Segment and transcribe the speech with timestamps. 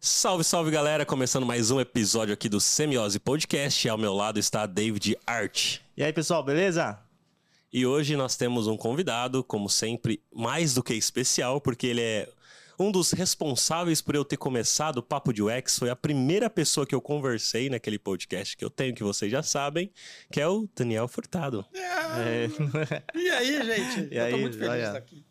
[0.00, 1.04] Salve, salve galera!
[1.04, 3.88] Começando mais um episódio aqui do Semiose Podcast.
[3.88, 5.80] Ao meu lado está David Art.
[5.96, 7.00] E aí, pessoal, beleza?
[7.72, 12.28] E hoje nós temos um convidado, como sempre, mais do que especial, porque ele é
[12.78, 15.80] um dos responsáveis por eu ter começado o Papo de UX.
[15.80, 19.42] Foi a primeira pessoa que eu conversei naquele podcast que eu tenho, que vocês já
[19.42, 19.90] sabem,
[20.30, 21.66] que é o Daniel Furtado.
[21.74, 22.48] É.
[23.16, 24.14] E aí, gente?
[24.14, 25.27] E eu aí, tô muito feliz de estar aqui.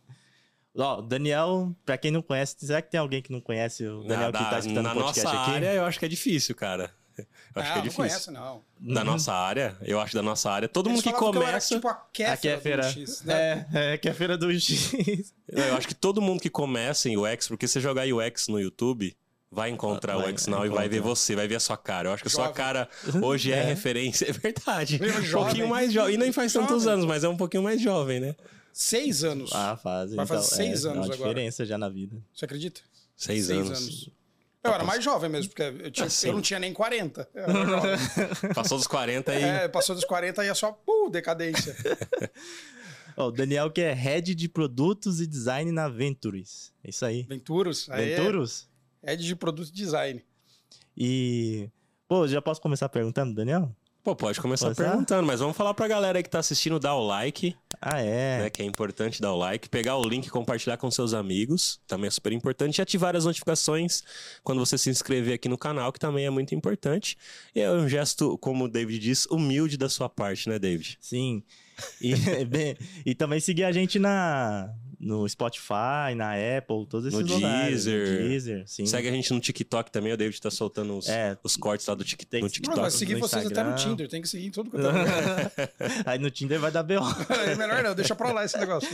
[0.78, 4.32] Ó, Daniel, pra quem não conhece, será que tem alguém que não conhece o Daniel
[4.32, 5.52] na que tá escutando na o podcast nossa aqui?
[5.56, 6.92] área, eu acho que é difícil, cara.
[7.18, 7.96] Eu acho não, que é não difícil.
[7.96, 8.62] conhece, não.
[8.80, 10.68] Da nossa área, eu acho da nossa área.
[10.70, 11.74] Todo mundo Eles que falavam eu era, começa.
[11.76, 12.84] tipo a Kéfera é feira.
[12.84, 13.66] do X, né?
[13.74, 15.34] É, é que é feira do X.
[15.48, 19.18] Eu acho que todo mundo que começa em UX, porque você jogar UX no YouTube,
[19.52, 22.10] vai encontrar Vai, o UX Now e vai ver você, vai ver a sua cara.
[22.10, 22.88] Eu acho que a sua cara
[23.24, 23.64] hoje é, É.
[23.64, 25.00] referência, é verdade.
[25.02, 26.14] Um pouquinho mais jovem.
[26.14, 26.94] E nem faz tantos Jovem.
[26.94, 28.36] anos, mas é um pouquinho mais jovem, né?
[28.80, 29.50] Seis anos.
[29.56, 30.14] Ah, faz.
[30.14, 31.30] Vai fazer então, seis é, anos uma agora.
[31.30, 32.16] diferença já na vida.
[32.32, 32.80] Você acredita?
[33.16, 34.08] Seis, anos.
[34.64, 36.28] Eu era mais jovem mesmo, porque eu, tinha- Assim.
[36.28, 37.28] eu não tinha nem 40.
[37.34, 38.54] Eu era jovem.
[38.54, 39.42] Passou dos 40 e.
[39.44, 41.76] É, passou dos 40 e é só, uh, decadência.
[43.18, 46.72] O Daniel que é Head de Produtos e Design na Ventures.
[46.84, 47.24] É isso aí.
[47.24, 47.90] Venturos.
[47.90, 48.70] aí é Venturos?
[49.04, 50.24] Head de produto e design.
[50.96, 51.68] E...
[52.08, 53.76] Pô, já posso começar perguntando, Daniel?
[54.08, 54.90] Pô, pode começar Começar?
[54.92, 58.44] perguntando, mas vamos falar pra galera aí que tá assistindo, dar o like, Ah, é.
[58.44, 58.50] né?
[58.50, 62.08] Que é importante dar o like, pegar o link e compartilhar com seus amigos, também
[62.08, 64.04] é super importante, e ativar as notificações
[64.46, 67.18] quando você se inscrever aqui no canal, que também é muito importante.
[67.54, 70.98] E é um gesto, como o David diz, humilde da sua parte, né, David?
[71.02, 71.44] Sim.
[72.02, 72.76] E, bem,
[73.06, 77.86] e também seguir a gente na, no Spotify, na Apple, todos esses No lugares.
[77.86, 78.22] Deezer.
[78.22, 78.86] No Deezer, sim.
[78.86, 81.38] Segue a gente no TikTok também, o David tá soltando os, É.
[81.44, 82.76] os cortes lá do tic, Tem no TikTok.
[82.76, 83.76] Não, vai seguir no vocês até no.
[83.76, 84.08] Tinder.
[84.08, 85.70] Tem que seguir em tudo quanto é.
[86.06, 87.02] Aí no Tinder vai dar B.O.
[87.48, 88.90] É melhor não, deixa pra lá esse negócio.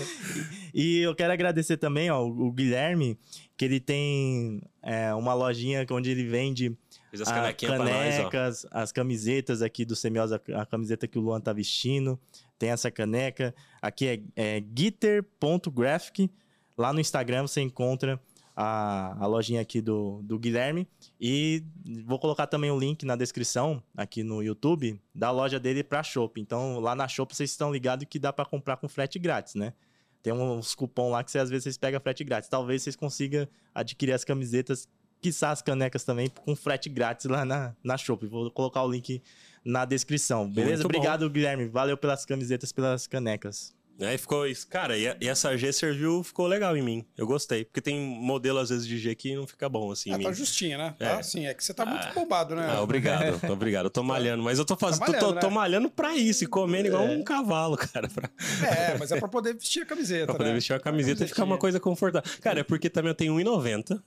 [0.74, 3.18] E eu quero agradecer também ó, o Guilherme,
[3.56, 6.76] que ele tem é, uma lojinha onde ele vende
[7.14, 7.86] as pra nós,
[8.20, 8.30] ó.
[8.30, 12.20] canecas, as camisetas aqui do Semiosa, a camiseta que o Luan tá vestindo.
[12.64, 13.54] Tem essa caneca.
[13.82, 16.32] Aqui é, é gitter.graphic.
[16.78, 18.18] Lá no Instagram você encontra
[18.56, 20.88] a, a lojinha aqui do, do Guilherme.
[21.20, 21.62] E
[22.06, 26.40] vou colocar também o link na descrição aqui no YouTube da loja dele pra Shop.
[26.40, 29.74] Então lá na Shop vocês estão ligados que dá pra comprar com frete grátis, né?
[30.22, 32.48] Tem uns cupom lá que você, às vezes vocês pegam frete grátis.
[32.48, 34.88] Talvez vocês consigam adquirir as camisetas,
[35.22, 38.26] quiçá as canecas também, com frete grátis lá na, na Shop.
[38.26, 39.22] Vou colocar o link
[39.66, 40.84] na descrição, beleza?
[40.84, 40.98] Muito bom.
[40.98, 41.68] Obrigado, Guilherme.
[41.68, 43.74] Valeu pelas camisetas, pelas canecas.
[44.02, 44.68] Aí ficou isso.
[44.68, 47.06] Cara, e, a- e essa G serviu, ficou legal em mim.
[47.16, 47.64] Eu gostei.
[47.64, 50.24] Porque tem modelo, às vezes, de G que não fica bom assim em Ah, mim.
[50.24, 50.96] tá justinha, né?
[51.00, 51.10] É.
[51.10, 52.68] Tá assim, é que você tá muito bombado, né?
[52.72, 53.86] Ah, obrigado, obrigado.
[53.86, 55.02] Eu tô malhando, mas eu tô fazendo.
[55.02, 55.54] Tá tô- malhando, tô, tô né?
[55.54, 58.10] malhando pra isso e comendo igual um cavalo, cara.
[58.10, 58.30] Pra,
[58.68, 60.56] É, mas é pra poder vestir a camiseta, pra poder né?
[60.56, 62.30] vestir a camiseta e ficar uma coisa confortável.
[62.42, 64.02] Cara, é porque também eu tenho 1,90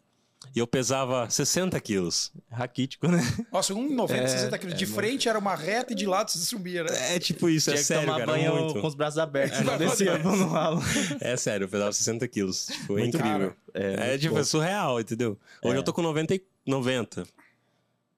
[0.54, 2.32] e eu pesava 60 quilos.
[2.50, 3.18] Raquítico, né?
[3.52, 4.78] Nossa, 1,90, É, 60 quilos.
[4.78, 7.14] De frente era uma reta e de lado você subia, né?
[7.16, 8.32] É tipo isso, é Tinha que sério, tomar cara.
[8.32, 8.80] banho muito.
[8.80, 10.80] com os braços abertos, não É, descia não, no ralo.
[11.20, 12.66] É sério, eu pesava 60 quilos.
[12.66, 13.38] Tipo, é Muito incrível.
[13.38, 13.56] raro.
[13.74, 15.38] É, É, tipo, é surreal, entendeu?
[15.62, 15.78] Hoje É.
[15.78, 17.26] eu tô com 90, e- 90.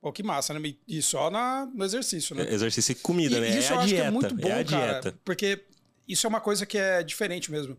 [0.00, 0.74] Pô, que massa, né?
[0.86, 2.46] E só na, no exercício, né?
[2.52, 3.58] Exercício e comida, E né?
[3.58, 4.02] Isso é eu a acho dieta.
[4.02, 4.90] que é muito bom, é a cara.
[5.00, 5.18] dieta.
[5.24, 5.64] Porque
[6.06, 7.76] isso é uma coisa que é diferente mesmo.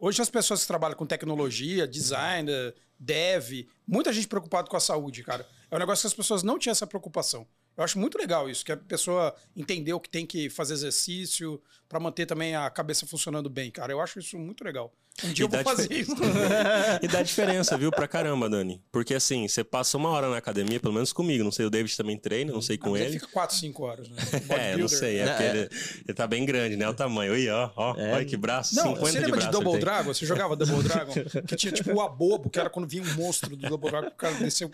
[0.00, 2.50] Hoje as pessoas que trabalham com tecnologia, design,
[2.98, 5.46] dev, muita gente preocupada com a saúde, cara.
[5.70, 7.46] É um negócio que as pessoas não tinham essa preocupação.
[7.78, 12.00] Eu acho muito legal isso, que a pessoa entendeu que tem que fazer exercício pra
[12.00, 13.92] manter também a cabeça funcionando bem, cara.
[13.92, 14.92] Eu acho isso muito legal.
[15.24, 16.12] Um dia E eu vou fazer isso.
[17.00, 18.82] e dá diferença, viu, pra caramba, Dani.
[18.90, 21.44] Porque assim, você passa uma hora na academia, pelo menos comigo.
[21.44, 23.12] Não sei, o David também treina, não sei com Mas ele.
[23.12, 24.16] fica 4, 5 horas, né?
[24.50, 25.18] É, não sei.
[25.20, 25.50] É porque é.
[25.50, 25.68] Ele,
[26.04, 26.88] ele tá bem grande, né?
[26.88, 27.32] O tamanho.
[27.32, 27.96] Aí, ó, ó.
[27.96, 28.12] É.
[28.12, 28.74] Olha que braço.
[28.74, 29.46] Não, 50 você de lembra braço.
[29.46, 29.80] de Double.
[29.80, 30.14] Dragon?
[30.14, 31.12] Você jogava Double Dragon?
[31.46, 34.12] que tinha tipo o abobo, que era quando vinha um monstro do Double Dragon, o
[34.16, 34.68] cara desceu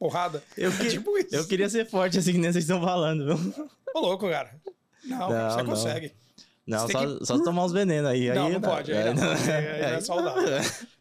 [0.00, 0.42] porrada.
[0.56, 1.28] Eu, É que- tipo isso.
[1.36, 3.54] eu queria ser forte assim que nem vocês estão falando, viu?
[3.94, 4.50] Ô, louco, cara.
[5.04, 5.64] Não, Não, você não.
[5.66, 6.12] consegue.
[6.66, 8.28] Não, Você só, que- só tomar uns venenos aí.
[8.32, 8.92] não, aí não pode.
[8.92, 10.42] Aí não, aí- aí não é aí- saudável.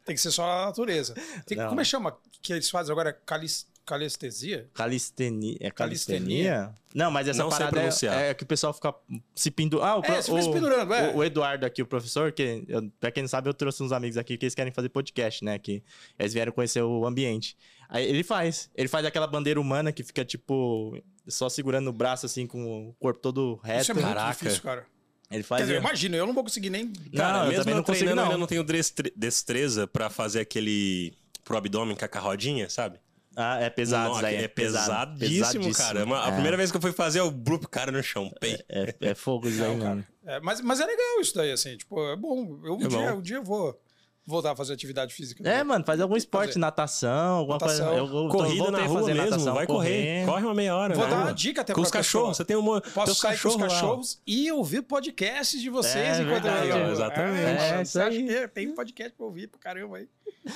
[0.06, 1.14] Tem que ser só a natureza.
[1.46, 1.70] Tem, Não.
[1.70, 3.14] como é que chama que eles fazem agora?
[3.14, 4.68] Calis, calestesia?
[4.74, 5.58] Calistenia.
[5.60, 6.74] É Calistenia?
[6.96, 8.96] Não, mas essa Não parada é, é que o pessoal fica
[9.36, 9.86] se pendurando.
[9.88, 11.10] Ah, o, É, pro- o- pendurando, é.
[11.12, 13.92] o, o Eduardo aqui, o professor, que eu, pra quem não sabe, eu trouxe uns
[13.92, 15.60] amigos aqui que eles querem fazer podcast, né?
[15.60, 15.84] Que
[16.18, 17.56] eles vieram conhecer o ambiente.
[17.90, 18.70] Aí ele faz.
[18.76, 20.96] Ele faz aquela bandeira humana que fica, tipo,
[21.28, 23.82] só segurando o braço, assim, com o corpo todo reto.
[23.82, 24.32] Isso é muito Caraca.
[24.32, 24.86] difícil, cara.
[25.32, 25.62] Ele Quer faz.
[25.68, 26.92] dizer, imagina, eu não vou conseguir nem.
[27.16, 28.40] Cara, Não, eu mesmo também eu não consigo, treinando, eu não.
[28.42, 31.14] não tenho destre- destreza pra fazer aquele
[31.44, 33.00] pro abdômen com a carrodinha, sabe?
[33.36, 34.36] Ah, é pesado isso Não, daí.
[34.36, 36.04] é pesado, pesadíssimo, cara.
[36.04, 36.32] Uma- A É.
[36.34, 38.32] primeira vez que eu fui fazer, eu brup cara no chão.
[38.40, 38.60] Pei.
[38.68, 40.06] É, é fogo isso Não, mano.
[40.26, 41.78] É, mas, mas é legal isso daí, assim.
[41.78, 42.60] Tipo, é bom.
[42.64, 43.18] Eu, um, É dia, bom.
[43.18, 43.80] um dia eu vou
[44.26, 45.48] voltar a fazer atividade física.
[45.50, 46.60] É, mano, faz algum esporte, fazer.
[46.60, 47.88] natação, alguma Natação.
[47.88, 48.00] coisa.
[48.14, 50.26] Eu, eu Corrida na rua fazer mesmo, natação, vai correr.
[50.26, 50.94] Corre uma meia hora.
[50.94, 51.26] Vou dar rua.
[51.26, 52.22] uma dica até Com os pra pessoa.
[52.24, 54.22] cachorros, você tem um Posso teus sair com os cachorros lá.
[54.28, 57.40] e ouvir podcasts de vocês É enquanto verdade, eu exatamente.
[57.42, 60.08] É, É, você acha que tem podcast pra ouvir pra caramba aí.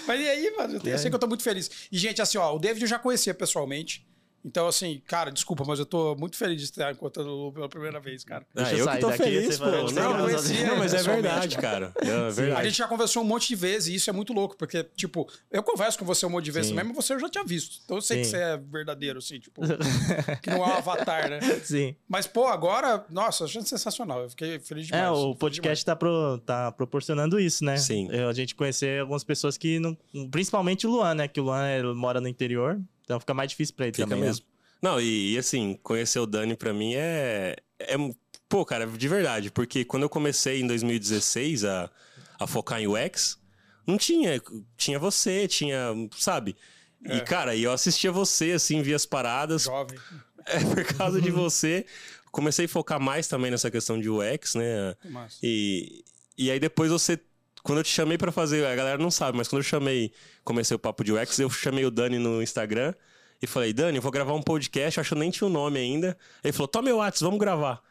[0.07, 0.75] Mas e aí, mano?
[0.75, 1.69] Eu, tenho- eu sei que eu tô muito feliz.
[1.91, 4.05] E, gente, assim, ó, o David eu já conhecia pessoalmente.
[4.45, 7.69] Então, assim, cara, desculpa, mas eu tô muito feliz de estar encontrando o Lu pela
[7.69, 8.45] primeira vez, cara.
[8.55, 9.71] Ah, Deixa eu eu que sair tô daqui, feliz, você pô.
[9.71, 11.93] vai- Não, mas, conhecer não, mas é verdade, cara.
[12.01, 12.67] É A verdade.
[12.69, 15.63] gente já conversou um monte de vezes e isso é muito louco, porque, tipo, eu
[15.63, 16.75] converso com você um monte de vezes Sim.
[16.75, 17.79] mesmo, mas você eu já tinha visto.
[17.85, 18.31] Então eu sei que Sim.
[18.31, 19.61] você é verdadeiro, assim, tipo,
[20.43, 21.39] que não é um avatar, né?
[21.63, 21.95] Sim.
[22.07, 24.23] Mas, pô, agora, nossa, achando sensacional.
[24.23, 25.03] Eu fiquei feliz demais.
[25.05, 27.77] É, o podcast tá, pro- tá proporcionando isso, né?
[27.77, 28.09] Sim.
[28.11, 29.95] Eu- A gente conhecer algumas pessoas que não.
[30.31, 31.27] Principalmente o Luan, né?
[31.27, 32.79] Que o Luan ele mora no interior.
[33.03, 34.21] Então fica mais difícil pra ele Fica também.
[34.21, 34.27] né?
[34.27, 34.45] mesmo.
[34.81, 37.95] Não, e, e assim, conhecer o Dani pra mim é, é.
[38.49, 39.49] Pô, cara, de verdade.
[39.49, 41.89] Porque quando eu comecei em 2016 a,
[42.39, 43.39] a focar em UX,
[43.87, 44.41] não tinha.
[44.77, 45.87] Tinha você, tinha.
[46.17, 46.55] Sabe?
[47.05, 47.17] É.
[47.17, 49.63] E, cara, e eu assistia você, assim, via as paradas.
[49.63, 49.97] Jovem.
[50.45, 51.85] É, por causa de você.
[52.31, 54.95] Comecei a focar mais também nessa questão de UX, né?
[55.05, 55.37] Massa.
[55.41, 56.03] E,
[56.37, 57.19] e aí depois você.
[57.63, 60.11] Quando eu te chamei pra fazer, a galera não sabe, mas quando eu chamei,
[60.43, 62.93] comecei o papo de UX, eu chamei o Dani no Instagram
[63.41, 65.49] e falei, Dani, eu vou gravar um podcast, eu acho que eu nem tinha o
[65.49, 66.17] nome ainda.
[66.43, 67.81] Ele falou, toma meu WhatsApp, vamos gravar.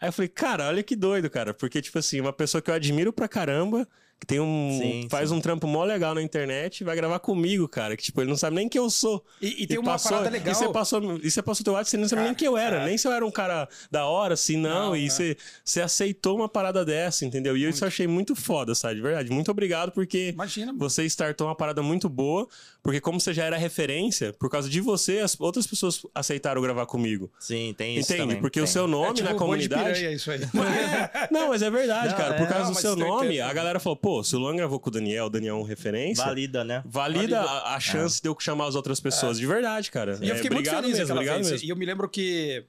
[0.00, 1.54] Aí eu falei, cara, olha que doido, cara.
[1.54, 3.86] Porque, tipo assim, uma pessoa que eu admiro pra caramba,
[4.20, 4.78] que tem um.
[4.80, 5.34] Sim, faz sim.
[5.34, 7.96] um trampo mó legal na internet, vai gravar comigo, cara.
[7.96, 9.24] Que, tipo, ele não sabe nem quem eu sou.
[9.40, 10.52] E, e tem uma passou- parada legal.
[10.52, 12.82] E você passou, e você passou teu WhatsApp, você não sabe nem quem eu era.
[12.82, 12.84] é.
[12.84, 14.88] Nem se eu era um cara da hora, assim, não.
[14.90, 15.08] Não, e é.
[15.08, 17.56] você, você aceitou uma parada dessa, entendeu?
[17.56, 18.96] E eu isso eu achei muito foda, sabe?
[18.96, 19.30] De verdade.
[19.30, 22.46] Muito obrigado, porque Imagina, você startou uma parada muito boa.
[22.82, 26.86] Porque como você já era referência, por causa de você, as outras pessoas aceitaram gravar
[26.86, 27.30] comigo.
[27.38, 28.10] Sim, tem isso.
[28.10, 28.28] Entende?
[28.28, 28.72] também, Porque o tem.
[28.72, 29.84] seu nome é tipo na o de comunidade.
[29.98, 30.40] piranha, isso aí.
[31.30, 32.34] Não, mas é verdade, Não, cara.
[32.34, 34.78] é, Por causa não, do seu nome, a galera falou, pô, se o Luan gravou
[34.80, 36.24] com o Daniel, o Daniel é um referência.
[36.24, 36.82] Valida, né?
[36.84, 37.40] Valida Valida.
[37.42, 39.38] a, a chance de eu chamar as outras pessoas.
[39.38, 40.18] De verdade, cara.
[40.20, 41.50] E eu É, fiquei muito feliz mesmo, aquela obrigado vez.
[41.50, 41.66] mesmo.
[41.66, 42.64] E eu me lembro que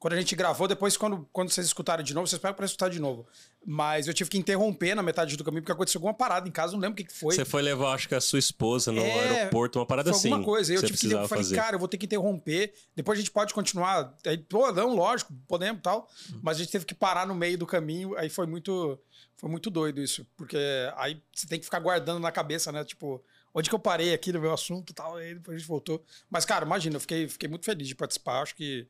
[0.00, 2.88] quando a gente gravou, depois, quando, quando vocês escutarem de novo, vocês pegam pra escutar
[2.88, 3.26] de novo.
[3.64, 6.72] Mas eu tive que interromper na metade do caminho, porque aconteceu alguma parada em casa,
[6.72, 7.34] não lembro o que, que foi.
[7.34, 10.28] Você foi levar, acho que a sua esposa no É, aeroporto, uma parada Foi assim.
[10.32, 10.72] alguma coisa.
[10.72, 11.06] Eu tive que.
[11.12, 11.54] Eu falei, fazer.
[11.56, 12.72] cara, eu vou ter que interromper.
[12.96, 14.16] Depois a gente pode continuar.
[14.26, 16.08] Aí, pô, não, lógico, podemos e tal.
[16.42, 18.16] Mas a gente teve que parar no meio do caminho.
[18.16, 18.98] Aí foi muito.
[19.36, 20.26] Foi muito doido isso.
[20.34, 20.56] Porque
[20.96, 22.82] aí você tem que ficar guardando na cabeça, né?
[22.84, 23.22] Tipo,
[23.54, 25.16] onde que eu parei aqui no meu assunto e tal.
[25.16, 26.02] Aí depois a gente voltou.
[26.30, 28.40] Mas, cara, imagina, eu fiquei, fiquei muito feliz de participar.
[28.40, 28.86] Acho que.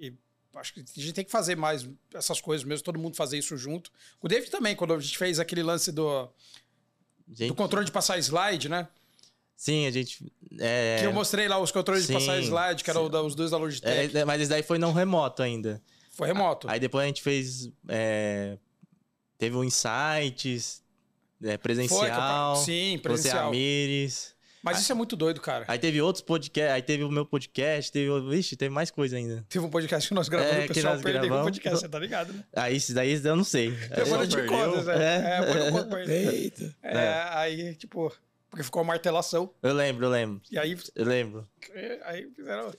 [0.00, 0.14] e
[0.54, 3.56] acho que a gente tem que fazer mais essas coisas mesmo, todo mundo fazer isso
[3.56, 3.90] junto.
[4.20, 6.28] O David também, quando a gente fez aquele lance do,
[7.32, 8.88] Gente, do controle de passar slide, né?
[9.56, 10.32] sim, a gente.
[10.58, 13.50] É, Que eu mostrei lá os controles de Sim, passar slide, que eram os dois
[13.50, 14.16] da Logitech.
[14.16, 15.82] é, mas isso daí foi não remoto ainda.
[16.10, 16.68] Foi remoto.
[16.70, 17.70] Aí depois a gente fez.
[17.88, 18.56] é,
[19.36, 20.82] teve o Insights,
[21.42, 22.54] é, Foi, presencial.
[22.54, 23.48] pa- Sim, Você presencial.
[23.48, 24.34] Amires.
[24.62, 25.64] Mas isso é muito doido, cara.
[25.68, 28.10] Aí teve outros podcasts, aí teve o meu podcast, teve.
[28.10, 29.44] o- Vixe, teve mais coisa ainda.
[29.48, 31.46] Teve um podcast que nós gravamos, É, o que pessoal nós perdeu o gravamos.
[31.52, 32.44] podcast, você tá ligado, né?
[32.54, 33.68] Aí isso daí eu não sei.
[33.68, 34.46] Eu te perdeu?
[34.46, 34.94] conto, Zé.
[34.96, 35.38] É.
[35.78, 36.12] É, pra ele.
[36.36, 36.76] Eita.
[36.82, 38.12] É, aí, tipo,
[38.50, 39.54] porque ficou uma martelação.
[39.62, 40.42] Eu lembro, eu lembro.
[40.50, 41.48] E aí, Eu lembro.
[42.04, 42.72] aí fizeram.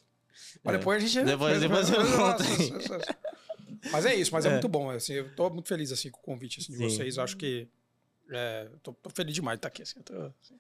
[0.64, 0.78] Mas É.
[0.78, 1.26] depois a gente.
[1.26, 3.90] Depois- depois eu conto aí.
[3.92, 4.52] Mas é isso, mas é, É.
[4.52, 4.90] muito bom.
[4.90, 6.90] Assim, eu tô muito feliz assim, com o convite assim, de Sim.
[6.90, 7.18] vocês.
[7.18, 7.68] Eu acho que.
[8.32, 9.82] É, tô, tô feliz demais de estar aqui.
[9.82, 10.56] Assim, eu tô- Pô,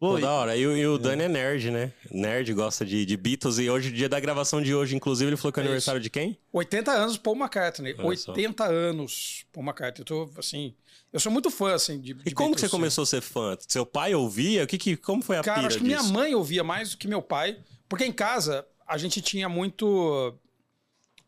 [0.00, 0.56] Pô, e- da hora.
[0.56, 1.92] E, o- e o Dani é nerd, né?
[2.10, 3.58] Nerd, gosta de, de Beatles.
[3.58, 5.68] E hoje, dia da gravação de hoje, inclusive, ele falou que é É isso.
[5.70, 6.38] aniversário de quem?
[6.52, 7.94] 80 anos Paul McCartney.
[7.98, 8.32] Olha só.
[8.32, 10.00] 80 anos Paul McCartney.
[10.00, 10.74] Eu tô, assim.
[11.12, 12.12] Eu sou muito fã, assim, de.
[12.12, 13.56] E de como que você Beatles, começou a ser fã?
[13.68, 14.64] Seu pai ouvia?
[14.64, 16.02] O que que, como foi a Cara, pira acho que disso?
[16.02, 20.34] minha mãe ouvia mais do que meu pai, porque em casa a gente tinha muito.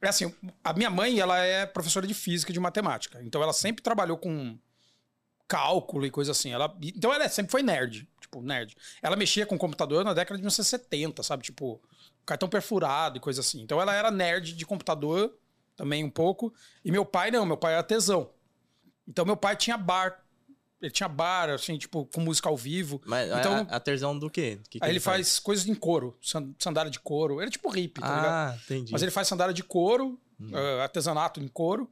[0.01, 0.33] É assim,
[0.65, 4.17] a minha mãe, ela é professora de física e de matemática, então ela sempre trabalhou
[4.17, 4.57] com
[5.53, 6.51] cálculo e coisa assim.
[6.51, 8.75] Ela, então ela sempre foi nerd, tipo, nerd.
[9.03, 11.43] Ela mexia com computador na década de 1970, sabe?
[11.43, 11.79] Tipo,
[12.25, 13.61] cartão perfurado e coisa assim.
[13.61, 15.35] Então ela era nerd de computador
[15.77, 16.53] também um pouco.
[16.83, 18.31] E meu pai não, meu pai era tesão.
[19.07, 20.19] Então meu pai tinha bar.
[20.81, 23.01] Ele tinha bar, assim, tipo, com música ao vivo.
[23.07, 24.59] Mas então, a, a tersão do quê?
[24.69, 27.41] Que que Aí ele faz coisas em couro, san- sandália de couro.
[27.41, 28.33] Ele é tipo hippie, tá ligado?
[28.33, 28.91] Ah, entendi.
[28.93, 30.19] Mas ele faz sandália de couro,
[30.53, 31.89] eh, artesanato em couro.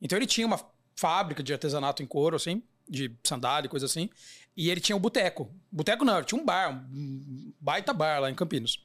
[0.00, 0.58] Então ele tinha uma
[0.96, 4.10] fábrica de artesanato em couro, assim, de sandália coisa assim.
[4.56, 5.54] E ele tinha o boteco.
[5.70, 8.78] Boteco não, tinha um bar, um baita bar lá em Campinas.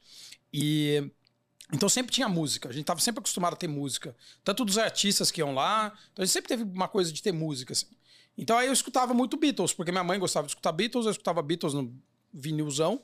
[0.52, 1.10] E
[1.72, 2.68] então sempre tinha música.
[2.68, 4.16] A gente tava sempre acostumado a ter música.
[4.44, 5.92] Tanto dos artistas que iam lá.
[6.12, 7.88] Então a gente sempre teve uma coisa de ter música, assim.
[8.38, 11.42] Então aí eu escutava muito Beatles, porque minha mãe gostava de escutar Beatles, eu escutava
[11.42, 11.92] Beatles no
[12.32, 13.02] vinilzão.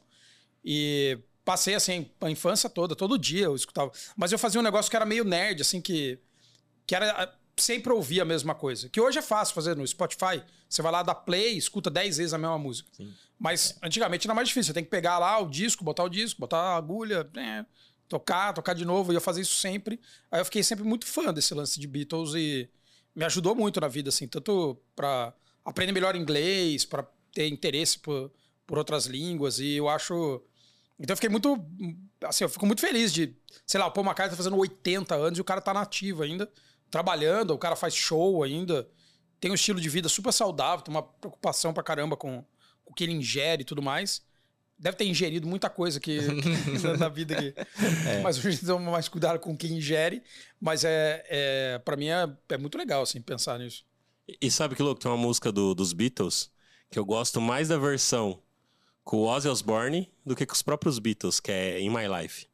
[0.65, 3.91] E passei assim a infância toda, todo dia eu escutava.
[4.17, 6.19] Mas eu fazia um negócio que era meio nerd, assim, que,
[6.87, 8.89] que era sempre ouvir a mesma coisa.
[8.89, 10.43] Que hoje é fácil fazer no Spotify.
[10.73, 12.89] Você vai lá dar play, escuta 10 vezes a mesma música.
[12.97, 13.13] Sim.
[13.39, 14.69] Mas antigamente era mais difícil.
[14.69, 17.67] Você tem que pegar lá o disco, botar o disco, botar a agulha, né,
[18.09, 19.13] tocar, tocar de novo.
[19.13, 20.01] E eu fazia isso sempre.
[20.31, 22.71] Aí eu fiquei sempre muito fã desse lance de Beatles e
[23.15, 28.33] me ajudou muito na vida, assim, tanto para aprender melhor inglês, para ter interesse por,
[28.67, 29.59] por outras línguas.
[29.59, 30.43] E eu acho.
[30.99, 31.63] Então eu fiquei muito.
[32.25, 33.37] Assim, eu fico muito feliz de.
[33.67, 36.51] Sei lá, o Paul McCartney tá fazendo 80 anos e o cara tá nativo ainda,
[36.91, 38.89] trabalhando, o cara faz show ainda,
[39.43, 42.45] tem um estilo de vida super saudável, tem uma preocupação pra caramba com,
[42.87, 44.23] o que ele ingere e tudo mais.
[44.79, 47.53] Deve ter ingerido muita coisa que, que na vida aqui.
[48.23, 50.23] Mas hoje toma mais cuidado com o que ingere.
[50.61, 53.85] Mas é, é para mim é, é muito legal assim, pensar nisso.
[54.41, 55.01] E sabe que louco?
[55.01, 56.49] Tem uma música do- dos Beatles
[56.89, 58.41] que eu gosto mais da versão
[59.03, 62.47] com o Ozzy Osbourne do que com os próprios Beatles, que é In My Life.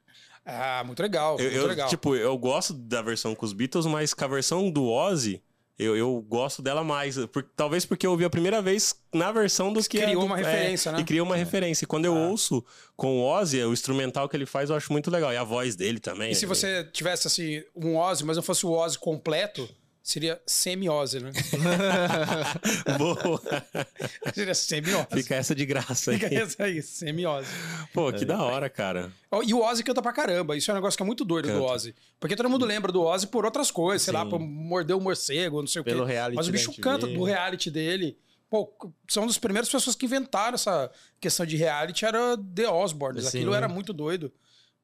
[0.43, 1.39] Ah, muito legal.
[1.39, 1.89] Eu, muito eu, legal.
[1.91, 5.43] tipo, eu gosto da versão com os Beatles, mas com a versão do Ozzy,
[5.79, 7.17] eu, eu gosto dela mais.
[7.27, 10.21] Por- talvez porque eu ouvi a primeira vez na versão do que Criou é do-
[10.25, 11.01] uma é, referência, né?
[11.01, 11.85] E criou uma referência.
[11.85, 12.29] E quando eu Ah.
[12.29, 12.65] ouço
[12.97, 15.33] com o Ozzy, o instrumental que ele faz, eu acho muito legal.
[15.33, 16.33] E a voz dele também.
[16.33, 19.69] E se você tivesse assim um Ozzy, mas não fosse o Ozzy completo,
[20.09, 21.31] seria semi-Ozzy, né?
[22.97, 23.41] Boa.
[24.35, 25.07] seria semi-Ozzy.
[25.23, 26.19] Fica essa de graça aí.
[26.19, 27.49] Fica essa aí, semi-Ozzy.
[27.93, 29.13] Pô, que da hora, cara.
[29.45, 30.57] E o Ozzy canta pra caramba.
[30.57, 31.65] Isso é um negócio que é muito doido do Canta.
[31.73, 31.95] Ozzy.
[32.19, 34.31] Porque todo mundo lembra do Ozzy por outras coisas, sei lá, Sim.
[34.31, 36.13] por morder o morcego, não sei Pelo o quê.
[36.13, 38.17] reality Mas o bicho canta do reality dele.
[38.51, 38.73] Pô,
[39.07, 43.21] são das primeiras pessoas que inventaram essa questão de reality, era The Osborne.
[43.21, 43.29] Sim.
[43.29, 44.33] Aquilo era muito doido.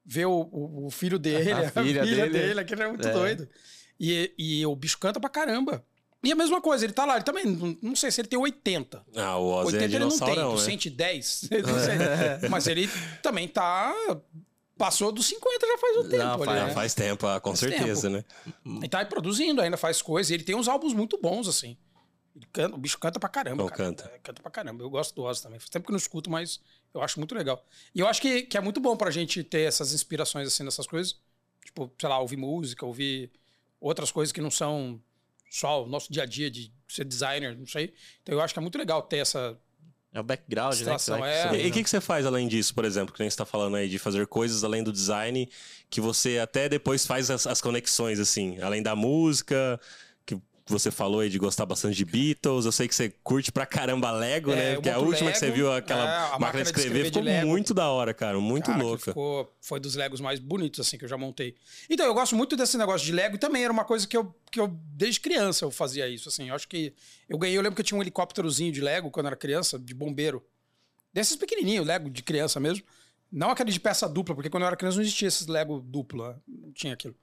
[0.04, 2.28] Ver o, o- o filho dele, A a, filha, filha dele.
[2.46, 2.60] dele.
[2.60, 3.12] aquilo era muito É.
[3.12, 3.48] doido.
[3.98, 5.84] E, e o bicho canta pra caramba.
[6.22, 8.38] E a mesma coisa, ele tá lá, ele também, não, não sei se ele tem
[8.38, 9.04] 80.
[9.14, 10.56] Ah, o Ozzy 80 é ele não tem, né?
[10.56, 11.48] 110.
[11.50, 11.78] não
[12.40, 12.48] sei.
[12.48, 12.88] Mas ele
[13.22, 13.94] também tá.
[14.76, 16.24] Passou dos 50 já faz um tempo.
[16.24, 16.70] ali, faz- né?
[16.74, 18.24] faz tempo, ah, com Faz certeza, né?
[18.82, 20.30] E tá aí produzindo ainda, faz coisas.
[20.30, 21.76] E ele tem uns álbuns muito bons, assim.
[22.34, 23.62] Ele canta- o bicho canta pra caramba.
[23.62, 23.76] Não, cara.
[23.84, 24.10] canta.
[24.12, 24.82] É, canta pra caramba.
[24.82, 25.60] Eu gosto do Ozzy também.
[25.60, 26.58] Faz tempo que não escuto, mas
[26.92, 27.64] eu acho muito legal.
[27.94, 30.86] E eu acho que, que é muito bom pra gente ter essas inspirações, assim, nessas
[30.88, 31.20] coisas.
[31.64, 33.30] Tipo, sei lá, ouvir música, ouvir
[33.80, 35.00] outras coisas que não são
[35.50, 37.92] só o nosso dia a dia de ser designer, não sei.
[38.22, 39.56] Então eu acho que é muito legal ter essa.
[40.12, 40.96] É o background, né?
[40.96, 41.66] que é.
[41.66, 43.76] E o que, que você faz além disso, por exemplo, que nem você tá falando
[43.76, 45.48] aí de fazer coisas além do design,
[45.90, 49.80] que você até depois faz as, as conexões, assim, além da música,
[50.66, 54.10] você falou aí de gostar bastante de Beatles, eu sei que você curte pra caramba
[54.10, 54.74] Lego, É, né?
[54.76, 57.08] Porque a última que você Lego, viu, aquela é, máquina, máquina de de escrever, de
[57.08, 57.46] ficou Lego.
[57.46, 59.04] muito da hora, cara, muito Cara, louca.
[59.04, 61.54] ficou, foi dos Legos mais bonitos, assim, que eu já montei.
[61.90, 64.34] Então, eu gosto muito desse negócio de Lego e também era uma coisa que eu,
[64.50, 66.48] que eu desde criança, eu fazia isso, assim.
[66.48, 66.94] Eu acho que
[67.28, 69.78] eu ganhei, eu lembro que eu tinha um helicópterozinho de Lego quando eu era criança,
[69.78, 70.42] de bombeiro.
[71.12, 72.84] Desses pequenininhos, Lego de criança mesmo.
[73.30, 76.26] Não aquele de peça dupla, porque quando eu era criança não existia esses Lego duplo,
[76.28, 76.36] né?
[76.46, 77.14] não tinha aquilo.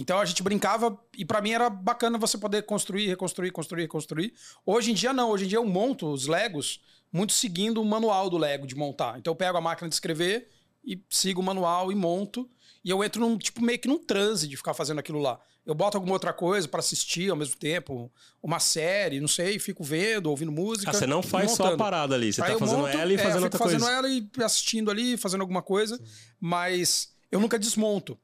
[0.00, 4.32] Então a gente brincava e pra mim era bacana você poder construir, reconstruir, construir, reconstruir.
[4.64, 6.80] Hoje em dia não, hoje em dia eu monto os Legos
[7.12, 9.18] muito seguindo o manual do Lego de montar.
[9.18, 10.50] Então eu pego a máquina de escrever
[10.84, 12.48] e sigo o manual e monto.
[12.84, 15.40] E eu entro num tipo meio que num transe de ficar fazendo aquilo lá.
[15.66, 18.08] Eu boto alguma outra coisa pra assistir ao mesmo tempo,
[18.40, 20.90] uma série, não sei, fico vendo, ouvindo música.
[20.90, 21.82] Ah, você não faz só a montando.
[21.82, 23.96] parada ali, você Aí tá fazendo monto, ela e é, fazendo eu outra fazendo coisa.
[23.96, 26.00] ela e assistindo ali, fazendo alguma coisa,
[26.40, 28.16] mas eu nunca desmonto.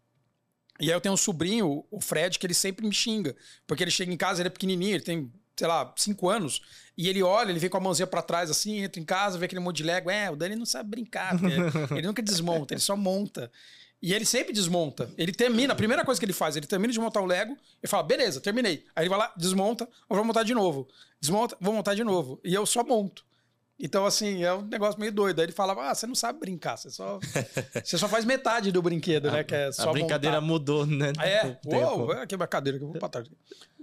[0.81, 3.91] E aí eu tenho um sobrinho, o Fred, que ele sempre me xinga, porque ele
[3.91, 6.61] chega em casa, ele é pequenininho, ele tem, sei lá, cinco anos,
[6.99, 9.47] e ele olha, ele vem com a mãozinha pra trás assim, entra em casa, vê
[9.47, 11.55] aquele monte de Lego, é, o Dani não sabe brincar, porque
[11.95, 13.51] ele nunca desmonta, ele só monta.
[14.03, 15.11] E ele sempre desmonta.
[15.17, 17.89] Ele termina, a primeira coisa que ele faz, ele termina de montar o Lego e
[17.89, 18.85] fala, beleza, terminei.
[18.95, 20.87] Aí ele vai lá, desmonta, vou montar de novo.
[21.19, 22.39] Desmonta, vou montar de novo.
[22.45, 23.25] E eu só monto.
[23.79, 25.41] Então, assim, é um negócio meio doido.
[25.41, 27.19] Aí ele falava, ah, você não sabe brincar, você só,
[27.85, 29.43] você só faz metade do brinquedo, né?
[29.43, 30.47] Que é só A brincadeira montar.
[30.53, 31.13] mudou, né?
[31.21, 31.77] É, o tempo.
[31.77, 33.29] uou, é, quebra a cadeira que eu vou pra trás.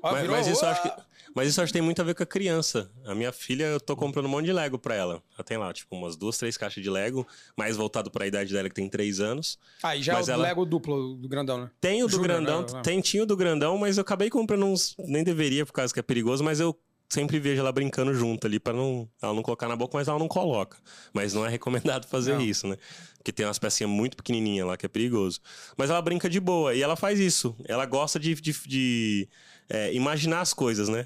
[0.04, 0.92] Ah, Mas, virou, mas isso acho que,
[1.36, 2.90] mas isso acho que tem muito a ver com a criança.
[3.06, 5.22] A minha filha, eu tô comprando um monte de Lego pra ela.
[5.36, 8.68] Ela tem lá, tipo, umas duas, três caixas de Lego, mais voltado pra idade dela,
[8.70, 9.60] que tem três anos.
[9.84, 11.70] Aí já mas é o ela- Lego duplo do grandão, né?
[11.80, 12.82] Tem o do Júnior, grandão, né?
[12.82, 14.96] tem, tinha o do grandão, mas eu acabei comprando uns.
[14.98, 16.76] Nem deveria, por causa que é perigoso, mas eu
[17.12, 20.18] sempre vejo ela brincando junto ali pra não, ela não colocar na boca, mas ela
[20.18, 20.78] não coloca.
[21.14, 22.42] Mas não é recomendado fazer Não.
[22.42, 22.78] isso, né?
[23.18, 25.42] Porque tem umas pecinhas muito pequenininhas lá que é perigoso.
[25.76, 27.54] Mas ela brinca de boa e ela faz isso.
[27.66, 29.30] Ela gosta de, de, de,
[29.70, 31.06] é, imaginar as coisas, né?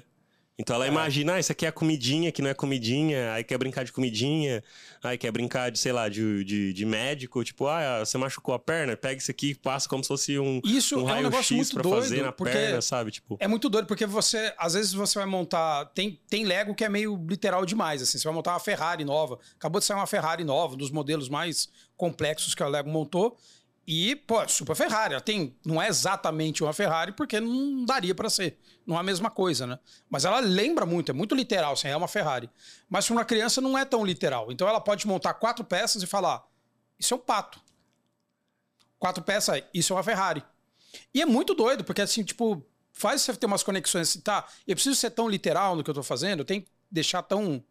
[0.58, 3.58] Então ela imagina, ah, isso aqui é a comidinha, que não é comidinha, aí quer
[3.58, 4.64] brincar de comidinha,
[5.02, 8.58] aí quer brincar de, sei lá, de, de, de médico, tipo, ah, você machucou a
[8.58, 11.30] perna, pega isso aqui e passa como se fosse um, Isso um é um negócio
[11.32, 13.10] raio-x muito pra doido, fazer na perna, sabe?
[13.10, 15.84] Tipo, É muito doido, porque você, às vezes você vai montar.
[15.94, 18.16] Tem, tem Lego que é meio literal demais, assim.
[18.16, 19.38] Você vai montar uma Ferrari nova.
[19.56, 23.36] Acabou de sair uma Ferrari nova, um dos modelos mais complexos que a Lego montou.
[23.86, 25.14] E, pô, super Ferrari.
[25.14, 28.58] Ela tem, não é exatamente uma Ferrari, porque não daria para ser.
[28.84, 29.78] Não é a mesma coisa, né?
[30.10, 32.50] Mas ela lembra muito, é muito literal, assim, é uma Ferrari.
[32.88, 34.50] Mas para uma criança não é tão literal.
[34.50, 36.44] Então ela pode montar quatro peças e falar:
[36.98, 37.60] Isso é um pato.
[38.98, 40.42] Quatro peças, isso é uma Ferrari.
[41.14, 44.46] E é muito doido, porque assim, tipo, faz você ter umas conexões assim, tá?
[44.66, 47.62] Eu preciso ser tão literal no que eu tô fazendo, eu tenho que deixar tão,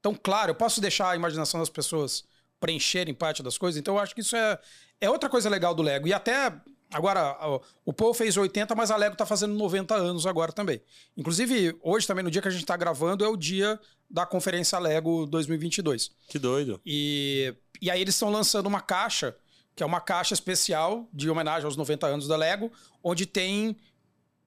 [0.00, 0.52] tão claro.
[0.52, 2.24] Eu posso deixar a imaginação das pessoas
[2.60, 3.78] preencherem parte das coisas.
[3.78, 4.58] Então eu acho que isso é,
[5.00, 6.06] é outra coisa legal do Lego.
[6.06, 6.52] E até
[6.92, 7.36] agora,
[7.84, 10.80] o Paul fez 80, mas a Lego tá fazendo 90 anos agora também.
[11.16, 13.78] Inclusive, hoje também, no dia que a gente tá gravando, é o dia
[14.10, 16.10] da conferência Lego 2022.
[16.28, 16.80] Que doido.
[16.84, 19.36] E, e aí eles estão lançando uma caixa,
[19.76, 22.72] que é uma caixa especial de homenagem aos 90 anos da Lego,
[23.02, 23.76] onde tem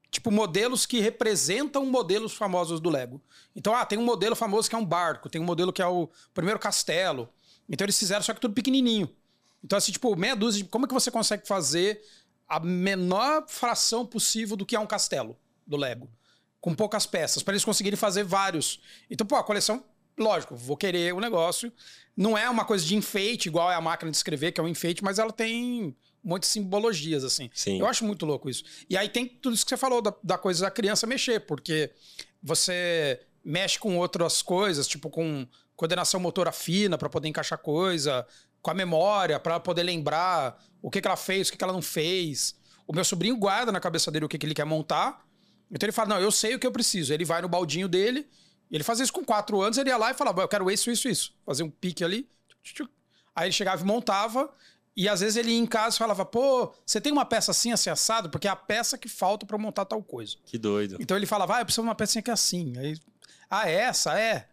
[0.10, 3.22] tipo modelos que representam modelos famosos do Lego.
[3.56, 5.88] Então, ah, tem um modelo famoso que é um barco, tem um modelo que é
[5.88, 7.30] o primeiro castelo.
[7.72, 9.10] Então eles fizeram só que tudo pequenininho.
[9.64, 10.70] Então, assim, tipo, meia dúzia de.
[10.70, 12.02] Como é que você consegue fazer
[12.48, 16.10] a menor fração possível do que é um castelo do Lego?
[16.60, 18.82] Com poucas peças, para eles conseguirem fazer vários.
[19.10, 19.84] Então, pô, a coleção,
[20.18, 21.72] lógico, vou querer o negócio.
[22.16, 24.68] Não é uma coisa de enfeite, igual é a máquina de escrever, que é um
[24.68, 27.50] enfeite, mas ela tem um monte de simbologias, assim.
[27.54, 27.80] Sim.
[27.80, 28.64] Eu acho muito louco isso.
[28.90, 31.92] E aí tem tudo isso que você falou da, da coisa da criança mexer, porque
[32.44, 35.48] você mexe com outras coisas, tipo com
[35.82, 38.24] coordenação motora fina para poder encaixar coisa,
[38.62, 41.74] com a memória para poder lembrar o que, que ela fez, o que, que ela
[41.74, 42.56] não fez.
[42.86, 45.26] O meu sobrinho guarda na cabeça dele o que, que ele quer montar.
[45.72, 47.12] Então ele fala: Não, eu sei o que eu preciso.
[47.12, 48.30] Ele vai no baldinho dele,
[48.70, 51.10] ele fazia isso com quatro anos, ele ia lá e falava: Eu quero isso, isso,
[51.10, 51.34] isso.
[51.44, 52.30] Fazer um pique ali.
[53.36, 54.54] Aí ele chegava e montava.
[54.96, 57.72] E às vezes ele ia em casa e falava: Pô, você tem uma peça assim,
[57.72, 58.30] assim, assado?
[58.30, 60.36] Porque é a peça que falta para montar tal coisa.
[60.46, 60.98] Que doido.
[61.00, 62.74] Então ele falava: Ah, eu preciso de uma pecinha que é assim.
[62.78, 62.96] Aí,
[63.50, 64.20] ah, é essa?
[64.20, 64.51] É.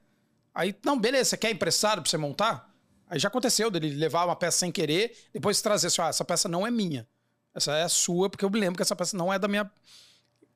[0.58, 2.68] Aí, não, beleza, você quer emprestado pra você montar?
[3.08, 6.48] Aí já aconteceu dele levar uma peça sem querer, depois trazer assim, ah, essa peça
[6.48, 7.06] não é minha.
[7.54, 9.70] Essa é sua, porque eu me lembro que essa peça não é da minha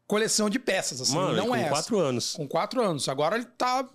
[0.05, 2.09] coleção de peças, assim, Mano, não com é quatro essa.
[2.09, 2.33] anos.
[2.33, 3.09] Com quatro anos.
[3.09, 3.89] Agora ele tá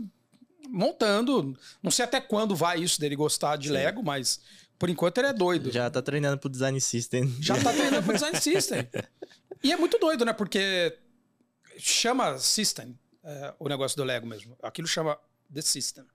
[0.69, 1.59] montando.
[1.83, 3.73] Não sei até quando vai isso dele gostar de Sim.
[3.73, 4.39] Lego, mas
[4.79, 5.69] por enquanto ele é doido.
[5.73, 7.35] Já tá treinando pro Design System.
[7.41, 8.87] Já tá treinando pro Design System.
[9.61, 10.31] E é muito doido, né?
[10.31, 10.97] Porque
[11.77, 14.57] chama System é, o negócio do Lego mesmo.
[14.63, 15.19] Aquilo chama
[15.53, 16.05] The System.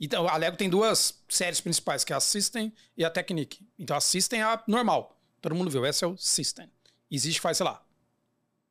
[0.00, 3.66] Então, a Lego tem duas séries principais, que é a System e a Technic.
[3.78, 5.18] Então, a System é a normal.
[5.40, 5.84] Todo mundo viu.
[5.84, 6.70] Essa é o System.
[7.10, 7.82] Existe faz, sei lá,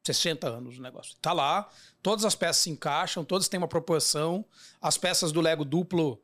[0.04, 1.16] 60 anos o negócio.
[1.22, 1.70] Tá lá,
[2.02, 4.46] todas as peças se encaixam, todas têm uma proporção.
[4.82, 6.22] As peças do Lego duplo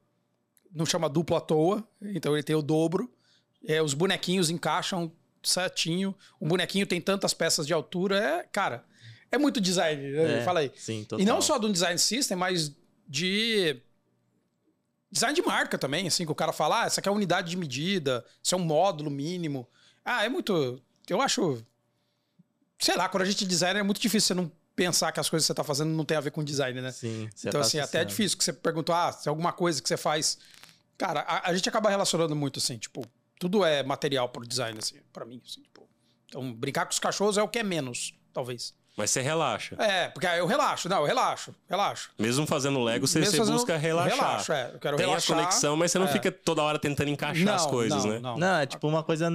[0.72, 3.12] não chama duplo à toa, então ele tem o dobro.
[3.66, 5.12] É, os bonequinhos encaixam
[5.42, 6.14] certinho.
[6.40, 8.20] O bonequinho tem tantas peças de altura.
[8.20, 8.84] É, cara,
[9.32, 10.02] é muito design.
[10.12, 10.40] né?
[10.40, 10.72] É, Fala aí.
[10.76, 11.08] Sim.
[11.18, 12.76] E não só do design system, mas
[13.10, 13.82] de
[15.12, 17.50] design de marca também, assim, que o cara fala, ah, essa aqui é a unidade
[17.50, 19.68] de medida, isso é um módulo mínimo.
[20.06, 20.82] Ah, é muito.
[21.10, 21.66] Eu acho.
[22.78, 25.46] Sei lá, quando a gente design é muito difícil você não pensar que as coisas
[25.46, 26.92] que você tá fazendo não tem a ver com design, né?
[26.92, 29.82] Sim, Então, tá assim, até é difícil que você perguntou, ah, se é alguma coisa
[29.82, 30.38] que você faz.
[30.98, 33.06] Cara, a, a gente acaba relacionando muito, assim, tipo,
[33.40, 35.90] tudo é material pro design, assim, pra mim, assim, tipo.
[36.28, 38.74] Então, brincar com os cachorros é o que é menos, talvez.
[39.00, 39.76] Mas você relaxa.
[39.80, 42.12] É, porque aí eu relaxo, não, eu relaxo, relaxo.
[42.20, 44.18] Mesmo fazendo Lego, você, você fazendo- busca relaxar.
[44.18, 44.72] Relaxo, é.
[44.74, 45.38] Eu quero Tem relaxar.
[45.38, 46.12] a conexão, mas você não É.
[46.12, 48.20] fica toda hora tentando encaixar não, as coisas, não, né?
[48.20, 49.30] Não, Não, é tipo uma coisa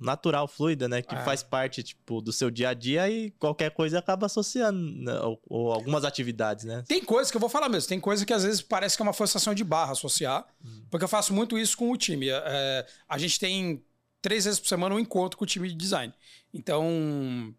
[0.00, 1.02] natural, fluida, né?
[1.02, 1.22] Que É.
[1.24, 5.20] faz parte, tipo, do seu dia a dia e qualquer coisa acaba associando, né?
[5.20, 6.82] ou, ou algumas atividades, né?
[6.88, 9.04] Tem coisa que eu vou falar mesmo, tem coisa que às vezes parece que é
[9.04, 10.46] uma forçação de barra associar,
[10.90, 12.28] porque eu faço muito isso com o time.
[12.30, 13.84] É, a gente tem
[14.22, 16.14] três vezes por semana um encontro com o time de design.
[16.54, 17.54] Então,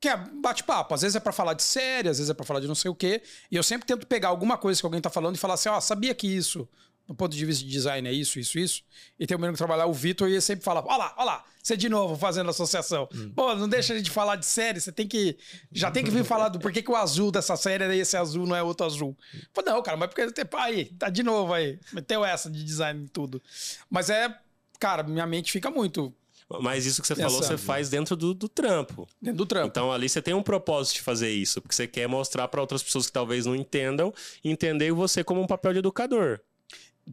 [0.00, 0.94] que é bate-papo.
[0.94, 2.90] Às vezes é pra falar de série, às vezes é pra falar de não sei
[2.90, 3.22] o quê.
[3.50, 5.80] E eu sempre tento pegar alguma coisa que alguém tá falando e falar assim, ó,
[5.80, 6.68] sabia que isso,
[7.06, 8.82] do ponto de vista de design, é isso, isso, isso.
[9.18, 11.24] E tem o menino que trabalhar, o Vitor, e ele sempre fala, ó lá, ó
[11.24, 13.08] lá, você de novo fazendo associação.
[13.34, 15.38] Pô, não deixa a gente falar de série, você tem que.
[15.72, 18.46] Já tem que vir falar do porquê que o azul dessa série é esse azul,
[18.46, 19.16] não é outro azul.
[19.54, 20.44] Pô, não, cara, mas porque tem.
[20.60, 21.78] Aí, tá de novo aí.
[21.94, 23.42] Meteu essa de design em tudo.
[23.88, 24.38] Mas é.
[24.78, 26.12] Cara, minha mente fica muito
[26.60, 27.58] Mas isso que você falou, Pensando.
[27.58, 29.08] você faz dentro do, do trampo.
[29.20, 29.66] dentro do trampo.
[29.68, 32.82] Então ali você tem um propósito de fazer isso, porque você quer mostrar para outras
[32.82, 34.12] pessoas que talvez não entendam,
[34.44, 36.40] entender você como um papel de educador.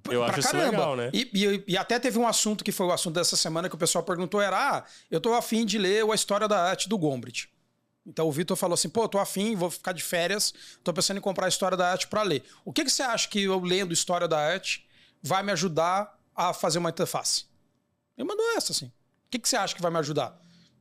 [0.09, 1.09] Eu acho isso legal, né?
[1.13, 3.77] E, e- e até teve um assunto que foi o assunto dessa semana que o
[3.77, 7.49] pessoal perguntou: era, ah, eu tô afim de ler a história da arte do Gombrich.
[8.05, 11.21] Então o Vitor falou assim: pô, tô afim, vou ficar de férias, tô pensando em
[11.21, 12.41] comprar a história da arte para ler.
[12.63, 14.85] O que, que você acha que eu lendo história da arte
[15.21, 17.45] vai me ajudar a fazer uma interface?
[18.17, 18.89] Ele mandou essa, assim.
[19.31, 20.39] Que, que você acha que vai me ajudar?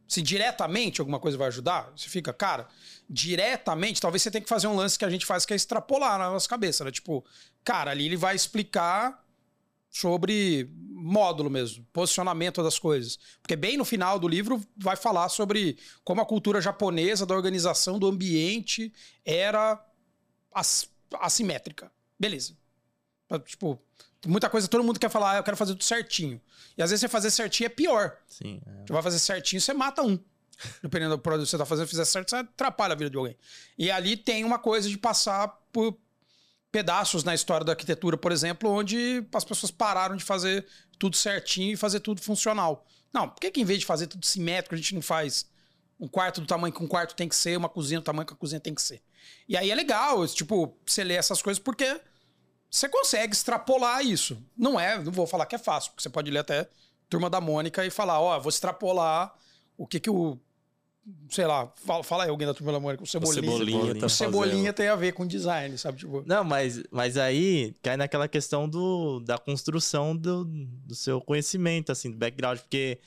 [0.09, 2.67] Se diretamente alguma coisa vai ajudar, você fica, cara,
[3.09, 6.19] diretamente, talvez você tenha que fazer um lance que a gente faz que é extrapolar
[6.19, 6.91] na nossa cabeça, né?
[6.91, 7.25] Tipo,
[7.63, 9.25] cara, ali ele vai explicar
[9.89, 13.19] sobre módulo mesmo, posicionamento das coisas.
[13.41, 17.99] Porque bem no final do livro vai falar sobre como a cultura japonesa da organização
[17.99, 18.93] do ambiente
[19.25, 19.85] era
[20.53, 20.89] ass
[21.21, 21.91] assimétrica.
[22.19, 22.60] Beleza.
[23.39, 23.81] Tipo,
[24.27, 26.41] muita coisa, todo mundo quer falar, ah, eu quero fazer tudo certinho.
[26.77, 28.17] E às vezes você fazer certinho é pior.
[28.27, 28.61] Sim.
[28.67, 28.87] é.
[28.87, 30.19] Você vai fazer certinho, você mata um.
[30.83, 33.37] Dependendo do produto que você tá fazendo, fizer certo, você atrapalha a vida de alguém.
[33.79, 35.97] E ali tem uma coisa de passar por
[36.71, 40.67] pedaços na história da arquitetura, por exemplo, onde as pessoas pararam de fazer
[40.99, 42.87] tudo certinho e fazer tudo funcional.
[43.13, 45.47] Não, por que, que em vez de fazer tudo simétrico, a gente não faz
[45.99, 48.33] um quarto do tamanho que um quarto tem que ser, uma cozinha do tamanho que
[48.33, 49.03] a cozinha tem que ser?
[49.49, 52.01] E aí é legal, tipo, você lê essas coisas porque
[52.71, 54.39] você consegue extrapolar isso.
[54.57, 56.69] Não é, não vou falar que é fácil, porque você pode ler até
[57.09, 59.35] Turma da Mônica e falar, ó, vou extrapolar
[59.77, 60.39] o que que o
[61.29, 63.43] sei lá, fala, fala aí alguém da Turma da Mônica, o O Cebolinha.
[63.43, 65.99] Cebolinha, tá O Cebolinha tem a ver com design, sabe?
[65.99, 71.91] Tipo, Não, mas, mas aí cai naquela questão do, da construção do, do seu conhecimento,
[71.91, 72.99] assim, do background, porque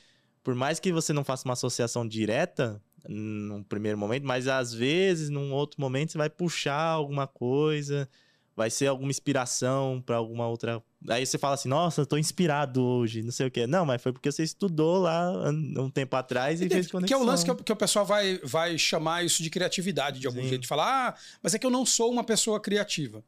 [0.43, 5.29] por mais que você não faça uma associação direta num primeiro momento, mas às vezes,
[5.29, 8.09] num outro momento, você vai puxar alguma coisa,
[8.55, 10.81] vai ser alguma inspiração para alguma outra.
[11.09, 13.65] Aí você fala assim, nossa, tô inspirado hoje, não sei o quê.
[13.67, 17.07] Não, mas foi porque você estudou lá um tempo atrás e fez conexão.
[17.07, 20.19] Que é o lance que, o- que o pessoal vai, vai chamar isso de criatividade
[20.19, 20.49] de algum Sim.
[20.49, 20.67] jeito.
[20.67, 23.23] Falar, ah, mas é que eu não sou uma pessoa criativa.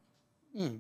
[0.54, 0.80] Hum,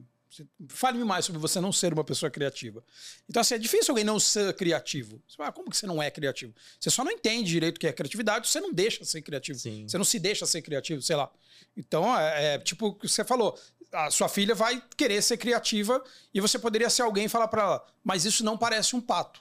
[0.67, 2.83] Fale-me mais sobre você não ser uma pessoa criativa.
[3.29, 5.21] Então, assim, é difícil alguém não ser criativo.
[5.27, 6.53] Você fala, ah, como que você não é criativo?
[6.79, 9.57] Você só não entende direito o que é criatividade, você não deixa ser criativo.
[9.57, 9.87] Sim.
[9.87, 11.31] Você não se deixa ser criativo, sei lá.
[11.77, 13.57] Então, é, é tipo o que você falou.
[13.91, 17.61] A sua filha vai querer ser criativa e você poderia ser alguém e falar pra
[17.61, 19.39] ela, mas isso não parece um pato.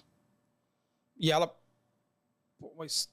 [1.16, 1.52] E ela,
[2.76, 3.08] mas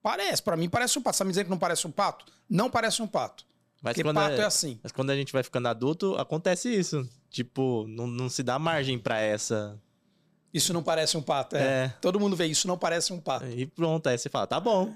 [0.00, 1.16] parece, pra mim parece um pato.
[1.16, 2.24] Você tá me dizendo que não parece um pato?
[2.48, 3.44] Não parece um pato.
[3.84, 4.80] Mas Porque quando, pato é é, assim.
[4.82, 7.06] mas quando a gente vai ficando adulto, acontece isso.
[7.30, 9.78] Tipo, não, não se dá margem pra essa.
[10.54, 11.54] Isso não parece um pato.
[11.56, 11.60] É.
[11.84, 11.88] É.
[12.00, 13.44] Todo mundo vê, isso não parece um pato.
[13.46, 14.90] E pronto, aí você fala, tá bom.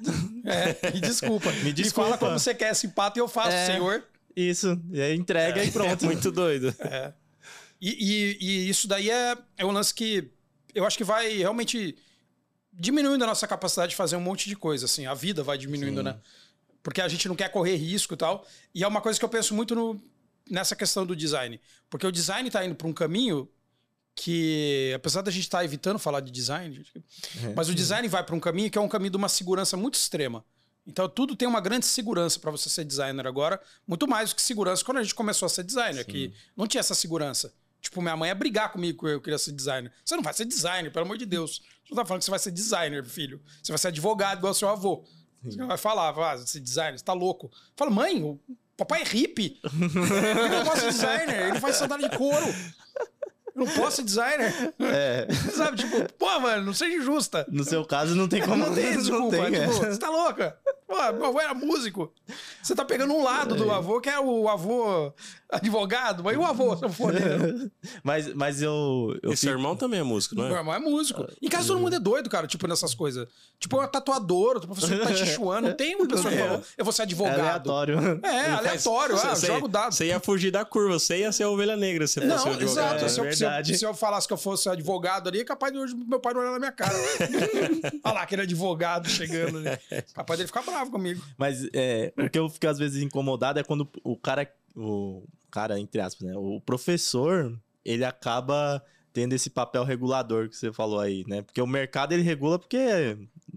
[0.47, 1.53] É, me desculpa.
[1.53, 2.09] Me desculpa.
[2.11, 3.67] fala como você quer esse pato e eu faço, É.
[3.67, 4.03] senhor.
[4.35, 4.81] Isso.
[4.91, 6.05] E aí entrega e pronto.
[6.05, 6.75] É muito doido.
[6.81, 7.13] É.
[7.81, 10.31] E, e- e isso daí é, é um lance que
[10.75, 11.95] eu acho que vai realmente
[12.73, 15.07] diminuindo a nossa capacidade de fazer um monte de coisa, assim.
[15.07, 16.05] A vida vai diminuindo, Sim.
[16.05, 16.17] né?
[16.89, 18.47] Porque a gente não quer correr risco e tal.
[18.75, 20.01] E é uma coisa que eu penso muito no-
[20.51, 21.61] nessa questão do design.
[21.91, 23.47] Porque o design tá indo para um caminho
[24.15, 26.93] que, apesar da gente estar evitando falar de design, gente,
[27.45, 27.53] É.
[27.55, 29.95] mas o design vai para um caminho que é um caminho de uma segurança muito
[29.95, 30.45] extrema.
[30.87, 34.43] Então tudo tem uma grande segurança para você ser designer agora, muito mais do que
[34.43, 37.53] segurança quando a gente começou a ser designer, que não tinha essa segurança.
[37.81, 39.93] Tipo, minha mãe ia brigar comigo que eu queria ser designer.
[40.05, 41.61] Você não vai ser designer, pelo amor de Deus.
[41.85, 43.41] Você não tá falando que você vai ser designer, filho.
[43.63, 45.05] Você vai ser advogado igual seu avô.
[45.67, 47.51] Vai falar, ah, ser designer, você tá louco.
[47.77, 48.39] Fala, mãe, o
[48.77, 49.61] papai é hippie.
[49.65, 52.47] Ele não ser designer, ele faz sandália de couro.
[52.47, 54.75] Eu não posso ser designer.
[54.79, 55.27] É.
[55.55, 57.45] Sabe, tipo, pô, mano, não seja injusta.
[57.49, 58.57] No seu caso, não tem como.
[58.57, 59.37] Não tem desculpa.
[59.37, 59.67] tem, é.
[59.67, 60.57] tipo, você tá louca?
[60.89, 62.11] Pô, meu avô era músico.
[62.63, 65.13] Você tá pegando um lado do avô, que é o avô
[65.51, 67.71] advogado, mas e o avô sanfoneiro?
[68.03, 69.19] Mas, mas eu.
[69.23, 70.59] eu E seu irmão também é músico, não Meu é?
[70.61, 71.27] irmão é músico.
[71.43, 73.27] Em casa todo mundo é doido, cara, tipo, nessas coisas.
[73.59, 77.03] Tipo, é tatuador, outro professor de não tem uma pessoa que falou, eu vou ser
[77.03, 77.41] É advogado.
[77.41, 78.21] aleatório.
[78.23, 79.93] É, aleatório, ah, Você- joga o dado.
[79.95, 82.55] Você ia fugir da curva, você ia ser a ovelha negra se fosse Não, o
[82.55, 82.65] advogado.
[82.69, 83.05] exato.
[83.05, 83.33] é se, eu,
[83.65, 86.21] se, eu, se eu falasse que eu fosse advogado ali, é capaz de hoje meu
[86.21, 86.95] pai não olhar na minha cara.
[88.05, 89.79] Olha lá, aquele advogado chegando ali.
[90.15, 91.23] Capaz dele ficar bravo comigo.
[91.37, 95.79] Mas é, o que eu fico às vezes incomodado é quando o cara, o cara,
[95.79, 96.35] entre aspas, né?
[96.37, 101.43] O professor, ele acaba tendo esse papel regulador que você falou aí, né?
[101.43, 102.79] Porque o mercado ele regula porque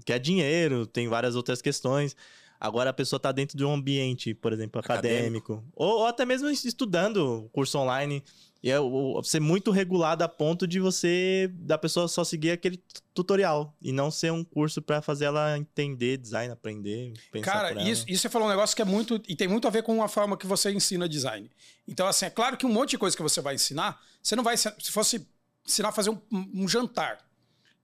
[0.06, 2.16] quer dinheiro, tem várias outras questões.
[2.60, 6.50] Agora a pessoa está dentro de um ambiente, por exemplo, acadêmico, Ou, ou até mesmo
[6.50, 8.24] estudando curso online.
[8.64, 12.78] E é o- ser muito regulado a ponto de você, da pessoa só seguir aquele
[13.12, 18.06] tutorial e não ser um curso para fazer ela entender design, aprender, pensar Cara, isso,
[18.08, 19.20] isso você falou um negócio que é muito.
[19.28, 21.50] E tem muito a ver com a forma que você ensina design.
[21.88, 24.44] Então, assim, é claro que um monte de coisa que você vai ensinar, você não
[24.44, 24.56] vai.
[24.56, 25.28] Se fosse
[25.66, 27.18] ensinar a fazer um, um jantar.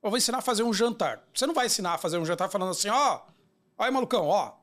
[0.04, 1.24] Eu vou ensinar a fazer um jantar.
[1.34, 3.22] Você não vai ensinar a fazer um jantar falando assim, ó.
[3.80, 4.54] Ó aí, malucão, ó.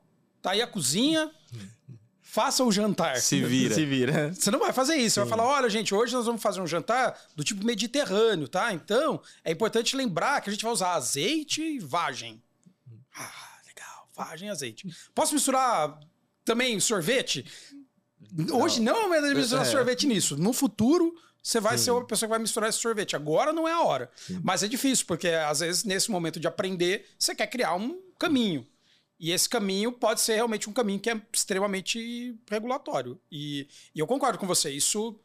[0.41, 1.29] Tá aí a cozinha.
[2.35, 3.15] Faça o jantar.
[3.15, 3.73] Se vira.
[3.73, 4.33] Se vira.
[4.33, 5.13] Você não vai fazer isso.
[5.13, 8.73] Você vai falar: olha, gente, hoje nós vamos fazer um jantar do tipo mediterrâneo, tá?
[8.73, 12.43] Então, é importante lembrar que a gente vai usar azeite e vagem.
[13.17, 13.31] Ah,
[13.65, 14.09] legal.
[14.13, 14.85] Vagem e azeite.
[15.13, 15.97] Posso misturar
[16.43, 17.45] também sorvete?
[18.51, 19.69] Hoje não, mas misturar É.
[19.69, 20.35] sorvete nisso.
[20.35, 23.15] No futuro, você vai ser uma pessoa que vai misturar esse sorvete.
[23.15, 24.11] Agora não é a hora.
[24.43, 28.67] Mas é difícil, porque às vezes, nesse momento de aprender, você quer criar um caminho.
[29.19, 33.19] E esse caminho pode ser realmente um caminho que é extremamente regulatório.
[33.31, 35.17] E, e eu concordo com você, isso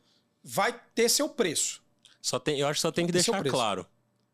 [0.42, 1.83] vai ter seu preço.
[2.22, 3.87] Só tem, eu acho que só tem que é deixar claro.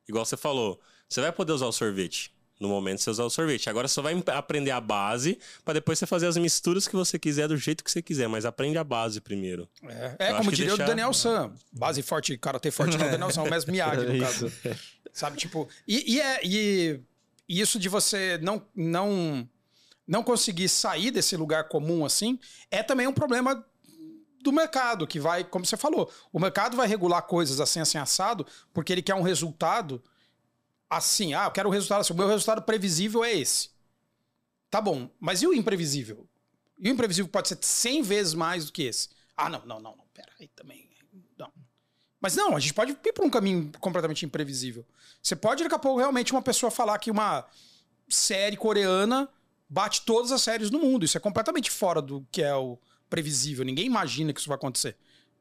[0.08, 2.34] igual você falou, você vai poder usar o sorvete.
[2.58, 3.68] No momento você usar o sorvete.
[3.68, 7.18] Agora você só vai aprender a base para depois você fazer as misturas que você
[7.18, 9.68] quiser do jeito que você quiser, mas aprende a base primeiro.
[9.82, 10.84] É, é como diria deixar...
[10.84, 11.52] o Daniel Sam.
[11.70, 14.50] Base forte, karatê forte, não, Daniel Sam, o mesmo Miyagi, no caso.
[15.12, 15.68] Sabe, tipo.
[15.86, 17.00] E, e, é, e,
[17.48, 19.48] e isso de você não, não,
[20.06, 22.38] não conseguir sair desse lugar comum assim
[22.70, 23.64] é também um problema
[24.42, 28.46] do mercado, que vai, como você falou, o mercado vai regular coisas assim, assim, assado,
[28.72, 30.02] porque ele quer um resultado
[30.88, 33.70] assim, ah, eu quero o resultado assim, o meu resultado previsível é esse.
[34.70, 36.28] Tá bom, mas e o imprevisível?
[36.78, 39.08] E o imprevisível pode ser 100 vezes mais do que esse.
[39.36, 40.88] Ah, não, não, não, não, pera aí também.
[41.38, 41.52] Não.
[42.20, 44.84] Mas não, a gente pode ir para um caminho completamente imprevisível.
[45.22, 47.44] Você pode, daqui a pouco, realmente uma pessoa falar que uma
[48.08, 49.28] série coreana
[49.68, 51.04] bate todas as séries do mundo.
[51.04, 52.78] Isso é completamente fora do que é o
[53.10, 53.64] previsível.
[53.64, 54.96] Ninguém imagina que isso vai acontecer.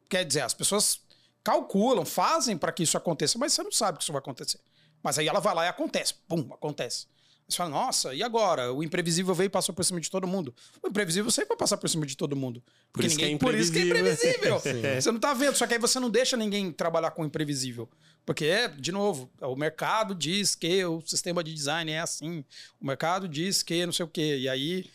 [0.10, 1.00] Quer dizer, as pessoas
[1.44, 4.60] calculam, fazem para que isso aconteça, mas você não sabe que isso vai acontecer.
[5.02, 6.16] Mas aí ela vai lá e acontece.
[6.28, 7.08] Pum, acontece.
[7.48, 8.74] Você fala, nossa, e agora?
[8.74, 10.54] O imprevisível veio e passou por cima de todo mundo.
[10.82, 12.64] O imprevisível sempre vai passar por cima de todo mundo.
[12.92, 14.60] Porque por ninguém, isso, é por isso que é imprevisível.
[15.00, 17.88] você não tá vendo, só que aí você não deixa ninguém trabalhar com o imprevisível.
[18.26, 22.44] Porque, de novo, o mercado diz que o sistema de design é assim.
[22.82, 24.38] O mercado diz que não sei o quê.
[24.40, 24.90] E aí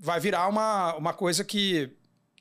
[0.00, 1.90] vai virar uma, uma coisa que.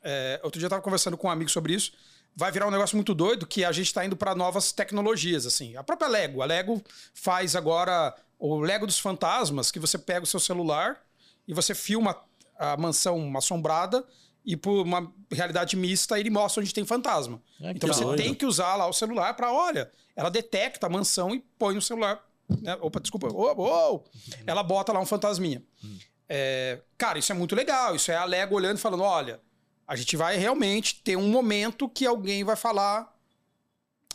[0.01, 1.91] É, outro dia eu tava conversando com um amigo sobre isso
[2.37, 5.75] vai virar um negócio muito doido que a gente está indo para novas tecnologias, assim.
[5.75, 6.43] A própria Lego.
[6.43, 11.01] A Lego faz agora o Lego dos fantasmas, que você pega o seu celular
[11.47, 12.15] e você filma
[12.55, 14.05] a mansão assombrada
[14.45, 17.41] e por uma realidade mista ele mostra onde tem fantasma.
[17.59, 18.21] É, então você doido.
[18.21, 21.81] tem que usar lá o celular para, olha, ela detecta a mansão e põe no
[21.81, 22.23] celular.
[22.61, 22.77] Né?
[22.79, 23.29] Opa, desculpa.
[23.33, 24.03] Oh, oh.
[24.45, 25.63] Ela bota lá um fantasminha.
[25.83, 25.97] Hum.
[26.29, 27.95] É, cara, isso é muito legal.
[27.95, 29.39] Isso é a Lego olhando e falando: olha,
[29.87, 33.15] a gente vai realmente ter um momento que alguém vai falar: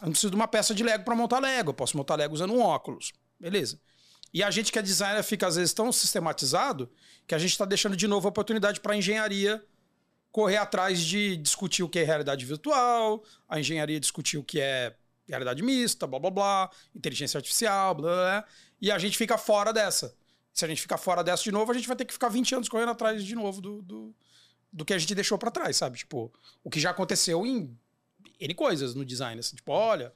[0.00, 2.34] eu não preciso de uma peça de Lego para montar Lego, eu posso montar Lego
[2.34, 3.12] usando um óculos.
[3.40, 3.80] Beleza.
[4.32, 6.90] E a gente que é designer fica às vezes tão sistematizado
[7.26, 9.64] que a gente está deixando de novo a oportunidade para a engenharia
[10.30, 14.96] correr atrás de discutir o que é realidade virtual, a engenharia discutir o que é
[15.28, 18.44] realidade mista, blá blá blá, inteligência artificial, blá blá, blá
[18.80, 20.14] e a gente fica fora dessa.
[20.52, 22.54] Se a gente ficar fora dessa de novo, a gente vai ter que ficar 20
[22.56, 24.14] anos correndo atrás de novo do, do,
[24.72, 25.98] do que a gente deixou para trás, sabe?
[25.98, 26.32] Tipo,
[26.64, 27.76] o que já aconteceu em
[28.40, 30.12] N coisas no design, assim, tipo, olha.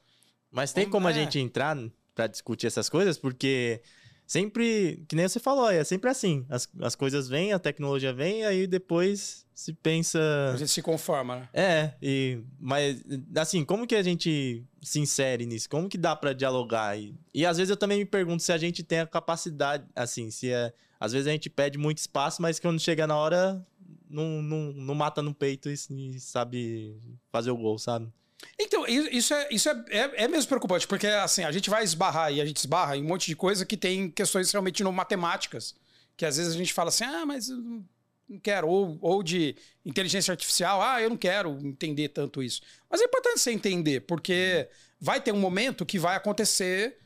[0.51, 1.11] Mas tem como é.
[1.11, 1.77] a gente entrar
[2.15, 3.81] para discutir essas coisas, porque
[4.25, 6.45] sempre, que nem você falou, é sempre assim.
[6.49, 10.19] As, as coisas vêm, a tecnologia vem, aí depois se pensa.
[10.53, 11.49] A gente se conforma, né?
[11.53, 13.03] É, e, mas
[13.35, 15.69] assim, como que a gente se insere nisso?
[15.69, 16.97] Como que dá para dialogar?
[16.97, 20.29] E, e às vezes eu também me pergunto se a gente tem a capacidade, assim,
[20.29, 20.73] se é.
[20.99, 23.63] Às vezes a gente pede muito espaço, mas quando chega na hora
[24.09, 26.95] não, não, não mata no peito e, sabe
[27.31, 28.11] fazer o gol, sabe?
[28.59, 32.31] Então, isso, é, isso é, é, é, mesmo preocupante, porque assim, a gente vai esbarrar
[32.31, 35.75] e a gente esbarra em um monte de coisa que tem questões realmente não matemáticas,
[36.15, 40.31] que às vezes a gente fala assim, ah, mas não quero, ou, ou de inteligência
[40.31, 42.61] artificial, ah, eu não quero entender tanto isso.
[42.89, 44.67] Mas é importante você entender, porque
[44.99, 46.97] vai ter um momento que vai acontecer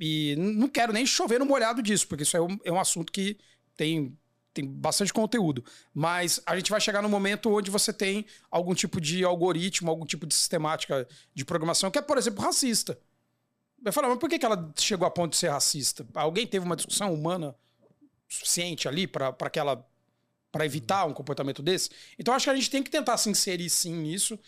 [0.00, 3.12] e não quero nem chover no molhado disso, porque isso é um, é um assunto
[3.12, 3.38] que
[3.76, 4.16] tem
[4.52, 5.64] tem bastante conteúdo.
[5.94, 10.06] Mas a gente vai chegar no momento onde você tem algum tipo de algoritmo, algum
[10.06, 12.98] tipo de sistemática de programação que é, por exemplo, racista.
[13.80, 16.06] Vai falar, mas por que, que ela chegou a ponto de ser racista?
[16.14, 17.54] Alguém teve uma discussão humana
[18.28, 19.86] suficiente ali para aquela
[20.50, 21.88] para evitar um comportamento desse?
[22.18, 24.38] Então acho que a gente tem que tentar se inserir sim nisso.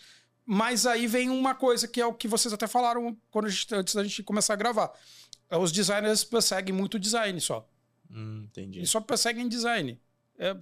[0.45, 3.95] Mas aí vem uma coisa que é o que vocês até falaram quando gente, antes
[3.95, 4.93] da gente começar a gravar.
[5.49, 7.67] Os designers perseguem muito design só.
[8.09, 8.81] Hum, entendi.
[8.81, 9.99] E só perseguem design.
[10.37, 10.55] É,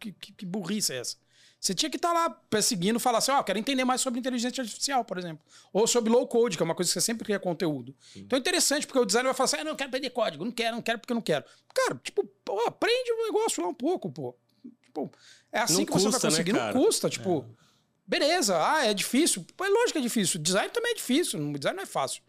[0.00, 1.16] que, que, que, burrice é essa?
[1.60, 4.20] Você tinha que estar tá lá perseguindo, falar assim, ó, oh, quero entender mais sobre
[4.20, 5.42] inteligência artificial, por exemplo.
[5.72, 7.94] Ou sobre low code, que é uma coisa que você sempre cria conteúdo.
[8.12, 8.20] Sim.
[8.20, 10.52] Então é interessante, porque o designer vai falar assim, ah, não, quero aprender código, não
[10.52, 11.44] quero, não quero porque eu não quero.
[11.72, 14.36] Cara, tipo, pô, aprende um negócio lá um pouco, pô.
[14.82, 15.10] Tipo,
[15.50, 17.46] é assim não que custa, você vai né, conseguir, né, não custa, tipo...
[17.60, 17.64] É.
[18.06, 19.46] Beleza, ah, é difícil.
[19.56, 20.38] Pô, é lógico que é difícil.
[20.38, 21.38] Design também é difícil.
[21.54, 22.22] Design não é fácil.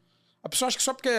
[0.45, 1.10] A pessoa acha que só porque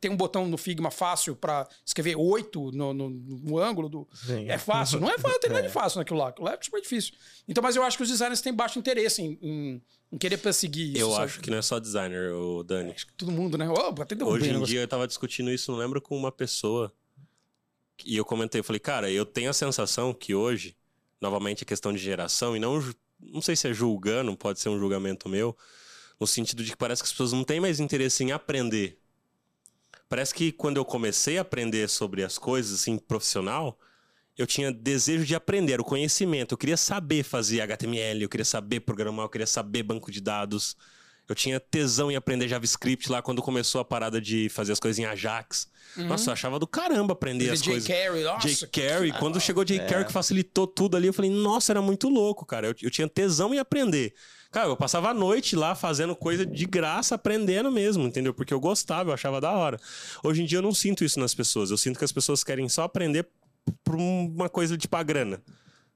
[0.00, 4.08] tem um botão no Figma fácil para escrever oito no, no, no, ângulo do.
[4.14, 4.48] Sim.
[4.48, 5.00] É fácil.
[5.00, 5.72] Não é fácil, tem nada de é.
[5.72, 6.28] fácil naquilo lá.
[6.28, 7.12] Aquilo lá é super difícil.
[7.48, 10.90] Então, mas eu acho que os designers têm baixo interesse em, em, em querer perseguir
[10.90, 11.00] isso.
[11.00, 11.24] Eu sabe?
[11.24, 12.92] acho que não é só designer, o Dani.
[12.92, 13.68] Acho que todo mundo, né?
[13.68, 16.92] Oh, até Hoje em dia eu tava discutindo isso, não lembro, com uma pessoa.
[18.04, 20.76] E eu comentei, eu falei, cara, eu tenho a sensação que hoje,
[21.20, 22.80] novamente, a questão de geração, e não,
[23.20, 25.56] não sei se é julgando, pode ser um julgamento meu,
[26.20, 28.98] no sentido de que parece que as pessoas não têm mais interesse em aprender
[30.08, 33.78] Parece que quando eu comecei a aprender sobre as coisas, assim, profissional,
[34.38, 36.52] eu tinha desejo de aprender, o conhecimento.
[36.52, 40.76] Eu queria saber fazer HTML, eu queria saber programar, eu queria saber banco de dados.
[41.28, 44.96] Eu tinha tesão em aprender JavaScript lá quando começou a parada de fazer as coisas
[45.00, 45.68] em Ajax.
[45.96, 47.70] Nossa, eu achava do caramba aprender as J.
[47.72, 47.88] coisas.
[47.88, 48.66] Carey, nossa.
[48.68, 52.08] Que- Carey, quando chegou Jay Carey que facilitou tudo ali, eu falei, nossa, era muito
[52.08, 52.68] louco, cara.
[52.68, 54.14] Eu, eu tinha tesão em aprender.
[54.50, 58.32] Cara, eu passava a noite lá fazendo coisa de graça, aprendendo mesmo, entendeu?
[58.32, 59.78] Porque eu gostava, eu achava da hora.
[60.22, 61.70] Hoje em dia eu não sinto isso nas pessoas.
[61.70, 63.26] Eu sinto que as pessoas querem só aprender
[63.84, 65.42] por uma coisa tipo a grana,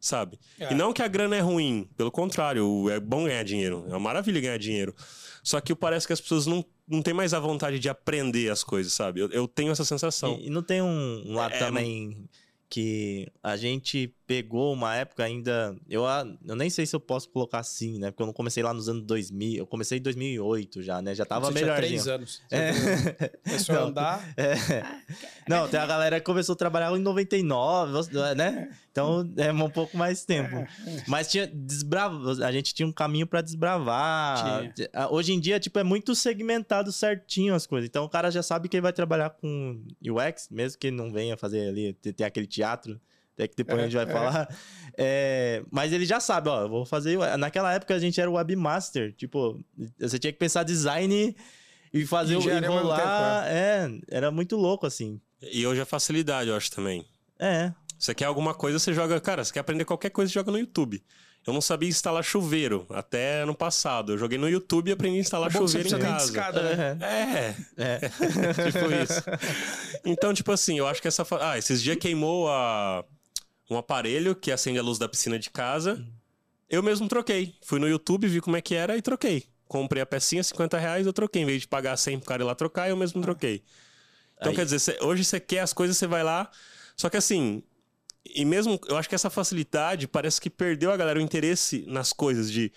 [0.01, 0.39] sabe?
[0.59, 0.73] É.
[0.73, 3.85] E não que a grana é ruim, pelo contrário, é bom ganhar dinheiro.
[3.87, 4.95] É uma maravilha ganhar dinheiro.
[5.43, 8.63] Só que parece que as pessoas não, não têm mais a vontade de aprender as
[8.63, 9.21] coisas, sabe?
[9.21, 10.37] Eu, eu tenho essa sensação.
[10.39, 12.29] E, e não tem um, um lado É, também
[12.69, 15.77] que a gente pegou uma época ainda.
[15.89, 16.05] Eu,
[16.47, 18.13] eu nem sei se eu posso colocar assim, né?
[18.13, 19.57] Porque eu não comecei lá nos anos 2000.
[19.59, 21.17] Eu comecei em 2008 já, né?
[21.17, 21.89] Já tava Você tinha melhorzinho.
[21.89, 22.43] três anos.
[22.49, 22.71] É.
[23.45, 24.35] Começou a andar.
[24.37, 24.55] É.
[25.49, 28.71] Não, tem a galera que começou a trabalhar em 99, você- né?
[28.93, 30.65] Então é um pouco mais tempo.
[31.09, 34.45] Mas tinha desbrava, a gente tinha um caminho pra desbravar.
[34.93, 37.89] Ah, Hoje em dia, tipo, é muito segmentado certinho as coisas.
[37.89, 41.11] Então o cara já sabe que ele vai trabalhar com UX, mesmo que ele não
[41.11, 43.01] venha fazer ali, ter aquele teatro.
[43.41, 44.13] Até que depois a gente vai É, é.
[44.13, 44.57] falar.
[44.99, 47.17] É, mas ele já sabe, ó, eu vou fazer.
[47.39, 49.15] Naquela época a gente era webmaster.
[49.15, 49.59] Tipo,
[49.99, 51.35] você tinha que pensar design
[51.93, 53.47] e fazer o enrolar.
[53.47, 55.19] É, era muito louco, assim.
[55.41, 57.07] E hoje é facilidade, eu acho também.
[57.39, 57.73] É.
[57.99, 59.19] Você quer alguma coisa, você joga.
[59.21, 61.03] Cara, você quer aprender qualquer coisa, você joga no YouTube.
[61.47, 64.13] Eu não sabia instalar chuveiro até ano passado.
[64.13, 66.25] Eu joguei no YouTube e aprendi a instalar É que você chuveiro em casa.
[66.27, 66.99] escada, né?
[67.01, 67.83] É.
[67.83, 67.99] É, É.
[68.71, 69.23] tipo isso.
[70.05, 71.27] Então, tipo assim, eu acho que essa.
[71.41, 73.03] Ah, esses dias queimou a...
[73.71, 76.05] um aparelho que acende a luz da piscina de casa.
[76.69, 77.55] Eu mesmo troquei.
[77.63, 79.45] Fui no YouTube, vi como é que era e troquei.
[79.67, 81.43] Comprei a pecinha, 50 reais, eu troquei.
[81.43, 83.63] Em vez de pagar 100 pro cara ir lá trocar, eu mesmo troquei.
[84.37, 86.51] Então, Aí- quer dizer, cê- hoje você quer as coisas, você vai lá.
[86.97, 87.63] Só que assim.
[88.35, 92.13] E mesmo, eu acho que essa facilidade parece que perdeu a galera o interesse nas
[92.13, 92.73] coisas de.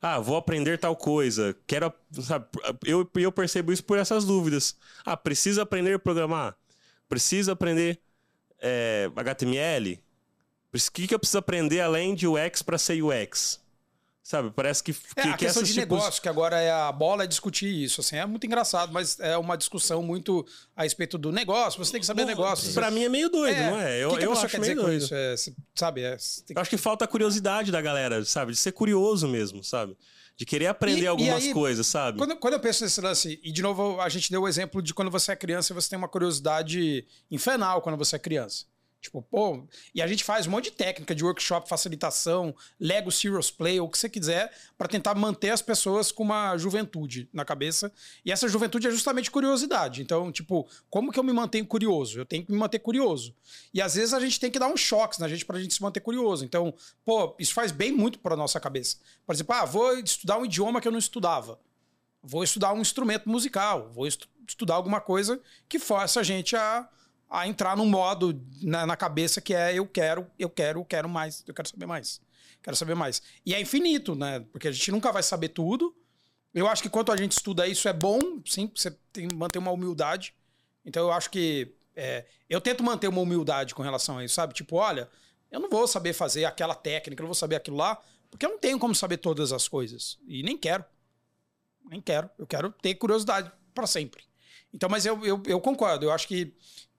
[0.00, 1.56] Ah, vou aprender tal coisa.
[1.66, 1.92] Quero.
[2.22, 2.46] Sabe,
[2.84, 4.76] eu, eu percebo isso por essas dúvidas.
[5.04, 6.56] Ah, precisa aprender a programar?
[7.08, 8.00] Precisa aprender
[8.60, 10.00] é, HTML?
[10.74, 13.60] O que, que eu preciso aprender além de UX para ser UX?
[14.22, 14.50] Sabe?
[14.54, 17.24] Parece que, É, que, a que questão de tipos- negócio, que agora é a bola
[17.24, 18.02] é discutir isso.
[18.02, 21.82] Assim, é muito engraçado, mas é uma discussão muito a respeito do negócio.
[21.82, 22.74] Você tem que saber Bom, negócio.
[22.74, 24.02] Pra mim é meio doido, não é?
[24.02, 25.02] Eu, o que, que eu acho quer meio dizer doido.
[25.04, 25.14] isso?
[25.14, 25.34] É,
[25.74, 26.02] sabe?
[26.02, 26.14] É,
[26.46, 28.52] que- Eu acho que falta a curiosidade da galera, sabe?
[28.52, 29.96] De ser curioso mesmo, sabe?
[30.36, 32.18] De querer aprender E- e algumas aí, coisas, sabe?
[32.18, 34.92] Quando, quando eu penso nesse lance, e de novo a gente deu o exemplo de
[34.92, 38.66] quando você é criança e você tem uma curiosidade infernal quando você é criança.
[39.00, 43.48] Tipo, pô, e a gente faz um monte de técnica de workshop, facilitação, Lego Serious
[43.48, 47.44] Play, ou o que você quiser, pra tentar manter as pessoas com uma juventude na
[47.44, 47.92] cabeça.
[48.24, 50.02] E essa juventude é justamente curiosidade.
[50.02, 52.18] Então, tipo, como que eu me mantenho curioso?
[52.18, 53.34] Eu tenho que me manter curioso.
[53.72, 55.80] E às vezes a gente tem que dar uns choques na gente pra gente se
[55.80, 56.44] manter curioso.
[56.44, 58.96] Então, pô, isso faz bem muito pra nossa cabeça.
[59.24, 61.58] Por exemplo, ah, vou estudar um idioma que eu não estudava.
[62.20, 66.88] Vou estudar um instrumento musical, vou estu- estudar alguma coisa que força a gente a,
[67.28, 71.08] a entrar num modo na, na cabeça que é eu quero, eu quero, eu quero
[71.08, 72.20] mais, eu quero saber mais.
[72.62, 73.22] Quero saber mais.
[73.44, 74.40] E é infinito, né?
[74.52, 75.94] Porque a gente nunca vai saber tudo.
[76.52, 79.70] Eu acho que quanto a gente estuda isso é bom, sim, você tem manter uma
[79.70, 80.34] humildade.
[80.84, 84.54] Então eu acho que é, eu tento manter uma humildade com relação a isso, sabe?
[84.54, 85.08] Tipo, olha,
[85.50, 88.50] eu não vou saber fazer aquela técnica, eu não vou saber aquilo lá, porque eu
[88.50, 90.18] não tenho como saber todas as coisas.
[90.26, 90.84] E nem quero.
[91.88, 92.28] Nem quero.
[92.38, 94.24] Eu quero ter curiosidade para sempre.
[94.72, 96.04] Então, mas eu, eu, eu concordo.
[96.04, 96.54] Eu acho que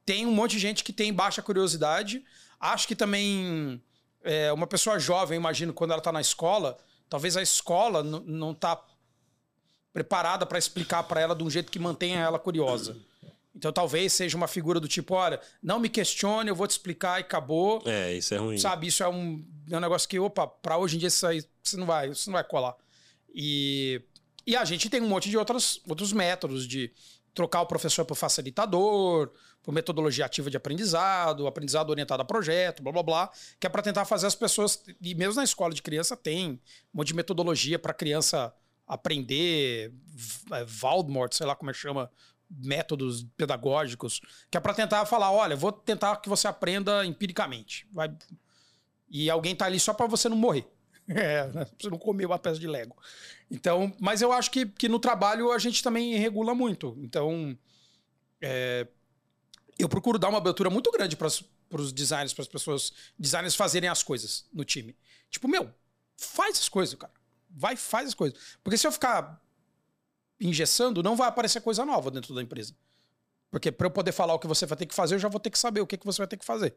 [0.10, 2.24] tem um monte de gente que tem baixa curiosidade.
[2.60, 3.80] Acho que também
[4.24, 8.84] é, uma pessoa jovem, imagino, quando ela está na escola, talvez a escola não está
[9.94, 12.98] preparada para explicar para ela de um jeito que mantenha ela curiosa.
[13.56, 17.20] Então talvez seja uma figura do tipo, olha, não me questione, eu vou te explicar
[17.20, 17.84] e acabou.
[17.86, 18.58] É, isso é ruim.
[18.58, 21.44] Sabe, isso é um, é um negócio que, opa, pra hoje em dia isso aí
[21.62, 22.76] você não vai, isso não vai colar.
[23.32, 24.02] E,
[24.44, 26.92] e a gente tem um monte de outros, outros métodos de
[27.34, 32.92] trocar o professor por facilitador, por metodologia ativa de aprendizado, aprendizado orientado a projeto, blá
[32.92, 36.16] blá blá, que é para tentar fazer as pessoas, e mesmo na escola de criança
[36.16, 36.52] tem
[36.94, 38.54] um monte de metodologia para criança
[38.88, 39.94] aprender,
[40.52, 42.12] é, Waldmort, sei lá como é que chama,
[42.50, 47.88] métodos pedagógicos, que é para tentar falar, olha, vou tentar que você aprenda empiricamente.
[47.92, 48.12] Vai...
[49.08, 50.68] E alguém tá ali só para você não morrer.
[51.10, 51.66] É, né?
[51.78, 52.96] Você não comer uma peça de Lego.
[53.50, 56.96] Então, mas eu acho que, que no trabalho a gente também regula muito.
[57.00, 57.58] Então,
[58.40, 58.88] é,
[59.78, 63.90] eu procuro dar uma abertura muito grande para os designers, para as pessoas, designers fazerem
[63.90, 64.96] as coisas no time.
[65.32, 65.74] Tipo, meu,
[66.16, 67.14] faz as coisas, cara.
[67.50, 68.40] Vai, faz as coisas.
[68.64, 69.42] Porque se eu ficar
[70.40, 72.76] engessando, não vai aparecer coisa nova dentro da empresa.
[73.50, 75.40] Porque para eu poder falar o que você vai ter que fazer, eu já vou
[75.40, 76.76] ter que saber o que, que você vai ter que fazer.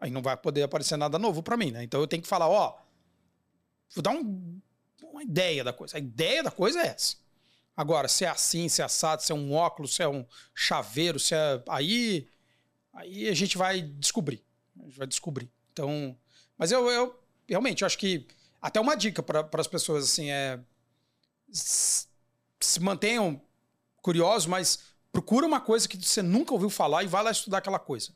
[0.00, 1.84] Aí não vai poder aparecer nada novo para mim, né?
[1.84, 2.76] Então eu tenho que falar, ó,
[3.94, 4.60] vou dar um-
[5.02, 5.96] uma ideia da coisa.
[5.96, 7.16] A ideia da coisa é essa.
[7.76, 11.18] Agora, se é assim, se é assado, se é um óculos, se é um chaveiro,
[11.18, 11.62] se é.
[11.68, 12.28] Aí.
[12.92, 14.44] Aí a gente vai descobrir.
[14.80, 15.50] A gente vai descobrir.
[15.72, 16.18] Então.
[16.56, 17.16] Mas eu, eu
[17.48, 18.26] realmente eu acho que.
[18.60, 20.58] Até uma dica para as pessoas, assim, é.
[21.52, 23.40] Se mantenham
[24.02, 24.80] curiosos, mas
[25.12, 28.12] procura uma coisa que você nunca ouviu falar e vai lá estudar aquela coisa.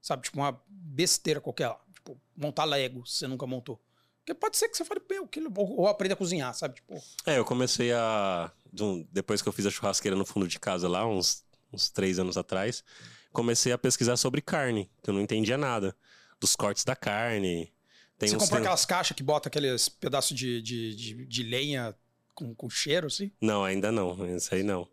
[0.00, 0.22] Sabe?
[0.22, 1.80] Tipo, uma besteira qualquer lá.
[1.92, 3.80] Tipo, montar Lego, se você nunca montou.
[4.20, 5.42] Porque pode ser que você fale, meu, que...
[5.56, 6.74] ou, aprenda a cozinhar, sabe?
[6.76, 8.52] Tipo, É, eu comecei a.
[8.72, 12.18] de Depois que eu fiz a churrasqueira no fundo de casa lá, uns, uns três
[12.18, 12.84] anos atrás,
[13.32, 15.96] comecei a pesquisar sobre carne, que eu não entendia nada.
[16.40, 17.72] Dos cortes da carne.
[18.18, 21.94] Tem você tem- aquelas caixas que bota aqueles pedaços de, de, de, de lenha
[22.34, 23.30] com, com cheiro, assim?
[23.40, 24.36] Não, ainda não.
[24.36, 24.86] Isso aí não.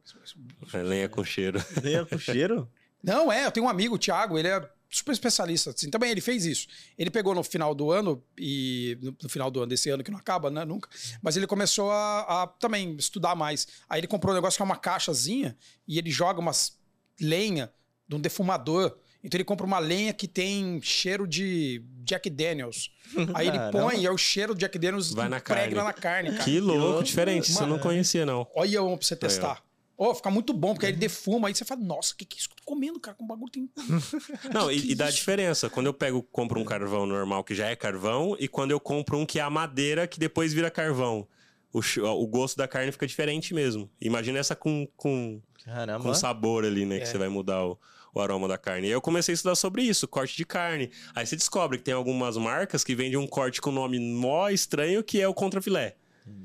[0.74, 1.60] É lenha com cheiro.
[1.82, 2.70] Veio com cheiro?
[3.04, 6.22] Não, é, eu tenho um amigo, o Thiago, ele é super especialista, assim, também ele
[6.22, 6.68] fez isso.
[6.98, 10.12] Ele pegou no final do ano, e no, no final do ano desse ano, que
[10.12, 10.90] não acaba, né, nunca,
[11.22, 13.68] mas ele começou a, a também estudar mais.
[13.90, 15.58] Aí ele comprou um negócio que é uma caixazinha,
[15.88, 16.78] e ele joga umas
[17.20, 17.72] lenha
[18.08, 18.98] de um defumador.
[19.24, 22.92] Então ele compra uma lenha que tem cheiro de Jack Daniels.
[23.34, 23.80] Aí ele Caramba.
[23.80, 25.88] põe e é o cheiro de Jack Daniels Vai na impregna carne.
[25.88, 26.44] na carne, cara.
[26.44, 27.50] Que louco, diferente.
[27.50, 28.48] Isso eu não Mano, conhecia, não.
[28.56, 29.62] Olha um pra você testar.
[29.98, 32.38] Ó, fica muito bom, porque aí ele defuma, aí você fala, nossa, o que, que
[32.38, 33.18] é isso que eu tô comendo, cara?
[33.18, 33.68] Com um bagulho tem.
[34.54, 35.70] Não, Que e, e dá diferença.
[35.70, 39.18] Quando eu pego, compro um carvão normal que já é carvão, e quando eu compro
[39.18, 41.28] um que é a madeira que depois vira carvão.
[41.74, 41.82] O,
[42.24, 43.90] o gosto da carne fica diferente mesmo.
[44.00, 46.04] Imagina essa com, com, Caramba.
[46.04, 46.98] com sabor ali, né?
[46.98, 47.00] É.
[47.00, 47.78] Que você vai mudar o,
[48.14, 48.88] o aroma da carne.
[48.88, 50.92] E aí eu comecei a estudar sobre isso, corte de carne.
[51.14, 55.04] Aí você descobre que tem algumas marcas que vendem um corte com nome mó estranho,
[55.04, 55.96] que é o contrafilé.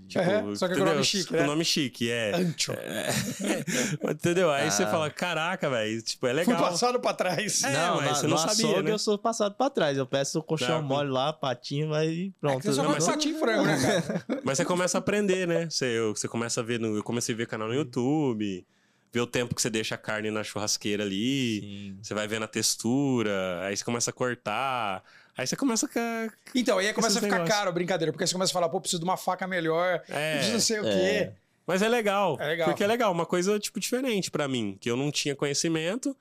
[0.09, 0.93] Tipo, É, só que com entendeu?
[0.95, 1.45] nome chique, Com né?
[1.47, 2.35] nome chique, é.
[2.37, 2.73] Ancho.
[4.11, 4.51] entendeu?
[4.51, 4.89] Aí você Ah.
[4.91, 6.71] fala, caraca, velho, tipo, é Fui legal.
[6.71, 7.63] passado pra trás.
[7.65, 8.91] É, não, mas na- você não no sabia, açougue né?
[8.93, 9.97] eu sou passado pra trás.
[9.97, 12.63] Eu peço o colchão Não, mole lá, patinho, vai e É pronto.
[12.63, 14.25] você só Não, mas- patinho frango, né, cara?
[14.45, 15.69] Mas você começa a aprender, né?
[15.71, 16.97] Você, eu- você começa a ver no.
[16.97, 18.67] Eu comecei a ver canal no YouTube,
[19.13, 21.61] ver o tempo que você deixa a carne na churrasqueira ali.
[21.61, 21.97] Sim.
[22.03, 25.03] Você vai vendo a textura, aí você começa a cortar.
[25.37, 26.29] Aí você começa a.
[26.55, 27.57] Então, aí começa a ficar negócios.
[27.57, 30.35] caro a brincadeira, porque você começa a falar, pô, preciso de uma faca melhor, É,
[30.35, 30.91] preciso não sei o é.
[31.25, 31.31] quê.
[31.67, 32.37] Mas é legal.
[32.41, 32.69] É legal.
[32.69, 36.15] Porque é legal, uma coisa, tipo, diferente pra mim, que eu não tinha conhecimento.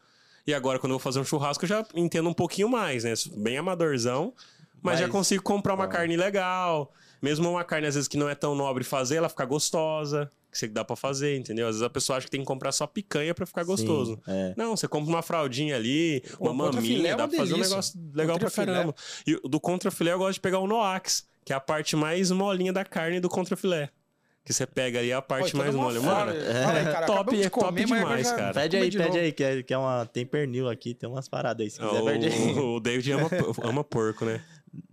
[0.47, 3.13] E agora, quando eu vou fazer um churrasco, eu já entendo um pouquinho mais, né?
[3.37, 4.33] Bem amadorzão.
[4.81, 5.87] Mas, Mas- já consigo comprar uma Ah.
[5.87, 6.91] carne legal.
[7.21, 10.31] Mesmo uma carne, às vezes, que não é tão nobre fazer, ela fica gostosa.
[10.51, 11.65] Que você dá pra fazer, entendeu?
[11.65, 14.15] Às vezes a pessoa acha que tem que comprar só picanha pra ficar gostoso.
[14.15, 14.53] Sim, é.
[14.57, 17.99] Não, você compra uma fraldinha ali, uma é maminha, uma dá pra fazer um negócio
[18.13, 18.93] legal pra caramba.
[19.25, 22.73] E do contrafilé eu gosto de pegar o Noax, que é a parte mais molinha
[22.73, 23.89] da carne do contrafilé.
[24.43, 25.99] Que você pega ali a parte Pô, mais mole.
[25.99, 26.33] fora.
[26.33, 28.53] Mano, aí, cara, top, de é top comer, agora demais, já- cara.
[28.55, 29.19] Pede aí, de pede novo.
[29.21, 30.05] aí, que é, que é uma.
[30.07, 31.69] Tem pernil aqui, tem umas paradas aí.
[31.69, 32.59] Se quiser, aí.
[32.59, 33.29] o, o David ama,
[33.61, 34.43] ama porco, né?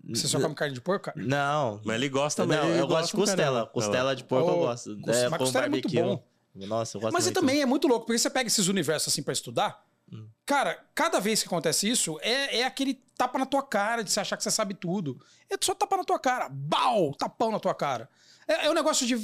[0.08, 1.16] Você só come carne de porco, cara?
[1.20, 1.80] Não.
[1.84, 2.58] Mas ele gosta também.
[2.58, 3.38] Não, ele eu gosto de costela.
[3.38, 3.66] caramba.
[3.66, 4.98] Costela de porco eu gosto.
[5.06, 6.22] É, mas costela é muito bom.
[6.54, 7.40] Nossa, eu gosto Mas é muito.
[7.40, 9.84] também é muito louco, porque você pega esses universos assim pra estudar.
[10.12, 10.26] Hum.
[10.44, 14.18] Cara, cada vez que acontece isso, é, é aquele tapa na tua cara de você
[14.18, 15.20] achar que você sabe tudo.
[15.48, 16.48] É só tapa na tua cara.
[16.48, 17.14] Bau!
[17.14, 18.08] Tapão na tua cara.
[18.46, 19.16] É, é o negócio de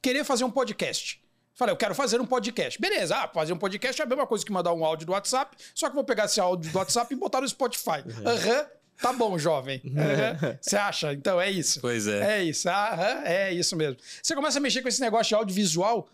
[0.00, 1.22] querer fazer um podcast.
[1.54, 2.80] Falei, eu quero fazer um podcast.
[2.80, 5.54] Beleza, ah, fazer um podcast é a mesma coisa que mandar um áudio do WhatsApp,
[5.74, 8.02] só que eu vou pegar esse áudio do WhatsApp e botar no Spotify.
[8.24, 8.66] Aham,
[9.00, 9.80] tá bom, jovem.
[10.60, 11.12] Você acha?
[11.12, 11.80] Então é isso.
[11.80, 12.38] Pois é.
[12.40, 13.96] É isso, aham, é isso mesmo.
[14.22, 16.08] Você começa a mexer com esse negócio de audiovisual,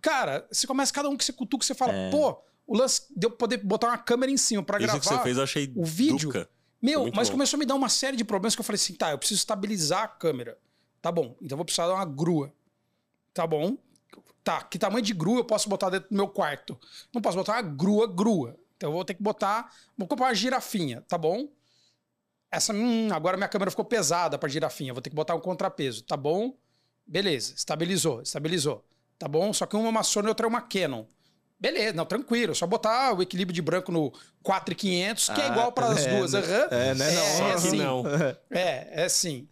[0.00, 2.10] cara, você começa cada um que você cutuca, você fala, É.
[2.10, 2.36] pô,
[2.66, 5.00] o lance de eu poder botar uma câmera em cima pra Isso gravar.
[5.00, 6.28] que você fez eu achei o vídeo.
[6.28, 6.48] duca.
[6.80, 7.34] Meu, mas bom.
[7.34, 9.38] começou a me dar uma série de problemas que eu falei assim, tá, eu preciso
[9.38, 10.58] estabilizar a câmera.
[11.00, 12.52] Tá bom, então eu vou precisar de uma grua.
[13.34, 13.76] Tá bom.
[14.44, 16.76] Tá, que tamanho de grua eu posso botar dentro do meu quarto?
[17.14, 18.56] Não posso botar uma grua, grua.
[18.76, 21.48] Então eu vou ter que botar, vou comprar uma girafinha, tá bom?
[22.52, 26.02] Essa, hum, agora minha câmera ficou pesada pra girafinha, vou ter que botar um contrapeso,
[26.04, 26.54] tá bom?
[27.06, 28.84] Beleza, estabilizou, estabilizou.
[29.18, 29.52] Tá bom?
[29.52, 31.04] Só que uma é uma Sony e outra é uma Canon.
[31.58, 32.54] Beleza, não, tranquilo.
[32.54, 36.18] Só botar o equilíbrio de branco no 4500, que é Ah, igual para as é,
[36.18, 36.32] duas.
[36.32, 36.40] né?
[36.40, 36.68] aham.
[36.72, 37.10] É, né?
[37.12, 37.36] Não.
[37.38, 37.76] Só que sim.
[37.76, 38.02] não.
[38.50, 39.48] É, é sim.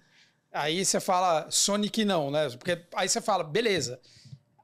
[0.53, 2.51] Aí você fala Sonic não, né?
[2.51, 4.01] Porque aí você fala, beleza.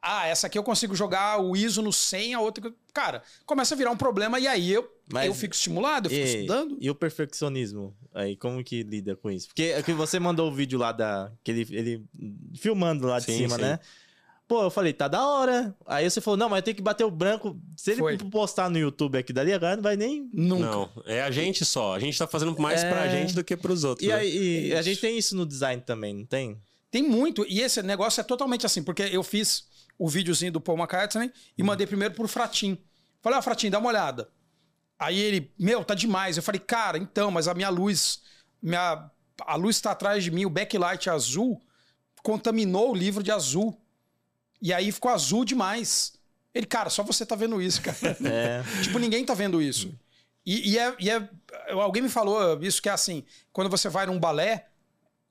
[0.02, 2.72] Ah, essa aqui eu consigo jogar o ISO no 100, a outra.
[2.94, 6.26] Cara, começa a virar um problema e aí eu, Mas- eu fico estimulado, eu fico
[6.26, 6.76] E, estudando.
[6.80, 7.94] e o perfeccionismo?
[8.14, 9.48] Aí, como que lida com isso?
[9.48, 11.30] Porque é que você mandou o vídeo lá da.
[11.44, 12.04] Que ele, ele
[12.54, 13.62] filmando lá de Sim, cima, sim.
[13.62, 13.78] né?
[14.48, 15.74] Pô, eu falei, tá da hora.
[15.86, 17.58] Aí você falou, não, mas tem que bater o branco.
[17.76, 18.16] Se ele Foi.
[18.16, 20.30] postar no YouTube aqui dali, agora não vai nem.
[20.32, 20.64] Nunca.
[20.64, 21.94] Não, é a gente só.
[21.96, 22.88] A gente tá fazendo mais É.
[22.88, 24.06] pra gente do que pros outros.
[24.06, 24.14] E, né?
[24.14, 24.82] aí, e a Isso.
[24.84, 26.56] gente tem isso no design também, não tem?
[26.92, 27.44] Tem muito.
[27.48, 29.64] E esse negócio é totalmente assim, porque eu fiz
[29.98, 31.66] o videozinho do Paul McCartney e Uhum.
[31.68, 32.78] mandei primeiro pro Fratim.
[33.22, 34.28] Falei, ó, Fratim, dá uma olhada.
[34.98, 36.36] Aí ele, meu, tá demais.
[36.36, 38.20] Eu falei, cara, então, mas a minha luz,
[38.62, 41.60] minha, a luz tá atrás de mim, o backlight azul
[42.22, 43.78] contaminou o livro de azul.
[44.60, 46.14] E aí ficou azul demais.
[46.54, 47.96] Ele, cara, só você tá vendo isso, cara.
[48.24, 48.62] É.
[48.82, 49.92] tipo, ninguém tá vendo isso.
[50.44, 51.28] E, e é, e é-
[51.70, 54.68] Alguém me falou isso que é assim: quando você vai num balé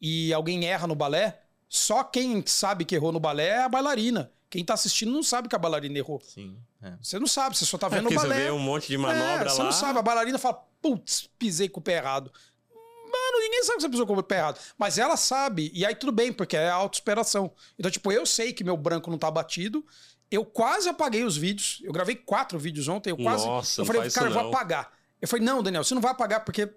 [0.01, 4.31] e alguém erra no balé, só quem sabe que errou no balé é a bailarina.
[4.55, 6.21] Quem tá assistindo não sabe que a bailarina errou.
[6.23, 6.57] Sim.
[6.81, 6.93] é.
[7.01, 8.43] Você não sabe, você só tá É vendo o porque você balé.
[8.45, 9.65] vê um monte de manobra É, você lá.
[9.65, 12.31] não sabe, a bailarina fala, putz, pisei com o pé errado.
[12.73, 14.59] Mano, ninguém sabe que você pisou com o pé errado.
[14.77, 17.51] Mas ela sabe, e aí tudo bem, porque é autossuperação.
[17.77, 19.85] Então, tipo, eu sei que meu branco não tá batido.
[20.31, 21.81] Eu quase apaguei os vídeos.
[21.83, 23.09] Eu gravei quatro vídeos ontem.
[23.11, 23.45] Eu quase.
[23.45, 24.91] Nossa, eu falei, cara, eu vou apagar.
[25.21, 26.71] Eu falei, não, Daniel, você não vai apagar, porque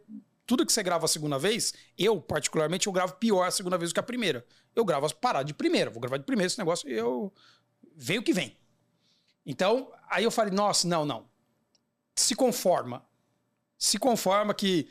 [0.47, 3.91] tudo que você grava a segunda vez, eu, particularmente, eu gravo pior a segunda vez
[3.91, 4.45] do que a primeira.
[4.75, 7.33] Eu gravo as paradas de primeira, vou gravar de primeira esse negócio e eu.
[8.01, 8.57] Vem o que vem.
[9.45, 11.27] Então, aí eu falei, nossa, não, não.
[12.15, 13.05] Se conforma.
[13.77, 14.89] Se conforma que.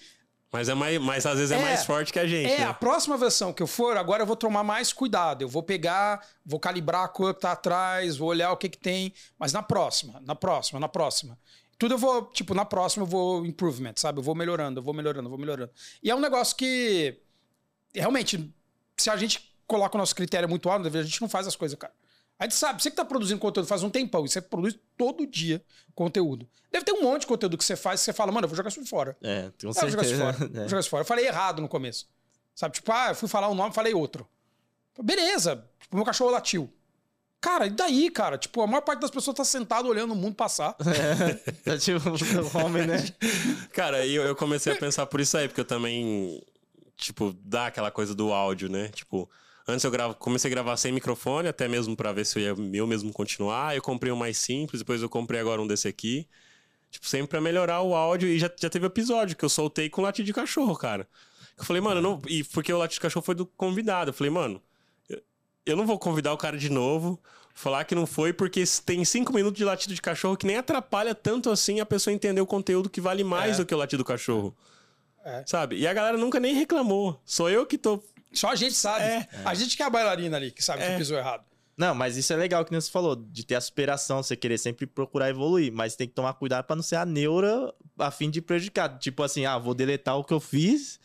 [0.52, 2.52] Mas, é mais, mas às vezes é, É, mais forte que a gente.
[2.52, 2.66] É, né?
[2.66, 5.42] a próxima versão que eu for, agora eu vou tomar mais cuidado.
[5.42, 8.78] Eu vou pegar, vou calibrar a cor que tá atrás, vou olhar o que que
[8.78, 9.14] tem.
[9.40, 11.40] Mas na próxima, na próxima, na próxima.
[11.80, 14.20] Tudo eu vou, tipo, na próxima eu vou improvement, sabe?
[14.20, 15.72] Eu vou melhorando, eu vou melhorando, eu vou melhorando.
[16.04, 17.22] E é um negócio que,
[17.94, 18.54] realmente,
[18.98, 21.78] se a gente coloca o nosso critério muito alto, a gente não faz as coisas,
[21.78, 21.94] cara.
[22.40, 25.26] A gente sabe, você que tá produzindo conteúdo faz um tempão e você produz todo
[25.26, 25.64] dia
[25.96, 26.48] conteúdo.
[26.72, 28.56] Deve ter um monte de conteúdo que você faz que você fala, mano, eu vou
[28.56, 29.18] jogar isso fora.
[29.24, 30.34] É, com Ah, vou jogar isso certeza.
[30.34, 30.52] fora.
[30.54, 30.60] É.
[30.60, 31.02] Vou jogar isso fora.
[31.02, 32.08] Eu falei errado no começo.
[32.54, 34.28] Sabe, tipo, ah, eu fui falar um nome, falei outro.
[35.02, 36.72] Beleza, tipo, meu cachorro latiu.
[37.40, 38.38] Cara, e daí, cara?
[38.38, 40.76] Tipo, a maior parte das pessoas tá sentado olhando o mundo passar.
[41.64, 42.98] Tá tipo o homem, né?
[43.74, 46.42] Cara, e eu, eu comecei a pensar por isso aí, porque eu também,
[46.96, 48.90] tipo, dá aquela coisa do áudio, né?
[48.90, 49.30] Tipo,
[49.68, 52.78] antes eu gravo, comecei a gravar sem microfone, até mesmo pra ver se eu ia
[52.78, 53.76] eu mesmo continuar.
[53.76, 56.28] Eu comprei um mais simples, depois eu comprei agora um desse aqui.
[56.90, 58.30] Tipo, sempre pra melhorar o áudio.
[58.30, 61.08] E já, já teve episódio que eu soltei com latido de cachorro, cara.
[61.58, 62.22] Eu falei, mano, eu não.
[62.28, 64.10] E porque o latido de cachorro foi do convidado.
[64.12, 64.62] Eu falei, mano,
[65.10, 65.22] eu,
[65.66, 67.20] eu não vou convidar o cara de novo.
[67.54, 71.16] Falar que não foi, porque tem cinco minutos de latido de cachorro que nem atrapalha
[71.16, 73.58] tanto assim a pessoa entender o conteúdo que vale mais É.
[73.58, 74.56] do que o latido do cachorro.
[75.26, 75.44] É.
[75.46, 75.76] Sabe?
[75.76, 77.20] E a galera nunca nem reclamou.
[77.26, 78.02] Sou eu que tô.
[78.34, 79.04] Só a gente sabe.
[79.06, 79.28] É.
[79.46, 80.98] A gente que é a bailarina ali, que sabe que É.
[80.98, 81.44] pisou errado.
[81.78, 84.88] Não, mas isso é legal que você falou, de ter a superação, você querer sempre
[84.88, 88.42] procurar evoluir, mas tem que tomar cuidado pra não ser a neura a fim de
[88.42, 88.98] prejudicar.
[88.98, 91.00] Tipo assim, ah, vou deletar o que eu fiz,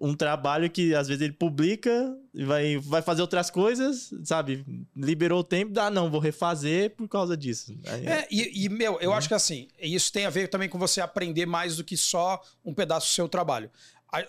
[0.00, 4.64] um trabalho que às vezes ele publica e vai, vai fazer outras coisas, sabe?
[4.96, 7.76] Liberou o tempo, ah, não, vou refazer por causa disso.
[7.86, 10.78] Aí- É, e, e, meu, eu acho que assim, isso tem a ver também com
[10.78, 13.68] você aprender mais do que só um pedaço do seu trabalho.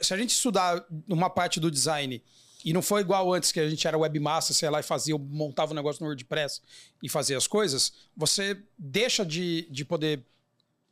[0.02, 2.22] Se a gente estudar uma parte do design
[2.64, 5.72] e não foi igual antes que a gente era webmaster, sei lá, e fazia, montava
[5.72, 6.62] um negócio no WordPress
[7.02, 10.26] e fazia as coisas, você deixa de, de poder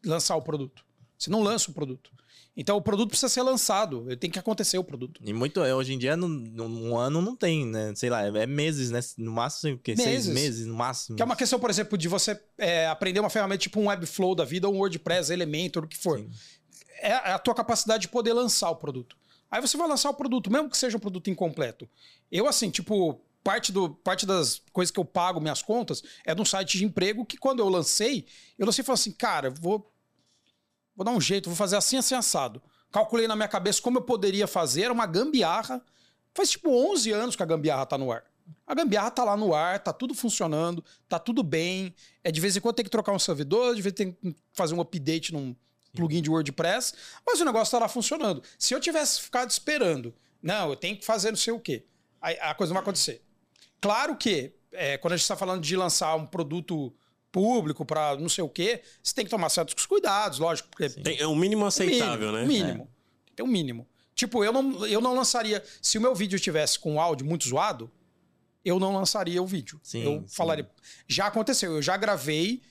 [0.06, 0.86] lançar o produto.
[1.18, 2.12] Você não lança o produto.
[2.60, 5.22] Então o produto precisa ser lançado, tem que acontecer o produto.
[5.24, 7.94] E muito, é, hoje em dia, num, num ano não tem, né?
[7.96, 9.00] Sei lá, é meses, né?
[9.16, 9.96] No máximo, o quê?
[9.96, 10.34] Seis Meses.
[10.34, 11.16] meses, no máximo.
[11.16, 14.34] Que é uma questão, por exemplo, de você é, aprender uma ferramenta tipo um Webflow
[14.34, 16.18] da vida, ou um WordPress, Elementor, o que for.
[16.18, 16.30] Sim.
[17.00, 19.18] É a tua capacidade de poder lançar o produto.
[19.50, 21.88] Aí você vai lançar o produto, mesmo que seja um produto incompleto.
[22.32, 26.42] Eu, assim, tipo, parte, do, parte das coisas que eu pago, minhas contas, é de
[26.42, 28.26] um site de emprego que quando eu lancei,
[28.58, 29.90] eu lancei e falei assim, cara, vou,
[30.96, 32.62] vou dar um jeito, vou fazer assim, assim, assado.
[32.92, 35.82] Calculei na minha cabeça como eu poderia fazer, era uma gambiarra.
[36.34, 38.24] Faz tipo 11 anos que a gambiarra tá no ar.
[38.66, 41.94] A gambiarra tá lá no ar, tá tudo funcionando, tá tudo bem.
[42.24, 44.34] É de vez em quando tem que trocar um servidor, de vez em quando tem
[44.34, 45.56] que fazer um update num
[45.98, 46.94] plugin de WordPress,
[47.26, 48.42] mas o negócio tá lá funcionando.
[48.58, 51.86] Se eu tivesse ficado esperando, não, eu tenho que fazer não sei o quê,
[52.22, 53.22] aí a coisa não vai acontecer.
[53.82, 56.94] Claro que, é, quando a gente está falando de lançar um produto
[57.32, 61.20] público para não sei o quê, você tem que tomar certos cuidados, lógico, porque Tem,
[61.20, 62.46] é o mínimo aceitável, mínimo, né?
[62.46, 62.90] Mínimo.
[63.36, 63.88] Tem um mínimo.
[64.16, 65.64] Tipo, eu não, eu não lançaria.
[65.80, 67.92] Se o meu vídeo tivesse com áudio muito zoado,
[68.66, 69.80] eu não lançaria o vídeo.
[69.84, 70.36] Sim, eu sim.
[70.36, 70.68] falaria.
[71.08, 72.64] Já aconteceu, eu já gravei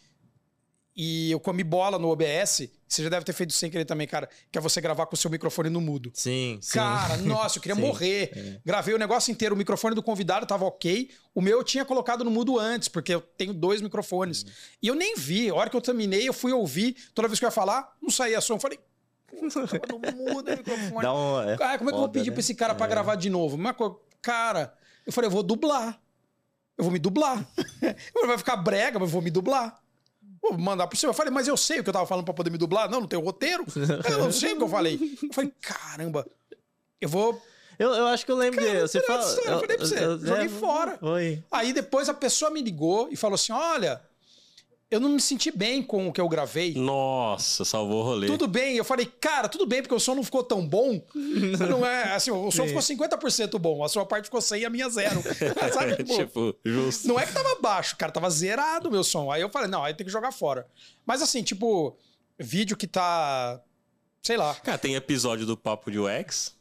[0.96, 2.68] e eu comi bola no OBS.
[2.88, 5.16] Você já deve ter feito sem querer também, cara, que é você gravar com o
[5.18, 6.10] seu microfone no mudo.
[6.14, 6.74] Sim, sim.
[6.78, 8.30] Cara, nossa, eu queria Sim, morrer.
[8.34, 8.60] é.
[8.64, 11.10] Gravei o negócio inteiro, o microfone do convidado tava ok.
[11.34, 14.42] O meu eu tinha colocado no mudo antes, porque eu tenho dois microfones.
[14.44, 14.50] Uhum.
[14.82, 15.50] E eu nem vi.
[15.50, 16.96] A hora que eu terminei, eu fui ouvir.
[17.14, 18.54] Toda vez que eu ia falar, não saía som.
[18.54, 18.78] Eu falei,
[19.26, 19.98] "Puta, não
[20.34, 21.02] muda o microfone.
[21.02, 22.34] Dá um, é, Ah, como é que eu vou pedir né?
[22.34, 23.58] pra esse cara pra gravar de novo?
[23.74, 24.72] Co- Cara,
[25.04, 26.00] eu falei, eu vou dublar.
[26.78, 27.46] Eu vou me dublar.
[28.26, 29.80] Vai ficar brega, mas eu vou me dublar.
[30.50, 31.10] Vou mandar pro seu.
[31.10, 32.90] Eu falei, mas eu sei o que eu tava falando pra poder me dublar.
[32.90, 33.64] Não, não tem o roteiro.
[34.10, 35.18] Eu não sei o que eu falei.
[35.22, 36.26] Eu falei, caramba,
[37.00, 37.40] eu vou.
[37.78, 38.80] Eu, eu acho que eu lembro dele.
[38.80, 39.22] Você fala.
[39.22, 40.96] eu falei pra você, joguei fora.
[40.98, 41.42] Foi.
[41.50, 44.00] Aí depois a pessoa me ligou e falou assim: olha,
[44.88, 46.74] eu não me senti bem com o que eu gravei.
[46.74, 48.26] Nossa, salvou o rolê.
[48.28, 51.02] Tudo bem, eu falei, cara, tudo bem, porque o som não ficou tão bom.
[51.68, 54.70] não é, assim, o som ficou 50% bom, a sua parte ficou 100 e a
[54.70, 55.20] minha zero.
[55.74, 57.08] Sabe, tipo, tipo, justo.
[57.08, 59.30] não é que tava baixo, cara, tava zerado o meu som.
[59.30, 60.66] Aí eu falei, não, aí tem que jogar fora.
[61.04, 61.96] Mas assim, tipo,
[62.38, 63.60] vídeo que tá,
[64.22, 64.54] sei lá.
[64.54, 66.54] Cara, tem episódio do Papo de UX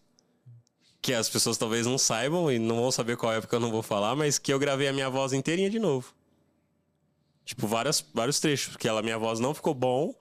[0.99, 3.69] que as pessoas talvez não saibam e não vão saber qual é porque eu não
[3.69, 6.11] vou falar, mas que eu gravei a minha voz inteirinha de novo.
[7.45, 10.13] Tipo, várias, vários trechos, porque ela, minha voz não ficou bom.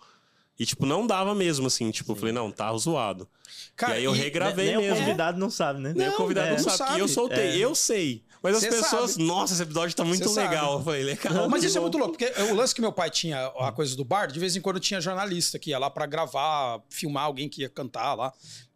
[0.59, 1.91] E, tipo, não dava mesmo, assim.
[1.91, 3.27] Tipo, eu falei, não, tá zoado.
[3.75, 4.99] Cara, e aí eu e- regravei Nem o mesmo.
[4.99, 5.93] convidado não sabe, né?
[5.97, 7.01] Nem o Não, convidado é, não não sabe, sabe.
[7.01, 7.39] eu soltei.
[7.39, 7.57] É.
[7.57, 8.23] Eu sei.
[8.43, 9.25] Mas as Cê pessoas, sabe.
[9.25, 10.49] nossa, esse episódio tá muito Cê sabe.
[10.49, 10.75] legal.
[10.79, 11.49] Eu falei, legal.
[11.49, 11.87] Mas isso é bom.
[11.87, 14.55] muito louco, porque o lance que meu pai tinha, a coisa do bar, de vez
[14.55, 18.33] em quando tinha jornalista que ia lá pra gravar, filmar alguém que ia cantar lá.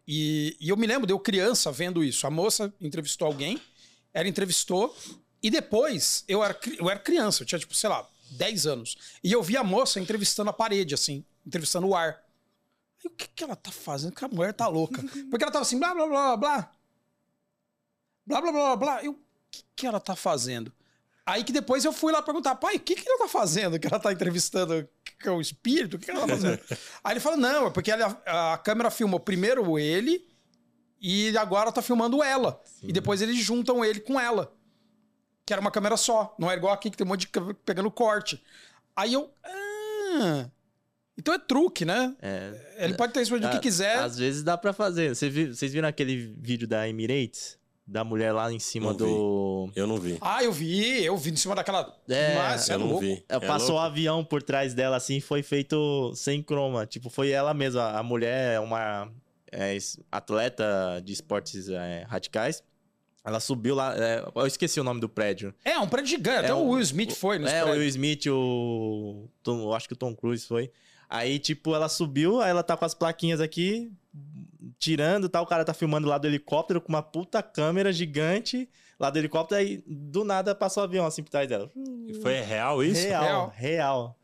[0.06, 2.26] E, e eu me lembro de eu criança vendo isso.
[2.26, 3.60] A moça entrevistou alguém,
[4.12, 4.96] ela entrevistou,
[5.42, 8.96] e depois eu era, eu era criança, eu tinha, tipo, sei lá, 10 anos.
[9.22, 12.22] E eu vi a moça entrevistando a parede, assim, entrevistando o ar.
[13.04, 14.14] Aí, o que, que ela tá fazendo?
[14.14, 15.02] Que a mulher tá louca.
[15.30, 16.72] Porque ela tava assim, blá, blá, blá, blá.
[18.26, 19.04] Blá, blá, blá, blá, blá.
[19.04, 19.18] Eu, o
[19.50, 20.72] que, que ela tá fazendo?
[21.24, 23.78] Aí que depois eu fui lá perguntar, pai, o que, que ela tá fazendo?
[23.78, 24.88] Que ela tá entrevistando
[25.20, 25.96] que é o espírito?
[25.96, 26.60] O que, que ela tá fazendo?
[27.04, 30.26] Aí ele falou, não, é porque ela- a câmera filmou primeiro ele
[31.00, 32.62] e agora tá filmando ela.
[32.82, 34.54] E depois eles juntam ele com ela.
[35.48, 36.34] Que era uma câmera só.
[36.38, 38.38] Não é igual aqui que tem um monte de câmera pegando corte.
[38.94, 39.30] Aí eu.
[39.42, 40.46] Ah,
[41.16, 42.14] então é truque, né?
[42.20, 43.96] É, Ele pode ter respondido o que a- quiser.
[43.96, 45.14] Às vezes dá pra fazer.
[45.16, 47.56] Vocês vi- viram aquele vídeo da Emirates?
[47.86, 49.04] Da mulher lá em cima Não vi.
[49.06, 49.70] do.
[49.74, 50.18] Eu não vi.
[50.20, 51.96] Ah, eu vi, eu vi em cima daquela.
[52.06, 53.00] É, Mas, é eu não louco.
[53.00, 53.24] vi.
[53.26, 53.86] É, É passou o louco.
[53.86, 56.84] avião por trás dela assim, foi feito sem croma.
[56.84, 57.92] Tipo, foi ela mesma.
[57.98, 59.10] A mulher é uma
[59.50, 59.78] é,
[60.12, 62.62] atleta de esportes é, radicais.
[63.28, 63.94] Ela subiu lá.
[63.96, 65.54] é, eu esqueci o nome do prédio.
[65.64, 66.38] É, um prédio gigante.
[66.38, 67.80] Até É o um- Will Smith foi nesse É, o prédio.
[67.82, 69.28] Will Smith, o.
[69.42, 70.70] Tom- eu acho que o Tom Cruise foi.
[71.08, 73.90] Aí, tipo, ela subiu, aí ela tá com as plaquinhas aqui,
[74.78, 75.44] tirando e tal.
[75.44, 78.68] O cara tá filmando lá do helicóptero com uma puta câmera gigante
[78.98, 79.60] lá do helicóptero.
[79.60, 81.70] Aí, do nada, passou o avião assim por trás dela.
[82.22, 83.00] Foi real isso?
[83.06, 83.52] Real, Real.
[83.56, 84.18] real.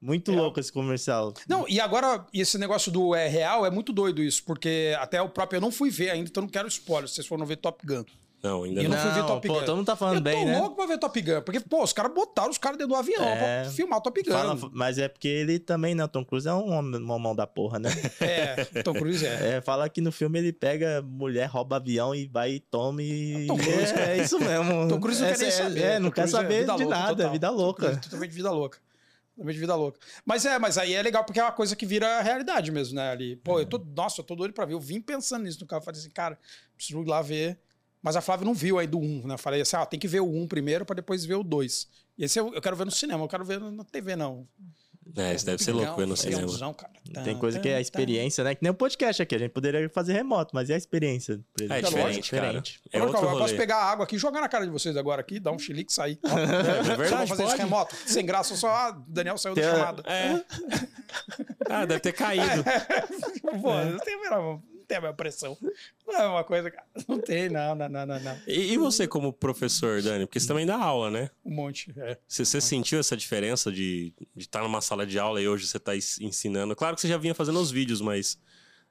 [0.00, 0.42] Muito Real.
[0.44, 1.32] louco esse comercial.
[1.48, 5.30] Não, e agora, esse negócio do é real é muito doido isso, porque até o
[5.30, 7.08] próprio eu não fui ver ainda, então não quero spoiler.
[7.08, 8.04] Se vocês foram ver Top Gun.
[8.44, 8.96] Não, ainda Eu não.
[8.96, 9.64] não fui ver Top pô, Gun.
[9.64, 10.58] todo mundo tá falando eu tô bem, né?
[10.60, 13.24] louco pra ver Top Gun, porque, pô, os caras botaram os caras dentro do avião
[13.24, 13.62] É.
[13.62, 14.30] pra filmar o Top Gun.
[14.32, 16.04] Fala- mas é porque ele também, né?
[16.04, 17.88] O Tom Cruise é um homem, uma mão da porra, né?
[18.20, 19.56] É, Tom Cruise é.
[19.56, 23.46] É, fala que no filme ele pega mulher, rouba avião e vai e toma e.
[23.46, 24.88] Tom Cruise, é, é isso mesmo.
[24.88, 25.82] Tom Cruise não quer nem é- saber.
[25.82, 27.26] É, não quer é saber de louca nada, total.
[27.26, 27.82] é vida louca.
[27.86, 28.78] Cruise, Totalmente vida louca.
[29.34, 29.98] Totalmente vida louca.
[30.24, 33.10] Mas é, mas aí é legal porque é uma coisa que vira realidade mesmo, né?
[33.10, 33.36] Ali.
[33.36, 33.78] Pô, eu tô.
[33.78, 34.74] Nossa, eu tô doido pra ver.
[34.74, 35.82] Eu vim pensando nisso no carro.
[35.82, 36.38] Falei assim, cara,
[36.76, 37.58] preciso ir lá ver.
[38.04, 39.34] Mas a Flávia não viu aí do 1, né?
[39.34, 41.88] Eu falei assim, ah, tem que ver o 1 primeiro pra depois ver o 2.
[42.18, 44.46] E esse eu, eu quero ver no cinema, eu quero ver na TV, não.
[45.16, 46.46] É, isso deve ser louco ver no cinema.
[47.24, 48.54] Tem coisa que é a experiência, né?
[48.54, 49.34] Que nem o podcast aqui.
[49.34, 51.40] A gente poderia fazer remoto, mas e a experiência?
[51.52, 51.88] por É exemplo?
[51.90, 52.42] diferente, cara.
[52.60, 52.80] Diferente.
[52.92, 53.54] É eu outro posso rolê.
[53.56, 55.90] pegar a água aqui e jogar na cara de vocês agora aqui, dar um chilique
[55.92, 56.18] e sair.
[56.24, 57.96] Ó, É verdade, Vamos fazer isso remoto.
[58.06, 60.02] Sem graça, só ah, Daniel saiu da chamada.
[60.06, 60.44] É.
[61.68, 62.64] Ah, deve ter caído.
[63.62, 65.56] Pô, não tem a tem a menor pressão.
[66.06, 66.86] Não é uma coisa, cara.
[67.08, 68.40] Não tem, não, não, não, não, não.
[68.46, 70.26] E, e você como professor, Dani?
[70.26, 71.30] Porque você também dá aula, né?
[71.44, 71.92] Um monte.
[71.96, 72.18] É.
[72.26, 75.96] Você, você sentiu essa diferença de estar numa sala de aula e hoje você está
[75.96, 76.76] ensinando?
[76.76, 78.38] Claro que você já vinha fazendo os vídeos, mas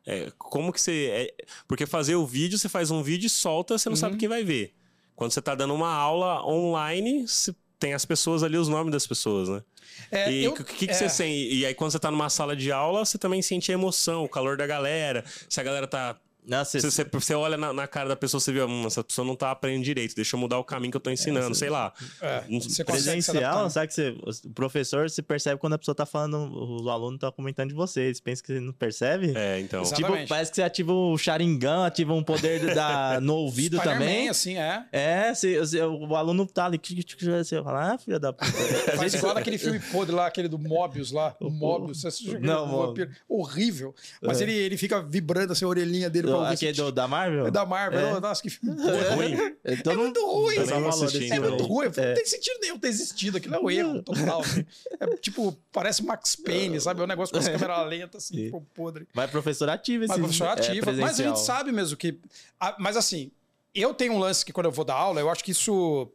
[0.05, 1.09] é, como que você...
[1.11, 4.27] é- porque fazer o vídeo, você faz um vídeo e solta, você não sabe quem
[4.27, 4.73] vai ver.
[5.15, 9.05] Quando você está dando uma aula online, você tem as pessoas ali, os nomes das
[9.05, 9.61] pessoas, né?
[10.09, 10.93] É, e o que, que, que é.
[10.93, 11.53] você sente?
[11.53, 14.29] E aí, quando você tá numa sala de aula, você também sente a emoção, o
[14.29, 15.25] calor da galera.
[15.49, 16.15] Se a galera tá.
[16.65, 19.35] Se você, você olha na, na cara da pessoa, você vê, hum, essa pessoa não
[19.35, 21.93] tá aprendendo direito, deixa eu mudar o caminho que eu tô ensinando, sei lá.
[22.21, 24.15] É, se presencial, sabe que você,
[24.45, 26.35] o professor se percebe quando a pessoa tá falando,
[26.83, 28.01] o aluno tá comentando de você.
[28.01, 29.33] Eles pensam que você não percebe?
[29.35, 29.83] É, então.
[29.83, 34.29] Tipo, parece que você ativa o Sharingan, ativa um poder da, no ouvido também.
[34.29, 34.85] assim, é.
[34.91, 38.51] É, você- você- o aluno tá ali, você fala, ah, filha da puta.
[38.97, 41.35] Faz igual naquele filme podre lá, aquele do Mobius lá.
[41.39, 42.01] O Mobius.
[42.01, 43.09] Você aquele Não, vampiro?
[43.27, 43.93] Horrível.
[44.21, 47.47] Mas ele, ele fica vibrando assim a orelhinha dele do, aquele assim, do, da Marvel?
[47.47, 48.17] É da Marvel.
[48.17, 48.19] É.
[48.19, 49.55] Nossa, que filme É ruim.
[49.63, 50.55] É, todo É muito ruim.
[50.55, 51.85] o pessoal Eu não falou assisti desse É muito ruim.
[51.95, 52.07] É.
[52.07, 53.37] Não tem sentido nenhum ter existido.
[53.37, 54.41] Aquilo é um erro total.
[54.41, 54.65] assim.
[54.99, 57.01] É tipo, parece Max Payne, sabe?
[57.01, 58.43] É um negócio com as câmeras lentas, assim, Sim.
[58.45, 59.07] tipo, podre.
[59.13, 60.91] Mas professor ativo esse Mas professor é, ativa.
[60.93, 62.19] mas a gente sabe mesmo que.
[62.79, 63.31] Mas assim,
[63.73, 66.11] eu tenho um lance que quando eu vou dar aula, eu acho que isso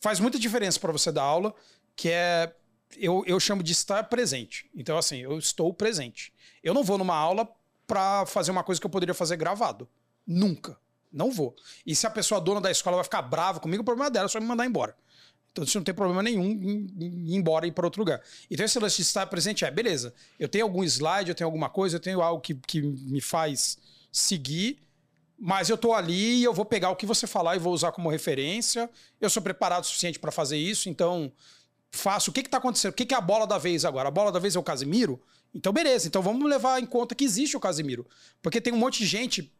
[0.00, 1.54] faz muita diferença para você dar aula,
[1.96, 2.52] que é.
[2.96, 4.70] Eu, eu chamo de estar presente.
[4.72, 6.32] Então, assim, eu estou presente.
[6.62, 7.48] Eu não vou numa aula
[7.86, 9.88] para fazer uma coisa que eu poderia fazer gravado.
[10.26, 10.78] Nunca.
[11.12, 11.54] Não vou.
[11.86, 14.28] E se a pessoa dona da escola vai ficar brava comigo, o problema dela é
[14.28, 14.96] só me mandar embora.
[15.52, 18.20] Então você não tem problema nenhum em, ir embora e ir para outro lugar.
[18.50, 21.70] Então esse lance de estar presente é, beleza, eu tenho algum slide, eu tenho alguma
[21.70, 23.78] coisa, eu tenho algo que, que me faz
[24.10, 24.80] seguir,
[25.38, 27.92] mas eu tô ali e eu vou pegar o que você falar e vou usar
[27.92, 28.90] como referência.
[29.20, 31.32] Eu sou preparado o suficiente para fazer isso, então
[31.94, 32.30] faço.
[32.30, 32.92] O que que tá acontecendo?
[32.92, 34.08] O que que é a bola da vez agora?
[34.08, 35.20] A bola da vez é o Casimiro?
[35.54, 38.06] Então beleza, então vamos levar em conta que existe o Casimiro.
[38.42, 39.52] Porque tem um monte de gente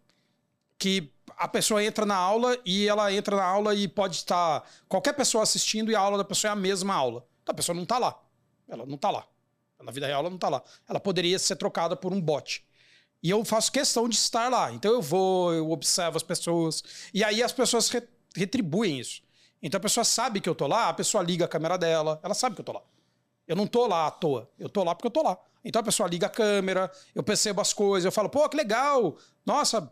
[0.78, 5.14] que a pessoa entra na aula e ela entra na aula e pode estar qualquer
[5.14, 7.26] pessoa assistindo e a aula da pessoa é a mesma aula.
[7.42, 8.20] Então a pessoa não tá lá.
[8.68, 9.26] Ela não tá lá.
[9.82, 10.62] Na vida real ela não tá lá.
[10.88, 12.64] Ela poderia ser trocada por um bot.
[13.22, 14.72] E eu faço questão de estar lá.
[14.72, 16.82] Então eu vou, eu observo as pessoas.
[17.12, 18.02] E aí as pessoas re
[18.36, 19.22] retribuem isso.
[19.64, 22.34] Então a pessoa sabe que eu tô lá, a pessoa liga a câmera dela, ela
[22.34, 22.82] sabe que eu tô lá.
[23.48, 24.46] Eu não tô lá à toa.
[24.58, 25.38] Eu tô lá porque eu tô lá.
[25.64, 29.16] Então a pessoa liga a câmera, eu percebo as coisas, eu falo, pô, que legal.
[29.44, 29.90] Nossa,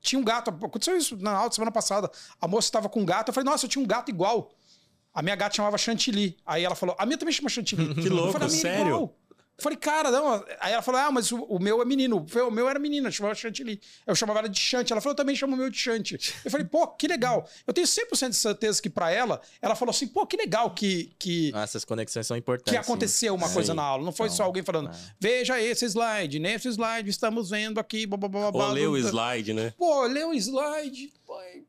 [0.00, 0.50] tinha um gato.
[0.50, 2.08] Aconteceu isso na aula semana passada.
[2.40, 3.30] A moça estava com um gato.
[3.30, 4.52] Eu falei, nossa, eu tinha um gato igual.
[5.12, 6.36] A minha gata chamava Chantilly.
[6.46, 7.94] Aí ela falou, a minha também chama Chantilly.
[8.00, 8.86] Que louco, falei, sério?
[8.86, 9.16] Igual.
[9.56, 10.44] Eu falei, cara, não.
[10.58, 12.26] Aí ela falou, ah, mas o, o meu é menino.
[12.48, 13.80] O meu era menina, chamava Chantilly.
[14.04, 14.92] Eu chamava ela de Chante.
[14.92, 16.18] Ela falou, eu também chamo o meu de Chante.
[16.44, 17.48] Eu falei, pô, que legal.
[17.64, 21.12] Eu tenho 100% de certeza que para ela, ela falou assim, pô, que legal que.
[21.20, 22.72] que Ah, Essas conexões são importantes.
[22.72, 23.54] que aconteceu uma sim.
[23.54, 23.76] coisa Sim.
[23.76, 24.04] na aula.
[24.04, 24.92] Não foi Então, só alguém falando, é.
[25.20, 28.96] veja esse slide, nesse slide estamos vendo aqui, blá, blá, blá, blá, Ou lê o
[28.96, 29.72] slide, né?
[29.78, 31.12] Pô, lê o slide.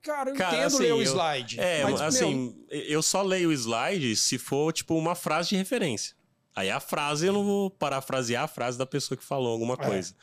[0.02, 1.60] Cara, eu Cara, entendo assim, ler o eu- slide.
[1.60, 5.56] É, mas, meu, assim, eu só leio o slide se for, tipo, uma frase de
[5.56, 6.16] referência.
[6.56, 9.78] Aí a frase, eu não vou parafrasear a frase da pessoa que falou alguma É.
[9.78, 10.14] coisa.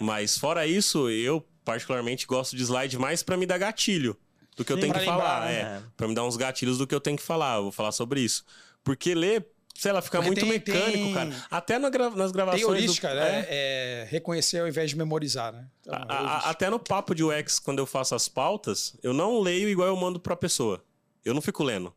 [0.00, 4.16] Mas fora isso, eu particularmente gosto de slide mais pra me dar gatilho
[4.56, 4.82] do que eu Sim.
[4.82, 5.46] tenho Pra que falar.
[5.46, 5.82] lembrar, É, né?
[5.96, 7.56] pra me dar uns gatilhos do que eu tenho que falar.
[7.56, 8.44] Eu vou falar sobre isso.
[8.84, 11.46] Porque ler, sei lá, fica Porque muito tem- mecânico, tem- cara.
[11.50, 12.62] Até na gra- nas gravações.
[12.66, 13.14] tem heurística, do...
[13.14, 13.46] né?
[13.48, 14.02] é.
[14.02, 15.66] É reconhecer ao invés de memorizar, né?
[15.80, 19.40] Então, A- a- até no papo de UX, quando eu faço as pautas, eu não
[19.40, 20.84] leio igual eu mando pra pessoa.
[21.24, 21.94] Eu não fico lendo.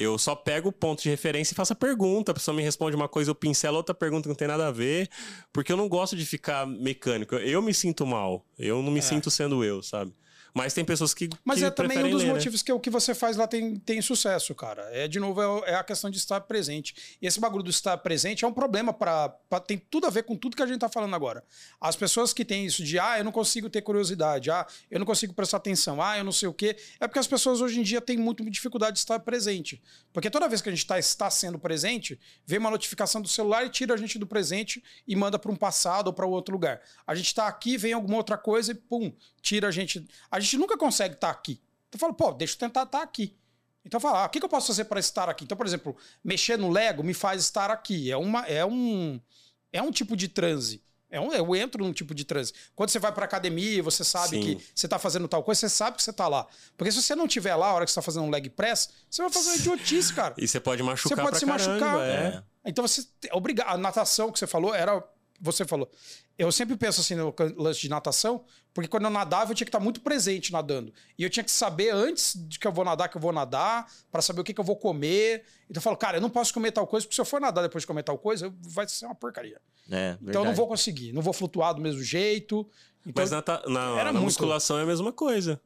[0.00, 2.32] Eu só pego o ponto de referência e faço a pergunta.
[2.32, 4.70] A pessoa me responde uma coisa, eu pincelo outra pergunta que não tem nada a
[4.70, 5.10] ver.
[5.52, 7.34] Porque eu não gosto de ficar mecânico.
[7.34, 8.42] Eu me sinto mal.
[8.58, 10.14] Eu não me sinto sendo eu, sabe?
[10.54, 11.28] Mas tem pessoas que.
[11.44, 12.32] Mas que é também um dos ler, né?
[12.34, 14.82] motivos que o que você faz lá tem, tem sucesso, cara.
[14.92, 17.16] É, de novo, é, é a questão de estar presente.
[17.20, 19.28] E esse bagulho do estar presente é um problema para
[19.66, 21.44] Tem tudo a ver com tudo que a gente tá falando agora.
[21.80, 25.06] As pessoas que têm isso de, ah, eu não consigo ter curiosidade, ah, eu não
[25.06, 27.82] consigo prestar atenção, ah, eu não sei o quê, é porque as pessoas hoje em
[27.82, 29.80] dia têm muito dificuldade de estar presente.
[30.12, 33.64] Porque toda vez que a gente tá, está sendo presente, vem uma notificação do celular
[33.64, 36.80] e tira a gente do presente e manda para um passado ou para outro lugar.
[37.06, 40.06] A gente tá aqui, vem alguma outra coisa e pum, tira a gente.
[40.30, 41.60] A gente nunca consegue estar aqui.
[41.88, 43.36] Então fala, pô, deixa eu tentar estar aqui.
[43.84, 45.44] Então fala, ah, o que, que eu posso fazer para estar aqui?
[45.44, 48.10] Então, por exemplo, mexer no Lego me faz estar aqui.
[48.10, 49.20] É, uma, é, um,
[49.72, 50.82] é um tipo de transe.
[51.10, 52.52] É um, eu entro num tipo de transe.
[52.74, 54.40] Quando você vai para academia, você sabe Sim.
[54.42, 56.46] que você tá fazendo tal coisa, você sabe que você tá lá.
[56.76, 58.90] Porque se você não tiver lá a hora que você tá fazendo um leg press,
[59.10, 60.34] você vai fazer uma idiotice, cara.
[60.38, 62.00] E você pode machucar Você pode se caramba, machucar.
[62.00, 62.42] É.
[62.64, 63.70] Então você é obrigado.
[63.70, 65.04] A natação que você falou era.
[65.40, 65.90] Você falou.
[66.38, 69.68] Eu sempre penso assim no lance de natação, porque quando eu nadava eu tinha que
[69.70, 70.92] estar muito presente nadando.
[71.18, 73.86] E eu tinha que saber antes de que eu vou nadar que eu vou nadar,
[74.10, 75.44] para saber o que, que eu vou comer.
[75.68, 77.62] Então eu falo, cara, eu não posso comer tal coisa, porque se eu for nadar
[77.62, 79.60] depois de comer tal coisa, eu- vai ser uma porcaria.
[79.90, 82.68] É, Então eu não vou conseguir, não vou flutuar do mesmo jeito.
[83.06, 84.24] Então, Mas na, na- Era na muito.
[84.24, 85.60] musculação é a mesma coisa.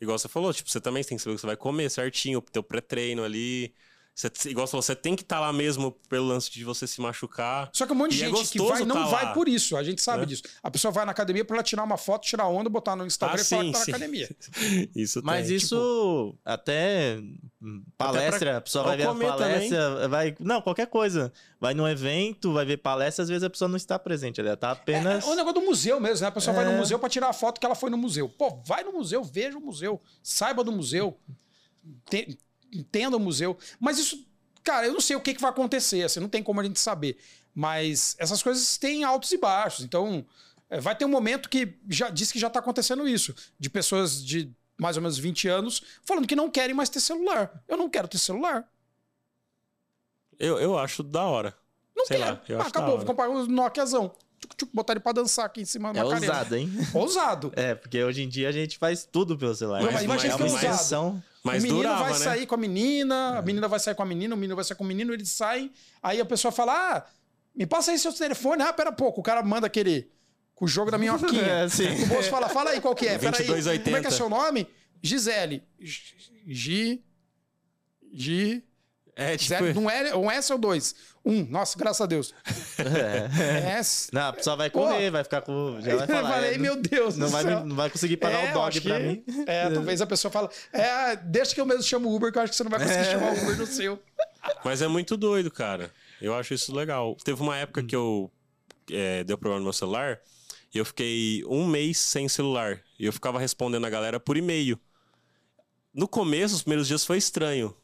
[0.00, 2.38] Igual você falou, tipo, você também tem que saber o que você vai comer certinho,
[2.38, 3.74] o teu pré-treino ali.
[4.18, 7.00] Você, igual você falou, você tem que estar lá mesmo pelo lance de você se
[7.00, 7.70] machucar.
[7.72, 9.32] Só que um monte de E é gente que gostoso vai não tá vai lá,
[9.32, 10.26] por isso, a gente sabe né?
[10.26, 10.42] disso.
[10.60, 13.38] A pessoa vai na academia para ela tirar uma foto, tirar onda, botar no Instagram
[13.38, 13.90] Ah, e falar sim, que tá sim.
[13.92, 14.28] na academia.
[14.96, 15.56] Isso Mas tem.
[15.56, 17.20] isso até
[17.62, 20.34] hum, palestra, a pessoa vai ver a palestra, vai.
[20.40, 21.32] Não, qualquer coisa.
[21.60, 24.72] Vai num evento, vai ver palestra, às vezes a pessoa não está presente, ela tá
[24.72, 25.24] apenas.
[25.24, 26.26] É, o negócio do museu mesmo, né?
[26.28, 26.76] A pessoa vai no É.
[26.76, 28.28] museu pra tirar a foto que ela foi no museu.
[28.28, 31.16] Pô, vai no museu, veja o museu, saiba do museu,
[32.10, 32.36] te-
[32.72, 33.56] entenda o museu.
[33.78, 34.26] Mas isso,
[34.62, 36.78] cara, eu não sei o que, que vai acontecer, assim, não tem como a gente
[36.78, 37.18] saber.
[37.54, 39.84] Mas essas coisas têm altos e baixos.
[39.84, 40.24] Então,
[40.70, 44.24] é, vai ter um momento que já diz que já tá acontecendo isso, de pessoas
[44.24, 47.62] de mais ou menos 20 anos falando que não querem mais ter celular.
[47.66, 48.68] Eu não quero ter celular.
[50.38, 51.56] Eu, eu acho da hora.
[51.96, 52.30] Não Sei quero.
[52.30, 54.14] lá, eu ah, acho acabou, vou comprar um Nokiazão.
[54.48, 56.32] Tchuc, tchuc, botar ele pra dançar aqui em cima da É Macarena.
[56.32, 56.72] ousado, hein?
[56.94, 57.52] Ousado.
[57.54, 59.82] É, porque hoje em dia a gente faz tudo pelo celular.
[59.82, 60.04] Mas né?
[60.04, 60.72] imagina é que uma é ousado.
[60.74, 61.22] extensão.
[61.44, 62.18] Mas o menino durava, vai né?
[62.18, 64.76] sair com a menina, a menina vai sair com a menina, o menino vai sair
[64.76, 65.70] com o menino, eles saem,
[66.02, 67.06] aí a pessoa fala: Ah,
[67.54, 68.62] me passa aí seu telefone.
[68.62, 70.10] Ah, pera pouco, o cara manda aquele.
[70.54, 71.42] Com o jogo da minhoquinha.
[71.64, 71.88] É, sim.
[72.04, 73.16] O moço fala: Fala aí qual que é.
[73.18, 73.46] Pera aí.
[73.46, 73.84] 22,80.
[73.84, 74.66] Como é que é seu nome?
[75.02, 75.62] Gisele.
[76.46, 77.00] G.
[78.12, 78.62] G.
[79.20, 79.48] É, tipo.
[79.48, 80.94] Zero, um, L, um S ou dois?
[81.24, 81.44] Um.
[81.50, 82.32] Nossa, graças a Deus.
[82.78, 83.78] É.
[83.78, 84.08] S.
[84.14, 85.80] Não, a pessoa vai correr, vai ficar com.
[85.80, 86.20] Já vai falar.
[86.20, 87.66] eu falei, é, meu Deus não do vai, céu.
[87.66, 89.24] não vai conseguir pagar É, o dog pra que- mim.
[89.46, 92.42] É, talvez a pessoa fala, é, deixa que eu mesmo chamo o Uber, que eu
[92.42, 93.10] acho que você não vai conseguir É.
[93.10, 94.00] chamar o Uber no seu.
[94.64, 95.92] Mas é muito doido, cara.
[96.22, 97.16] Eu acho isso legal.
[97.24, 98.30] Teve uma época que eu
[98.90, 100.20] é, deu problema no meu celular
[100.72, 102.80] e eu fiquei um mês sem celular.
[102.98, 104.78] E eu ficava respondendo a galera por e-mail.
[105.92, 107.74] No começo, os primeiros dias foi estranho.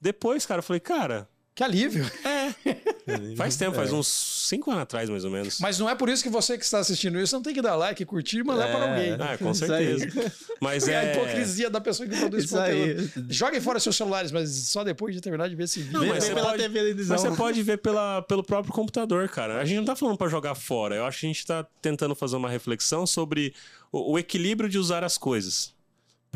[0.00, 2.04] Depois, cara, eu falei, cara, Que alívio.
[3.36, 3.76] faz tempo, É.
[3.78, 4.06] faz uns
[4.46, 5.58] cinco anos atrás, mais ou menos.
[5.58, 7.76] Mas não é por isso que você que está assistindo isso não tem que dar
[7.76, 8.72] like, curtir e mandar É.
[8.72, 9.12] para alguém.
[9.14, 10.06] Ah, com certeza.
[10.60, 10.96] Mas é.
[10.96, 12.94] a hipocrisia da pessoa que produz Isso aí.
[12.94, 13.32] conteúdo.
[13.32, 15.98] Joguem fora seus celulares, mas só depois de terminar de ver esse vídeo.
[15.98, 16.68] Não, mas você pela pode-.
[17.08, 19.58] Mas você pode ver pela, pelo próprio computador, cara.
[19.60, 20.94] A gente não tá falando pra jogar fora.
[20.94, 23.54] Eu acho que a gente tá tentando fazer uma reflexão sobre
[23.90, 25.74] o, o equilíbrio de usar as coisas.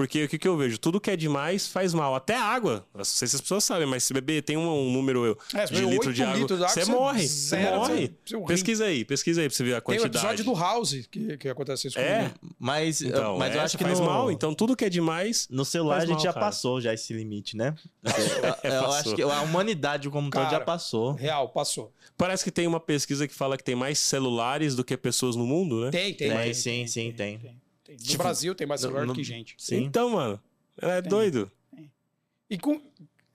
[0.01, 0.79] Porque o que, que eu vejo?
[0.79, 2.15] Tudo que é demais faz mal.
[2.15, 2.87] Até água.
[2.95, 5.85] Não sei se as pessoas sabem, mas se beber tem um, um número É, de
[5.85, 7.29] litro de água, litros de água, você você morre.
[7.29, 8.17] Você morre.
[8.27, 8.45] rim.
[8.47, 10.17] pesquisa aí, pesquisa aí pra você ver a Tem o quantidade.
[10.17, 12.55] episódio do House que, que acontece isso É, comigo.
[12.59, 14.33] Mas, então, mas eu é, acho que faz no, mal.
[14.33, 15.47] Então tudo que é demais...
[15.51, 16.47] no celular faz a gente mal, já cara.
[16.47, 17.75] passou já esse limite, né?
[18.03, 18.95] eu, eu Passou.
[18.95, 21.13] acho que a humanidade como um todo já Cara, passou.
[21.13, 21.93] Real, passou.
[22.17, 25.47] Parece que tem uma pesquisa que fala que tem mais celulares do que pessoas no
[25.47, 25.91] mundo, né?
[25.91, 26.31] Tem, tem.
[26.31, 27.39] Tem, tem, sim, sim, tem.
[27.39, 27.61] tem.
[27.91, 29.55] No Tipo, Brasil tem mais celular no- do que gente.
[29.59, 29.83] Sim.
[29.85, 30.41] Então, mano,
[30.81, 31.51] é doido.
[32.49, 32.81] E com...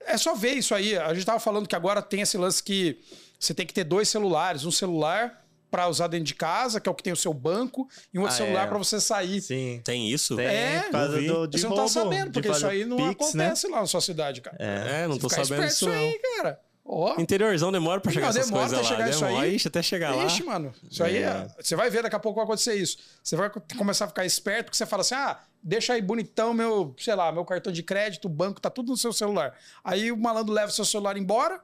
[0.00, 0.96] é só ver isso aí.
[0.98, 2.98] A gente tava falando que agora tem esse lance que
[3.38, 4.64] você tem que ter dois celulares.
[4.64, 7.88] Um celular para usar dentro de casa, que é o que tem o seu banco,
[8.14, 8.66] e um outro Ah, celular é.
[8.68, 9.42] para você sair.
[9.42, 9.80] Sim.
[9.84, 10.36] Tem isso?
[10.36, 11.26] Tem, É, por causa não vi.
[11.26, 13.44] do, de Você não tá roubo, sabendo, porque isso aí não Pix, né?
[13.46, 14.56] acontece lá na sua cidade, cara.
[14.60, 15.02] É.
[15.02, 15.92] É, não tô Fica sabendo isso não.
[15.94, 16.60] aí, cara.
[16.88, 17.16] Ó.
[17.20, 18.96] Interiorzão demora pra chegar Não, essas demora coisas lá.
[18.96, 19.42] chegar isso demora.
[19.44, 19.56] aí.
[19.56, 20.24] Ixi, até chegar lá.
[20.24, 20.72] Ixi, mano.
[20.88, 21.20] Isso aí É.
[21.26, 21.48] é...
[21.62, 22.96] Você vai ver, daqui a pouco vai acontecer isso.
[23.22, 26.94] Você vai começar a ficar esperto, porque você fala assim: ah, deixa aí bonitão meu,
[26.98, 29.52] sei lá, meu cartão de crédito, o banco, tá tudo no seu celular.
[29.82, 31.60] Aí o malandro leva o seu celular embora,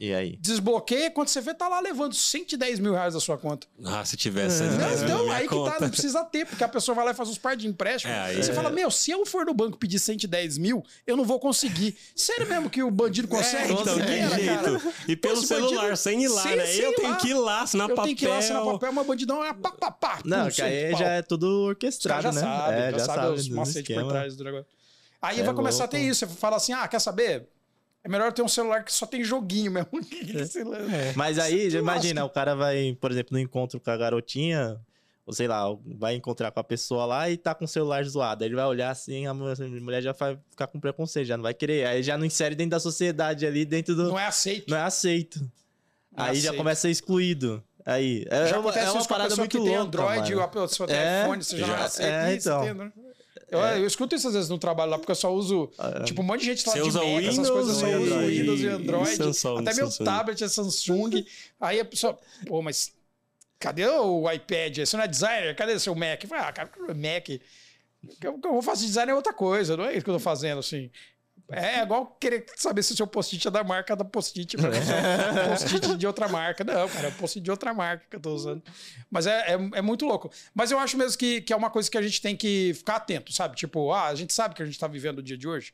[0.00, 0.36] E aí?
[0.40, 3.66] desbloqueia, quando você vê, tá lá levando 110 mil reais da sua conta.
[3.84, 5.70] Ah, se tivesse Não, 110 mil na não, minha aí que conta.
[5.72, 8.14] tá, não precisa ter, porque a pessoa vai lá e faz uns par de empréstimos.
[8.16, 8.54] É, aí você é.
[8.54, 11.96] fala, meu, se eu for no banco pedir 110 mil, eu não vou conseguir.
[12.14, 13.72] Sério mesmo que o bandido consegue?
[13.72, 14.78] É, então, Que que era, cara?
[14.78, 14.94] jeito.
[15.08, 16.66] E pelo Esse celular, bandido- sem ir lá, Sem- né?
[16.66, 17.16] sem eu tenho lá.
[17.16, 18.04] que ir lá, assinar Eu papel.
[18.04, 20.18] tenho que ir lá assinar papel, mas bandidão é pá, pá, pá.
[20.24, 21.00] Não, pum, que aí pau.
[21.00, 22.56] já é tudo Os orquestrado, caras já né?
[22.56, 24.66] sabem, é, já, sabem os dos macetes por trás do negócio.
[25.20, 26.24] Aí É vai começar a ter isso.
[26.24, 27.48] Você fala assim, ah, quer saber?
[28.08, 29.90] É melhor ter um celular que só tem joguinho mesmo.
[30.48, 30.78] Sei lá.
[31.14, 34.80] Mas aí, Que já imagina, o cara vai, por exemplo, no encontro com a garotinha,
[35.26, 35.64] ou sei lá,
[35.98, 38.42] vai encontrar com a pessoa lá e tá com o celular zoado.
[38.42, 41.36] Aí ele vai olhar assim, a mu- a mulher já vai ficar com preconceito, já
[41.36, 41.86] não vai querer.
[41.86, 44.04] Aí já não insere dentro da sociedade ali, dentro do.
[44.08, 44.70] Não é aceito.
[44.70, 45.40] Não é aceito.
[46.16, 46.56] Não é aí já aceito.
[46.56, 47.62] começa a ser excluído.
[47.84, 50.48] Aí, é, Já é uma, é uma isso parada muito que louca, Android, mano.
[50.48, 51.76] pessoa tem É, você já, já.
[51.76, 52.64] não aceita É, isso, então.
[52.64, 52.92] entendeu?
[53.50, 55.70] Eu, eu escuto isso às vezes no trabalho lá, porque eu só uso.
[56.04, 58.14] Tipo, um monte de gente fala de usa Mac, essas Windows coisas, eu só uso
[58.14, 58.38] Android.
[58.40, 59.16] Windows e E Android.
[59.16, 60.04] Samsung, até meu Samsung.
[60.04, 61.26] tablet é Samsung.
[61.60, 62.92] Aí a pessoa, pô, mas
[63.58, 64.78] cadê o iPad?
[64.78, 65.56] Você não é designer?
[65.56, 66.22] Cadê seu Mac?
[66.22, 67.28] Eu falei, ah, cara, Mac.
[68.04, 70.14] O que eu vou fazer de design é outra coisa, não é isso que eu
[70.14, 70.90] tô fazendo, assim.
[71.50, 74.68] É igual querer saber se o seu post-it é da marca da post-it, só
[75.48, 76.62] post-it de outra marca.
[76.62, 78.62] Não, cara, é post-it de outra marca que eu tô usando.
[79.10, 80.30] Mas é, é, é muito louco.
[80.54, 82.96] Mas eu acho mesmo que, que é uma coisa que a gente tem que ficar
[82.96, 83.56] atento, sabe?
[83.56, 85.72] Tipo, ah, a gente sabe que a gente tá vivendo o dia de hoje.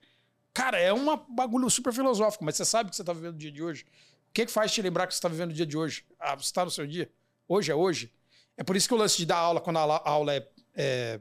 [0.52, 3.50] Cara, é um bagulho super filosófico, mas você sabe que você tá vivendo o dia
[3.50, 3.82] de hoje.
[4.30, 6.04] O que, que faz te lembrar que você tá vivendo o dia de hoje?
[6.20, 7.10] Ah, você tá no seu dia?
[7.48, 8.12] Hoje é hoje.
[8.56, 10.46] É por isso que o lance de dar aula, quando a aula- a aula é,
[10.76, 11.20] é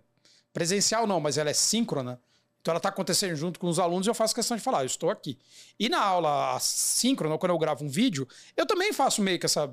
[0.54, 2.22] presencial, não, mas ela é síncrona.
[2.64, 4.86] Então ela tá acontecendo junto com os alunos e eu faço questão de falar, eu
[4.86, 5.38] estou aqui.
[5.78, 9.70] E na aula síncrona, quando eu gravo um vídeo, eu também faço meio que essa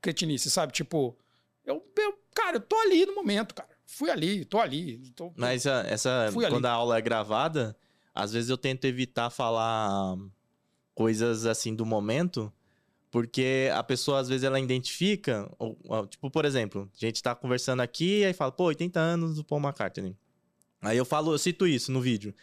[0.00, 0.72] cretinice, sabe?
[0.72, 1.16] Tipo,
[1.64, 3.68] eu, eu cara, eu tô ali no momento, cara.
[3.86, 4.98] Fui ali, tô ali.
[5.14, 6.52] Tô, Mas essa, Fui ali.
[6.52, 7.76] quando a aula é gravada,
[8.12, 10.16] às vezes eu tento evitar falar
[10.96, 12.52] coisas assim do momento,
[13.08, 17.82] porque a pessoa às vezes ela identifica, ou- tipo, por exemplo, a gente tá conversando
[17.82, 20.16] aqui aí fala, pô, 80 anos do Paul McCartney.
[20.82, 22.34] Aí eu falo, eu cito isso no vídeo.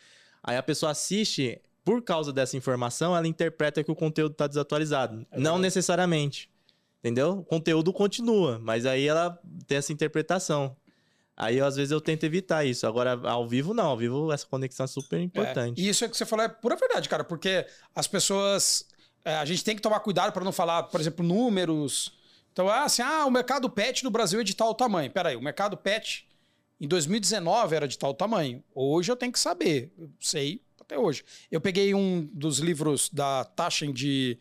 [0.44, 5.26] Aí a pessoa assiste, por causa dessa informação, ela interpreta que o conteúdo tá desatualizado.
[5.32, 5.62] Não verdade.
[5.62, 6.50] necessariamente.
[7.00, 7.40] Entendeu?
[7.40, 10.76] O conteúdo continua, mas aí ela tem essa interpretação.
[11.36, 12.86] Aí, às vezes, eu tento evitar isso.
[12.86, 13.88] Agora, ao vivo, não.
[13.88, 15.82] Ao vivo, essa conexão é super importante.
[15.82, 17.66] É, e isso é que você falou é pura verdade, cara, porque
[17.96, 18.88] as pessoas.
[19.26, 22.14] é, a gente tem que tomar cuidado para não falar, por exemplo, números.
[22.52, 25.10] Então, ah, assim, ah, o mercado pet no Brasil é de tal tamanho.
[25.12, 26.28] Peraí, o mercado pet
[26.84, 28.62] em 2019 era de tal tamanho.
[28.76, 29.94] Hoje eu tenho que saber.
[29.98, 31.24] Eu sei até hoje.
[31.50, 34.38] Eu peguei um dos livros da Taschen de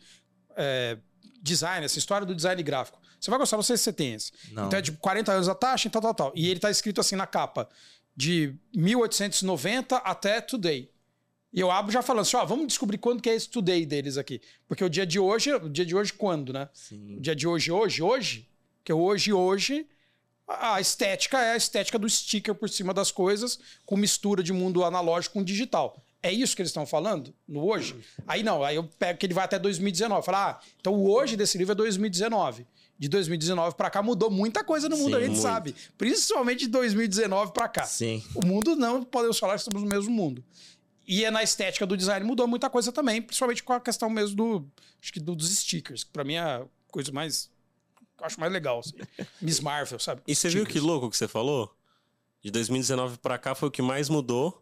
[0.57, 0.97] é,
[1.41, 2.99] design, essa história do design gráfico.
[3.17, 4.33] Você vai gostar, não sei se você tem esse.
[4.51, 4.67] Não.
[4.67, 6.33] Então é de 40 anos a taxa, tal, tal, tal.
[6.35, 7.69] E ele tá escrito assim na capa,
[8.13, 10.91] de 1890 até today.
[11.53, 14.17] E eu abro já falando assim, ó, vamos descobrir quando que é esse today deles
[14.17, 14.41] aqui.
[14.67, 16.67] Porque o dia de hoje, o dia de hoje quando, né?
[16.73, 17.15] Sim.
[17.15, 18.49] O dia de hoje, hoje, hoje,
[18.83, 19.87] que é hoje, hoje,
[20.47, 24.83] a estética é a estética do sticker por cima das coisas, com mistura de mundo
[24.83, 26.03] analógico com digital.
[26.21, 27.95] É isso que eles estão falando no hoje?
[28.27, 30.25] Aí não, aí eu pego que ele vai até 2019.
[30.25, 32.65] Falo, ah, então o hoje desse livro é 2019.
[32.97, 35.41] De 2019 pra cá mudou muita coisa no mundo, Sim, a gente muito.
[35.41, 35.75] sabe.
[35.97, 37.83] Principalmente de 2019 pra cá.
[37.85, 38.23] Sim.
[38.35, 40.43] O mundo não, podemos falar que estamos no mesmo mundo.
[41.05, 44.37] E é na estética do design mudou muita coisa também, principalmente com a questão mesmo
[44.37, 44.65] do,
[45.01, 47.49] acho que do- dos stickers, que pra mim é a coisa mais,
[48.23, 48.93] eu acho mais legal, assim.
[49.41, 50.21] Miss Marvel, sabe?
[50.27, 51.75] E você viu que louco que você falou?
[52.41, 54.61] De 2019 pra cá foi o que mais mudou.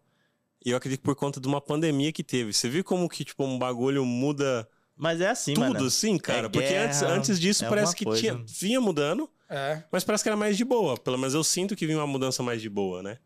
[0.64, 2.54] E eu acredito que por conta de uma pandemia que teve.
[2.54, 5.86] Você viu como que, tipo, um bagulho muda Mas é assim, tudo, mano.
[5.86, 6.46] assim, cara?
[6.46, 8.20] É Porque guerra, antes, antes disso é parece que coisa.
[8.22, 10.96] tinha, vinha mudando, É, mas parece que era mais de boa.
[10.98, 13.18] Pelo menos eu sinto que vinha uma mudança mais de boa, né?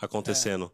[0.00, 0.70] Acontecendo.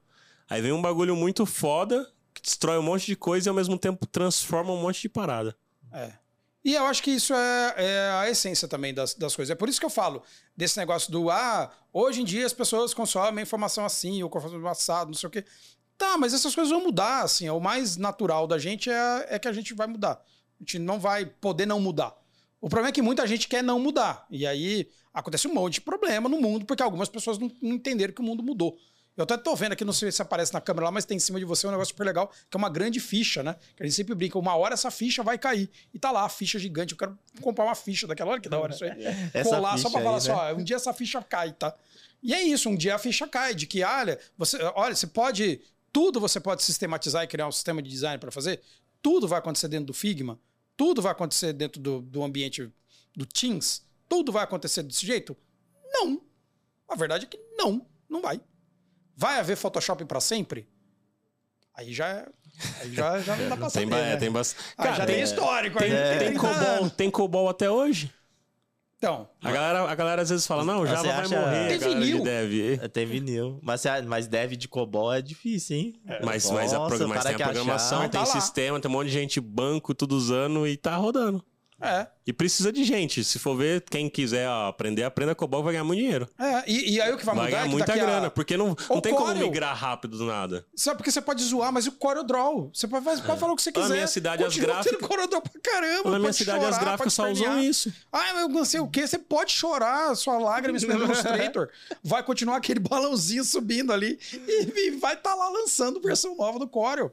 [0.49, 3.79] Aí vem um bagulho muito foda, que destrói um monte de coisa e ao mesmo
[3.79, 5.57] tempo transforma um monte de parada.
[5.93, 6.13] é.
[6.63, 9.51] E eu acho que isso é, é a essência também das, das coisas.
[9.51, 10.23] É por isso que eu falo
[10.55, 15.11] desse negócio do, ah, hoje em dia as pessoas consomem informação assim, ou consomem assado,
[15.11, 15.45] não sei o quê.
[15.97, 17.49] Tá, mas essas coisas vão mudar, assim.
[17.51, 20.13] O mais natural da gente é, é que a gente vai mudar.
[20.13, 22.15] A gente não vai poder não mudar.
[22.61, 24.27] O problema é que muita gente quer não mudar.
[24.31, 28.21] E aí acontece um monte de problema no mundo, porque algumas pessoas não entenderam que
[28.21, 28.79] o mundo mudou.
[29.21, 31.21] Eu até tô vendo aqui, não sei se aparece na câmera lá, mas tem em
[31.21, 33.55] cima de você um negócio super legal, que é uma grande ficha, né?
[33.77, 35.69] Que a gente sempre brinca, uma hora essa ficha vai cair.
[35.93, 36.93] E tá lá, a ficha gigante.
[36.93, 38.93] Eu quero comprar uma ficha daquela hora, que da hora isso aí.
[39.35, 40.55] Essa Colar só pra falar aí, assim, né?
[40.55, 41.75] um dia essa ficha cai, tá?
[42.23, 45.61] E é isso, um dia a ficha cai, de que, olha, você, olha, você pode.
[45.93, 48.61] Tudo você pode sistematizar e criar um sistema de design para fazer.
[49.03, 50.39] Tudo vai acontecer dentro do Figma.
[50.77, 52.71] Tudo vai acontecer dentro do, do ambiente
[53.17, 53.83] do Teams.
[54.09, 55.37] Tudo vai acontecer desse jeito?
[55.93, 56.23] Não.
[56.89, 58.41] A verdade é que não, não vai.
[59.21, 60.67] Vai haver Photoshop para sempre?
[61.75, 62.27] Aí já, é-
[62.81, 64.17] aí já, já não dá pra Tem, saber, ba- né?
[64.17, 64.65] tem bastante.
[64.79, 66.19] Ah, já tem histórico Tem, aí.
[66.19, 68.11] tem, 30 COBOL, tem COBOL até hoje?
[68.97, 71.95] Então, A galera, a galera às vezes fala, não, Java vai acha- morrer, Tem a
[71.95, 72.23] vinil?
[72.23, 72.79] dev.
[72.83, 73.59] É, Tem vinil.
[73.63, 76.01] Mas, mas dev de COBOL é difícil, hein?
[76.23, 78.35] Mas, mas, a Nossa, progra- o mas cara tem a programação, achar- tem Mas tá
[78.35, 78.41] lá.
[78.43, 81.43] sistema, tem um monte de gente, banco, tudo usando e tá rodando.
[81.81, 82.07] É.
[82.27, 83.25] E precisa de gente.
[83.25, 86.29] Se for ver, quem quiser aprender, aprenda COBOL vai ganhar muito dinheiro.
[86.39, 88.31] É, e, e aí o que vai Vai mudar ganhar é muita daqui a- grana,
[88.31, 89.43] porque não, não O tem como Corel.
[89.43, 90.65] migrar rápido do nada.
[90.77, 92.71] Sabe porque você pode zoar, mas o Corel Draw.
[92.73, 93.95] Você pode, pode falar o que você Na quiser.
[93.95, 96.11] minha cidade, as Continua gráficas- tendo Corel Draw pra caramba.
[96.11, 97.93] Na minha cidade, chorar, as gráficas só usam isso.
[98.13, 99.07] Ah, eu não sei o quê.
[99.07, 101.69] Você pode chorar, sua lágrima escorrendo no Illustrator.
[102.05, 106.69] Vai continuar aquele balãozinho subindo ali e, e vai estar lá lançando versão nova do
[106.69, 107.13] Corel.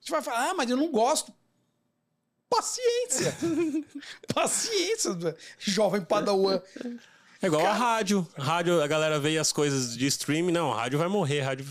[0.00, 1.32] Você vai falar, ah, mas eu não gosto.
[2.56, 3.36] Paciência.
[4.32, 6.60] Paciência, jovem padawan.
[7.42, 8.26] É igual a rádio.
[8.38, 10.52] Rádio, a galera vê as coisas de streaming.
[10.52, 11.40] Não, rádio vai morrer.
[11.40, 11.66] Rádio...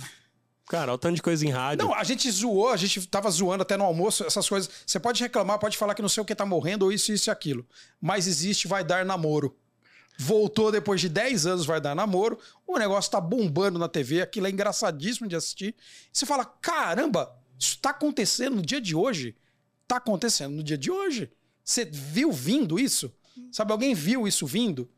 [0.67, 1.85] Cara, olha o tanto de coisa em rádio.
[1.85, 4.69] Não, a gente zoou, a gente tava zoando até no almoço, essas coisas.
[4.85, 7.29] Você pode reclamar, pode falar que não sei o que tá morrendo, ou isso, isso
[7.29, 7.65] e aquilo.
[8.01, 9.55] Mas existe Vai Dar Namoro.
[10.17, 12.39] Voltou depois de 10 anos, Vai Dar Namoro.
[12.67, 15.75] O negócio tá bombando na TV, aquilo é engraçadíssimo de assistir.
[16.11, 19.35] Você fala: caramba, isso tá acontecendo no dia de hoje?
[19.87, 21.31] Tá acontecendo no dia de hoje.
[21.63, 23.13] Você viu vindo isso?
[23.51, 24.89] Sabe, alguém viu isso vindo?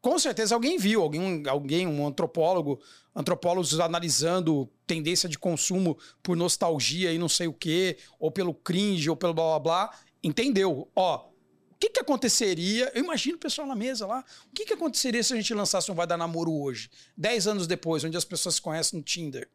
[0.00, 2.80] Com certeza alguém viu, alguém, alguém um antropólogo,
[3.14, 9.08] antropólogos analisando tendência de consumo por nostalgia e não sei o quê, ou pelo cringe,
[9.08, 10.88] ou pelo blá blá blá, entendeu?
[10.96, 12.90] Ó, o que que aconteceria?
[12.94, 14.24] Eu imagino o pessoal na mesa lá.
[14.50, 16.90] O que que aconteceria se a gente lançasse um Vai Dar Namoro hoje?
[17.16, 19.48] Dez anos depois, onde as pessoas se conhecem no Tinder.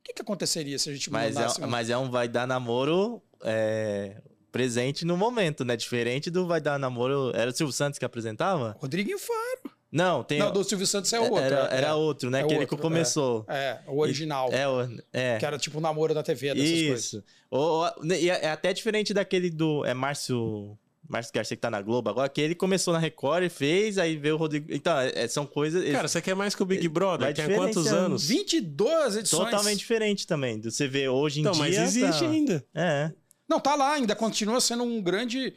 [0.00, 1.70] O que que aconteceria se a gente Mas mandasse é, um...
[1.70, 4.16] mas é um vai dar namoro é,
[4.50, 5.76] presente no momento, né?
[5.76, 7.30] Diferente do vai dar namoro.
[7.34, 8.76] Era o Silvio Santos que apresentava?
[8.80, 9.74] Rodriguinho Faro.
[9.92, 10.40] Não, tem.
[10.40, 11.38] Não, do Silvio Santos é outro.
[11.38, 12.40] era, é, era outro, né?
[12.40, 13.44] é que ele outro, que começou.
[13.48, 14.48] É, o original.
[14.52, 15.38] É, o- é.
[15.38, 17.04] Que era tipo o namoro da TV, dessas coisas.
[17.04, 17.24] Isso.
[17.48, 19.84] Ou- ou- e é é até diferente daquele do.
[19.84, 20.76] É Márcio.
[21.06, 24.16] Márcio Garcia que tá na Globo agora, que ele começou na Record e fez, aí
[24.16, 24.66] veio o Rodrigo.
[24.70, 25.84] Então, é- é- são coisas.
[25.92, 27.26] Cara, você quer mais que o Big Brother?
[27.26, 28.26] Vai Tem há quantos anos?
[28.26, 29.44] 22 edições.
[29.50, 30.58] totalmente diferente também.
[30.58, 31.62] Do você vê hoje em Então, dia.
[31.62, 32.64] mas existe tá- ainda.
[32.74, 33.12] É.
[33.48, 35.54] Não, tá lá ainda, continua sendo um grande.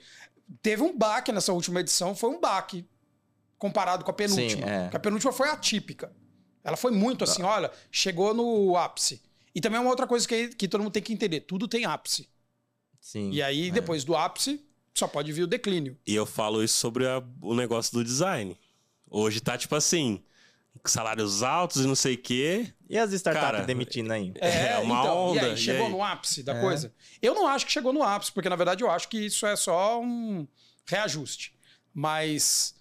[0.62, 2.86] Teve um baque nessa última edição, foi um baque
[3.58, 4.66] comparado com a penúltima.
[4.68, 4.82] Sim, é.
[4.84, 6.12] Porque a penúltima foi atípica.
[6.64, 9.22] Ela foi muito assim, olha, chegou no ápice.
[9.56, 11.86] E também é uma outra coisa que, que todo mundo tem que entender: tudo tem
[11.86, 12.30] ápice.
[13.00, 13.32] Sim.
[13.32, 13.72] E aí, é.
[13.72, 14.62] depois do ápice,
[14.94, 15.98] só pode vir o declínio.
[16.06, 18.58] E eu falo isso sobre a- o negócio do design.
[19.10, 20.22] Hoje tá tipo assim,
[20.86, 22.74] salários altos e não sei o quê.
[22.90, 24.32] E as startups Cara, demitindo aí?
[24.36, 25.92] É, uma então, E onda, aí, e chegou aí?
[25.92, 26.62] no ápice da É.
[26.62, 26.94] coisa?
[27.22, 29.56] Eu não acho que chegou no ápice, porque na verdade eu acho que isso é
[29.56, 30.48] só um
[30.86, 31.54] reajuste.
[31.94, 32.76] Mas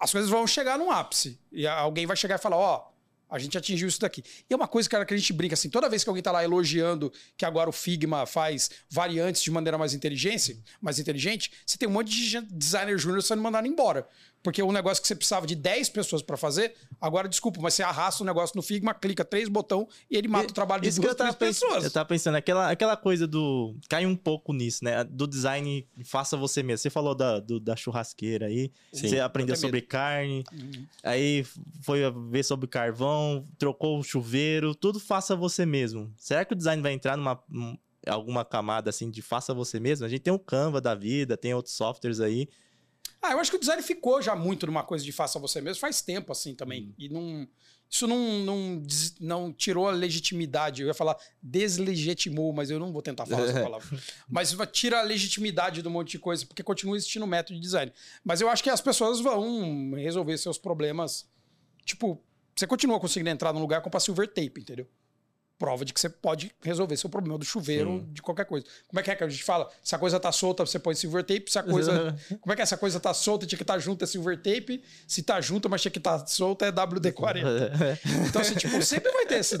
[0.00, 1.38] as coisas vão chegar num ápice.
[1.52, 2.90] E alguém vai chegar e falar: ó,
[3.30, 4.22] A gente atingiu isso daqui.
[4.48, 6.30] E é uma coisa, cara, que a gente brinca assim, toda vez que alguém tá
[6.30, 11.78] lá elogiando que agora o Figma faz variantes de maneira mais inteligente, mais inteligente, você
[11.78, 14.06] tem um monte de designer júnior sendo mandado embora.
[14.42, 17.82] Porque um negócio que você precisava de 10 pessoas para fazer, agora, desculpa, mas você
[17.82, 21.00] arrasta o negócio no Figma, clica três botão e ele mata e, o trabalho de
[21.00, 21.84] duas, três pessoas.
[21.84, 23.76] Eu tava pensando, aquela, aquela coisa do.
[23.88, 25.04] Cai um pouco nisso, né?
[25.04, 26.78] Do design, faça você mesmo.
[26.78, 29.88] Você falou da, do, da churrasqueira aí, Sim, você aprendeu sobre medo.
[29.88, 30.86] carne, uhum.
[31.04, 31.46] aí
[31.82, 36.12] foi ver sobre carvão, trocou o chuveiro, tudo faça você mesmo.
[36.16, 37.40] Será que o design vai entrar numa.
[38.08, 40.04] alguma camada assim de faça você mesmo?
[40.04, 42.48] A gente tem o Canva da vida, tem outros softwares aí
[43.22, 45.80] ah, eu acho que o design ficou já muito numa coisa de faça você mesmo
[45.80, 46.86] faz tempo, assim, também.
[46.86, 46.94] Hum.
[46.98, 47.48] E não.
[47.88, 48.82] Isso não, não,
[49.20, 50.80] não tirou a legitimidade.
[50.80, 53.86] Eu ia falar deslegitimou, mas eu não vou tentar falar essa palavra.
[54.26, 57.92] Mas tira a legitimidade de um monte de coisa, porque continua existindo método de design.
[58.24, 61.28] Mas eu acho que as pessoas vão resolver seus problemas.
[61.84, 62.18] Tipo,
[62.56, 64.88] você continua conseguindo entrar num lugar com silver tape, entendeu?
[65.62, 68.12] Prova de que você pode resolver seu problema do chuveiro, Sim.
[68.12, 68.66] de qualquer coisa.
[68.88, 69.70] Como é que é que a gente fala?
[69.80, 71.44] Se a coisa tá solta, você põe silver tape.
[71.46, 72.16] Se a coisa.
[72.42, 72.66] como é que é?
[72.66, 74.82] Se a coisa tá solta, tinha que estar tá junto, é silver tape.
[75.06, 77.44] Se tá junto, mas tinha que estar tá solta, é WD-40.
[78.28, 79.54] então, assim, tipo, sempre vai ter esse,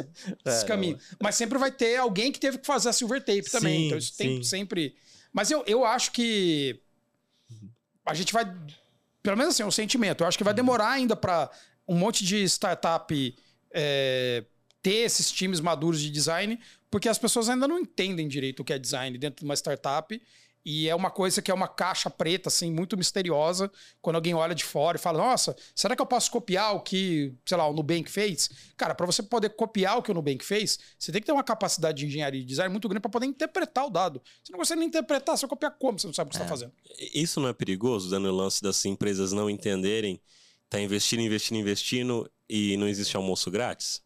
[0.44, 0.98] esse é, caminho.
[1.22, 3.78] Mas sempre vai ter alguém que teve que fazer a silver tape também.
[3.78, 4.96] Sim, então, isso tem sempre.
[5.32, 6.80] Mas eu, eu acho que
[8.04, 8.44] a gente vai.
[9.22, 10.24] Pelo menos assim, é um sentimento.
[10.24, 11.48] Eu acho que vai demorar ainda para
[11.86, 13.36] um monte de startup.
[13.72, 14.44] É,
[14.82, 16.58] ter esses times maduros de design,
[16.90, 20.20] porque as pessoas ainda não entendem direito o que é design dentro de uma startup.
[20.64, 23.70] E é uma coisa que é uma caixa preta, assim, muito misteriosa.
[24.00, 27.34] Quando alguém olha de fora e fala, nossa, será que eu posso copiar o que,
[27.44, 28.48] sei lá, o Nubank fez?
[28.76, 31.42] Cara, para você poder copiar o que o Nubank fez, você tem que ter uma
[31.42, 34.22] capacidade de engenharia e design muito grande para poder interpretar o dado.
[34.42, 35.98] Você não consegue nem interpretar, você copiar como?
[35.98, 36.46] Você não sabe o que tá é.
[36.46, 36.72] está fazendo.
[37.12, 40.20] Isso não é perigoso, dando o lance das empresas não entenderem,
[40.68, 44.00] tá investindo, investindo, investindo e não existe almoço grátis?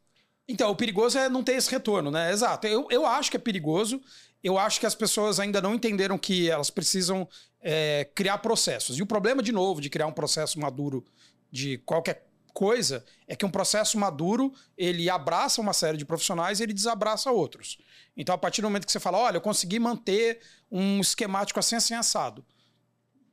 [0.48, 2.30] Então, o perigoso é não ter esse retorno, né?
[2.30, 2.66] Exato.
[2.66, 4.00] Eu, eu acho que é perigoso.
[4.42, 7.28] Eu acho que as pessoas ainda não entenderam que elas precisam
[7.60, 8.96] é, criar processos.
[8.98, 11.04] E o problema, de novo, de criar um processo maduro
[11.50, 16.62] de qualquer coisa é que um processo maduro ele abraça uma série de profissionais e
[16.62, 17.76] ele desabraça outros.
[18.16, 20.40] Então, a partir do momento que você fala, olha, eu consegui manter
[20.70, 22.44] um esquemático assim, assim, assado.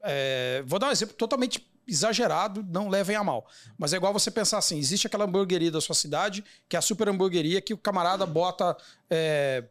[0.03, 3.47] É, vou dar um exemplo totalmente exagerado, não levem a mal.
[3.77, 6.81] Mas é igual você pensar assim: existe aquela hamburgueria da sua cidade, que é a
[6.81, 8.75] super hamburgueria, que o camarada bota,
[9.09, 9.63] é,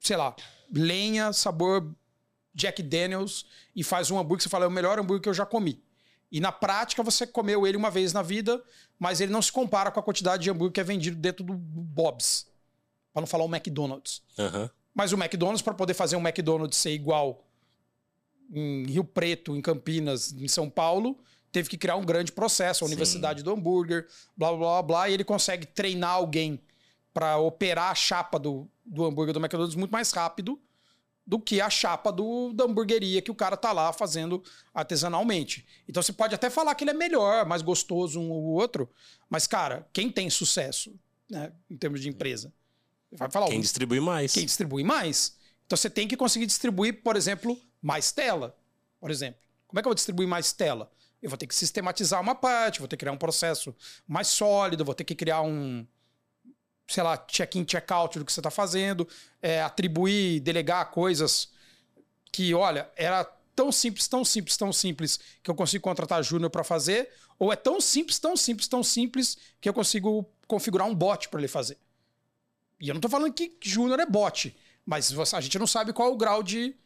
[0.00, 0.34] sei lá,
[0.72, 1.94] lenha, sabor
[2.54, 5.34] Jack Daniels e faz um hambúrguer que você fala, é o melhor hambúrguer que eu
[5.34, 5.82] já comi.
[6.30, 8.62] E na prática você comeu ele uma vez na vida,
[8.98, 11.54] mas ele não se compara com a quantidade de hambúrguer que é vendido dentro do
[11.54, 12.46] Bob's.
[13.12, 14.22] Para não falar o McDonald's.
[14.38, 14.68] Uhum.
[14.92, 17.44] Mas o McDonald's, para poder fazer um McDonald's ser igual
[18.52, 21.18] em Rio Preto, em Campinas, em São Paulo,
[21.54, 23.44] teve que criar um grande processo, a Universidade Sim.
[23.44, 26.60] do Hambúrguer, blá, blá, blá, blá, e ele consegue treinar alguém
[27.12, 30.60] para operar a chapa do, do hambúrguer do McDonald's muito mais rápido
[31.24, 34.42] do que a chapa do, da hamburgueria que o cara tá lá fazendo
[34.74, 35.64] artesanalmente.
[35.88, 38.90] Então você pode até falar que ele é melhor, mais gostoso um ou outro,
[39.30, 40.92] mas, cara, quem tem sucesso,
[41.30, 42.52] né, em termos de empresa?
[43.12, 44.32] Vai falar quem distribui mais.
[44.32, 45.36] Quem distribui mais.
[45.64, 48.58] Então você tem que conseguir distribuir, por exemplo, mais tela.
[48.98, 49.40] Por exemplo.
[49.68, 50.90] Como é que eu vou distribuir mais tela?
[51.24, 53.74] Eu vou ter que sistematizar uma parte, vou ter que criar um processo
[54.06, 55.86] mais sólido, vou ter que criar um,
[56.86, 59.08] sei lá, check-in, check-out do que você está fazendo,
[59.40, 61.48] é, atribuir, delegar coisas
[62.30, 63.24] que, olha, era
[63.56, 67.56] tão simples, tão simples, tão simples que eu consigo contratar júnior para fazer, ou é
[67.56, 71.78] tão simples, tão simples, tão simples que eu consigo configurar um bot para ele fazer.
[72.78, 74.54] E eu não estou falando que júnior é bot,
[74.84, 76.76] mas a gente não sabe qual é o grau de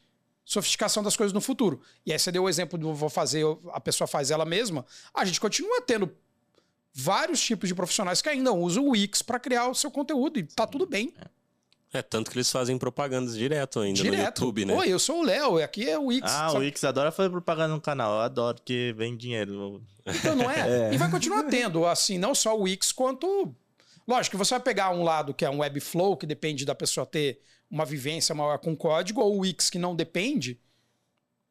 [0.49, 1.79] sofisticação das coisas no futuro.
[2.07, 4.87] E aí você deu o exemplo do vou fazer, a pessoa faz ela mesma.
[5.13, 6.11] A gente continua tendo
[6.95, 10.45] vários tipos de profissionais que ainda usam o Wix para criar o seu conteúdo e
[10.45, 11.13] tá tudo bem.
[11.93, 14.17] É, tanto que eles fazem propagandas direto ainda direto.
[14.17, 14.75] no YouTube, né?
[14.75, 16.33] Oi, eu sou o Léo, aqui é o Wix.
[16.33, 19.83] Ah, o Wix adora fazer propaganda no canal, eu adoro que vem dinheiro.
[20.07, 20.89] Então, não é?
[20.89, 20.95] é?
[20.95, 23.55] E vai continuar tendo, assim, não só o Wix, quanto...
[24.07, 27.05] Lógico que você vai pegar um lado que é um Webflow, que depende da pessoa
[27.05, 30.61] ter uma vivência maior com código, ou o Wix que não depende.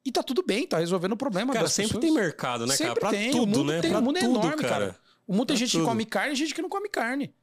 [0.03, 1.53] E tá tudo bem, tá resolvendo o problema.
[1.53, 2.05] Cara, sempre pessoas.
[2.05, 2.99] tem mercado, né, sempre cara?
[2.99, 3.31] Pra tem.
[3.31, 3.81] tudo, né?
[3.81, 4.85] Tem, pra o mundo tudo, é enorme, cara.
[4.87, 4.99] cara.
[5.27, 5.83] O mundo tem gente tudo.
[5.83, 7.33] que come carne e gente que não come carne.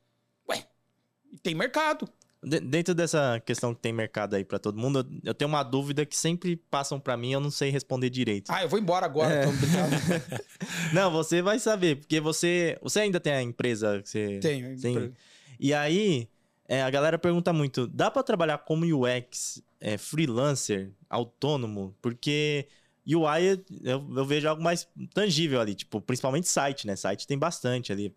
[0.49, 0.65] Ué,
[1.43, 2.09] tem mercado.
[2.43, 6.17] dentro dessa questão que tem mercado aí para todo mundo, eu tenho uma dúvida que
[6.17, 8.51] sempre passam para mim, eu não sei responder direito.
[8.51, 9.45] Ah, eu vou embora agora, é.
[10.95, 14.81] não, você vai saber, porque você, você ainda tem a empresa que você Tenho.
[14.81, 15.13] Tem.
[15.61, 16.29] E aí,
[16.67, 21.95] é, a galera pergunta muito: dá para trabalhar como UX é, freelancer, autônomo?
[22.01, 22.69] Porque
[23.07, 26.97] UI eu, eu, vejo algo mais tangível ali, tipo, principalmente site, né?
[26.97, 28.13] Site tem bastante ali.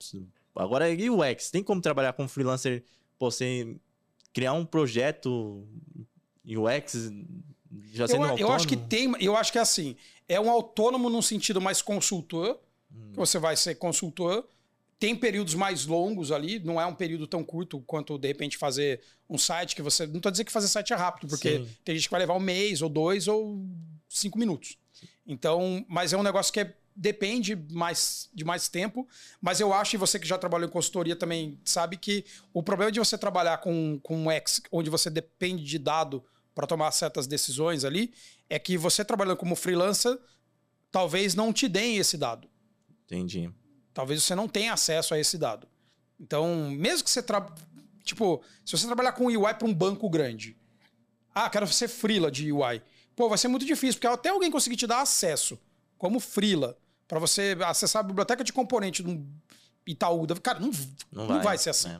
[0.55, 1.51] Agora, e o X?
[1.51, 2.83] Tem como trabalhar com freelancer,
[3.19, 3.75] pô, você
[4.33, 5.67] criar um projeto
[6.45, 7.11] UX
[7.91, 8.39] já sendo eu, autônomo?
[8.39, 9.95] eu acho que tem, eu acho que é assim,
[10.27, 12.59] é um autônomo num sentido mais consultor,
[12.93, 13.11] Hum.
[13.11, 14.47] que você vai ser consultor,
[14.99, 19.01] tem períodos mais longos ali, não é um período tão curto quanto de repente fazer
[19.29, 21.69] um site que você, não tô dizendo que fazer site é rápido, porque Sim.
[21.85, 23.63] tem gente que vai levar um mês ou dois ou
[24.09, 24.77] cinco minutos.
[25.25, 29.07] Então, mas é um negócio que é- depende mais, de mais tempo.
[29.39, 32.91] Mas eu acho, e você que já trabalhou em consultoria também sabe que o problema
[32.91, 36.25] de você trabalhar com, com um X, onde você depende de dado
[36.55, 38.11] para tomar certas decisões ali,
[38.49, 40.17] é que você trabalhando como freelancer,
[40.91, 42.49] talvez não te deem esse dado.
[43.05, 43.51] Entendi.
[43.97, 45.67] Talvez você não tenha acesso a esse dado.
[46.19, 47.51] Então, mesmo que você tra...
[48.03, 50.55] tipo, se você trabalhar com UI para um banco grande,
[51.33, 52.79] ah, quero ser freela de UI.
[53.15, 55.59] Pô, vai ser muito difícil, porque até alguém conseguir te dar acesso
[55.97, 59.27] como freela para você acessar a biblioteca de componente de um
[59.87, 60.69] Itaú, cara, não,
[61.11, 61.89] não, vai, ser assim.
[61.89, 61.99] É.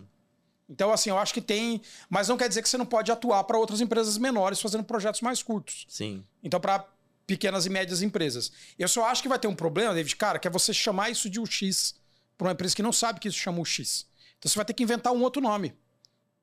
[0.70, 3.44] Então, assim, eu acho que tem, mas não quer dizer que você não pode atuar
[3.46, 5.88] para outras empresas menores fazendo projetos mais curtos.
[5.90, 6.24] Sim.
[6.44, 6.86] Então, para
[7.28, 8.52] pequenas e médias empresas.
[8.80, 11.30] Eu só acho que vai ter um problema, David, cara, que é você chamar isso
[11.30, 11.94] de UX
[12.38, 14.08] para uma empresa que não sabe que isso chama UX.
[14.40, 15.76] Então, você vai ter que inventar um outro nome.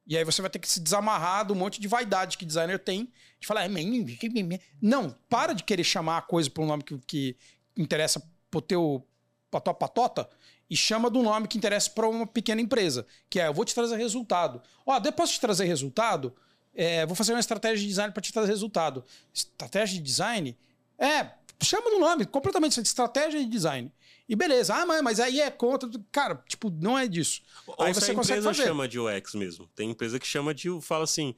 [0.07, 3.11] E aí você vai ter que se desamarrar do monte de vaidade que designer tem,
[3.41, 4.61] de falar, "É, men- que- me- me-".
[4.81, 7.37] não, para de querer chamar a coisa por um nome que, que
[7.77, 9.07] interessa pro teu,
[9.51, 10.29] pra tua patota
[10.69, 13.75] e chama do nome que interessa para uma pequena empresa, que é, eu vou te
[13.75, 14.61] trazer resultado.
[14.85, 16.35] Ó, depois de trazer resultado,
[16.75, 19.05] é, vou fazer uma estratégia de design para te trazer resultado.
[19.33, 20.57] Estratégia de design?
[20.99, 21.31] É,
[21.63, 23.93] chama do nome, completamente estratégia de design.
[24.29, 25.89] E beleza, ah, mas, mas aí é contra.
[26.11, 27.43] Cara, tipo, não é disso.
[27.67, 28.69] Ou aí você a consegue empresa fazer.
[28.69, 29.69] chama de UX mesmo.
[29.75, 30.69] Tem empresa que chama de.
[30.81, 31.35] fala assim.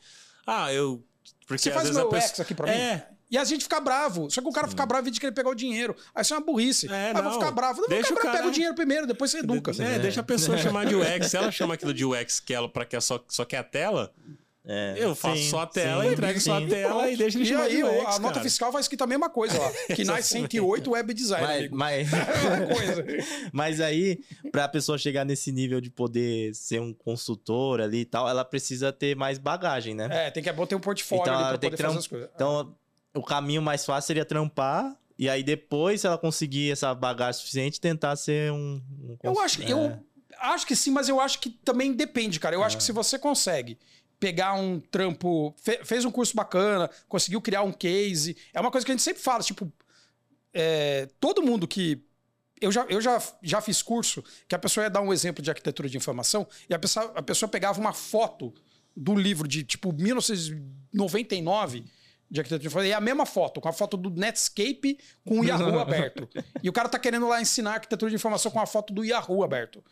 [0.46, 1.04] Ah, eu.
[1.46, 2.30] Porque Você faz meu a pessoa.
[2.30, 2.78] UX aqui pra mim?
[2.78, 3.08] É.
[3.28, 4.30] E a gente fica bravo.
[4.30, 5.96] Só que o cara fica bravo e de querer pegar o dinheiro.
[6.14, 6.86] Aí isso é uma burrice.
[6.88, 7.80] É, ah, vou ficar bravo.
[7.80, 9.72] Não, Deixa o cara- pega o dinheiro primeiro, depois você educa.
[9.82, 11.26] É, deixa a pessoa chamar de UX.
[11.26, 14.12] Se ela chama aquilo de UX que ela, pra que só, só quer a tela,
[14.68, 16.66] É, eu faço sim, só a tela, sim, entrego só a sim.
[16.66, 18.16] tela e deixa ele E aí, UX.
[18.16, 18.40] a nota cara.
[18.42, 19.72] fiscal vai escrito a mesma coisa lá.
[19.94, 21.76] Que nas 108 web design, Mas, amigo.
[21.76, 24.18] mas, É a mas aí,
[24.50, 28.92] pra pessoa chegar nesse nível de poder ser um consultor ali e tal, ela precisa
[28.92, 30.08] ter mais bagagem, né?
[30.10, 31.98] É, tem que é bom ter um portfólio Então, ali pra tem poder que fazer
[31.98, 32.28] as coisas.
[32.34, 32.74] Então,
[33.14, 34.96] o caminho mais fácil seria trampar.
[35.16, 38.82] E aí, depois, se ela conseguir essa bagagem suficiente, tentar ser um.
[39.00, 39.70] um Eu acho, é.
[39.70, 39.96] eu
[40.40, 42.56] acho que sim, mas eu acho que também depende, cara.
[42.56, 43.78] Eu acho que se você consegue
[44.18, 48.84] pegar um trampo, fe- fez um curso bacana, conseguiu criar um case, é uma coisa
[48.84, 49.70] que a gente sempre fala, tipo,
[50.54, 52.02] é, todo mundo que
[52.60, 55.50] eu já, eu já, já fiz curso que a pessoa ia dar um exemplo de
[55.50, 58.54] arquitetura de informação e a pessoa, a pessoa pegava uma foto
[58.96, 61.84] do livro de tipo 1999
[62.28, 65.40] de arquitetura de informação e é a mesma foto, com a foto do Netscape com
[65.40, 66.28] o Yahoo aberto.
[66.62, 69.44] E o cara tá querendo lá ensinar arquitetura de informação com a foto do Yahoo
[69.44, 69.84] aberto.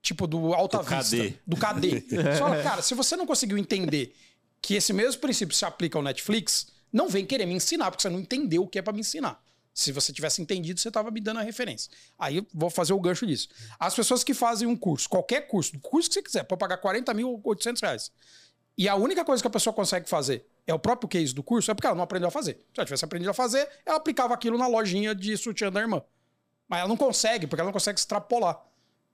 [0.00, 1.16] Tipo, do Alta Do Vista.
[1.16, 1.38] KD.
[1.46, 2.00] Do KD.
[2.08, 4.14] Você fala, cara, se você não conseguiu entender
[4.60, 8.08] que esse mesmo princípio se aplica ao Netflix, não vem querer me ensinar, porque você
[8.08, 9.42] não entendeu o que é pra me ensinar.
[9.72, 11.90] Se você tivesse entendido, você tava me dando a referência.
[12.18, 13.48] Aí eu vou fazer o gancho disso.
[13.78, 16.78] As pessoas que fazem um curso, qualquer curso, o curso que você quiser, pode pagar
[16.78, 18.10] 40 mil ou 800 reais.
[18.76, 21.70] E a única coisa que a pessoa consegue fazer é o próprio case do curso,
[21.70, 22.54] é porque ela não aprendeu a fazer.
[22.54, 26.02] Se ela tivesse aprendido a fazer, ela aplicava aquilo na lojinha de sutiã da irmã.
[26.68, 28.60] Mas ela não consegue, porque ela não consegue extrapolar.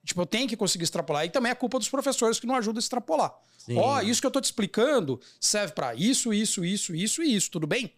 [0.05, 1.25] Tipo, eu tenho que conseguir extrapolar.
[1.25, 3.35] E também é culpa dos professores que não ajudam a extrapolar.
[3.77, 7.51] Ó, isso que eu tô te explicando serve pra isso, isso, isso, isso e isso,
[7.51, 7.93] tudo bem?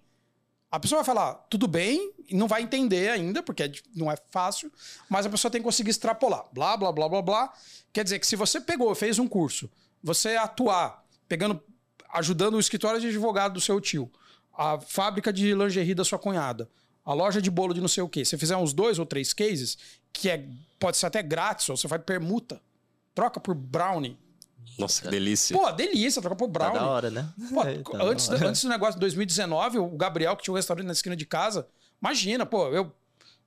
[0.70, 4.16] A pessoa vai falar, tudo bem, e não vai entender ainda, porque é não é
[4.30, 4.70] fácil,
[5.08, 6.44] mas a pessoa tem que conseguir extrapolar.
[6.52, 7.52] Blá, blá, blá, blá, blá.
[7.92, 9.70] Quer dizer que se você pegou, fez um curso,
[10.02, 11.60] você atuar, pegando,
[12.12, 14.10] ajudando o escritório de advogado do seu tio,
[14.56, 16.68] a fábrica de lingerie da sua cunhada,
[17.06, 19.32] a loja de bolo de não sei o quê, você fizer uns dois ou três
[19.32, 19.78] cases,
[20.12, 20.44] que é,
[20.78, 22.60] pode ser até grátis, ou você vai permuta,
[23.14, 24.18] troca por brownie.
[24.78, 25.56] Nossa, que delícia.
[25.56, 26.78] Pô, delícia, troca por Tá brownie.
[26.80, 27.28] da hora, né?
[27.54, 28.48] Pô, É, tá da antes, hora.
[28.48, 31.66] antes do negócio de 2019, o Gabriel, que tinha um restaurante na esquina de casa,
[32.02, 32.92] imagina, pô, eu,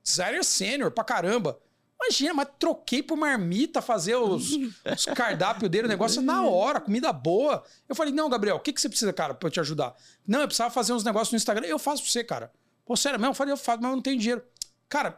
[0.02, 1.58] designer sênior pra caramba.
[2.02, 4.52] Imagina, mas troquei por marmita fazer os,
[4.90, 7.62] os cardápios dele, o negócio na hora, comida boa.
[7.86, 9.94] Eu falei, não, Gabriel, o que, que você precisa, cara, pra eu te ajudar?
[10.26, 11.66] Não, eu precisava fazer uns negócios no Instagram.
[11.66, 12.50] Eu faço pra você, cara.
[12.90, 13.30] Pô, sério mesmo?
[13.30, 14.42] Eu falei, eu faço, mas eu não tenho dinheiro.
[14.88, 15.16] Cara,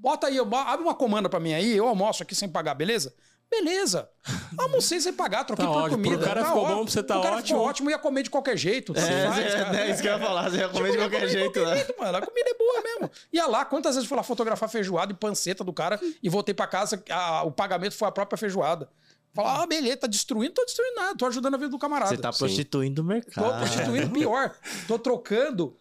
[0.00, 3.14] bota aí, eu- abre uma comanda pra mim aí, eu almoço aqui sem pagar, beleza?
[3.50, 4.08] Beleza.
[4.56, 5.96] Almocei sem pagar, troquei Tá por ótimo.
[6.02, 6.16] comida.
[6.16, 6.76] Pro cara tá ficou ótimo.
[6.78, 7.46] bom, pra você tá o cara ótimo.
[7.48, 8.94] ficou ótimo, ia comer de qualquer jeito.
[8.96, 9.80] É, faz, é, cara.
[9.80, 11.64] é isso que eu ia falar, você ia comer de Tipo, qualquer ia jeito, comer
[11.66, 11.76] de né?
[11.76, 12.16] jeito, mano.
[12.18, 13.10] A comida é boa mesmo.
[13.30, 16.54] Ia lá, quantas vezes eu fui lá fotografar feijoada e panceta do cara e voltei
[16.54, 18.88] pra casa, a- o pagamento foi a própria feijoada.
[19.34, 22.14] Falar, ah, beleza, tá destruindo, tô destruindo nada, tô ajudando a vida do camarada.
[22.14, 22.38] Você tá Sim.
[22.38, 23.58] prostituindo o Tô mercado.
[23.58, 24.54] prostituindo pior.
[24.86, 25.76] Tô trocando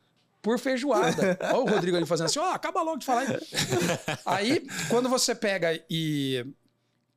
[0.48, 1.38] por feijoada.
[1.52, 3.24] Olha o Rodrigo ali fazendo assim, ó, acaba logo de falar.
[3.24, 3.38] aí.
[4.26, 6.46] Aí, quando você pega e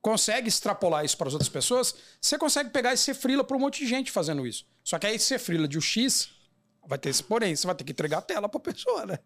[0.02, 3.60] consegue extrapolar isso para as outras pessoas, você consegue pegar e ser frila para um
[3.60, 4.66] monte de gente fazendo isso.
[4.82, 6.30] Só que aí ser frila de um X,
[6.88, 9.18] vai ter esse porém, você vai ter que entregar a tela para a pessoa, né?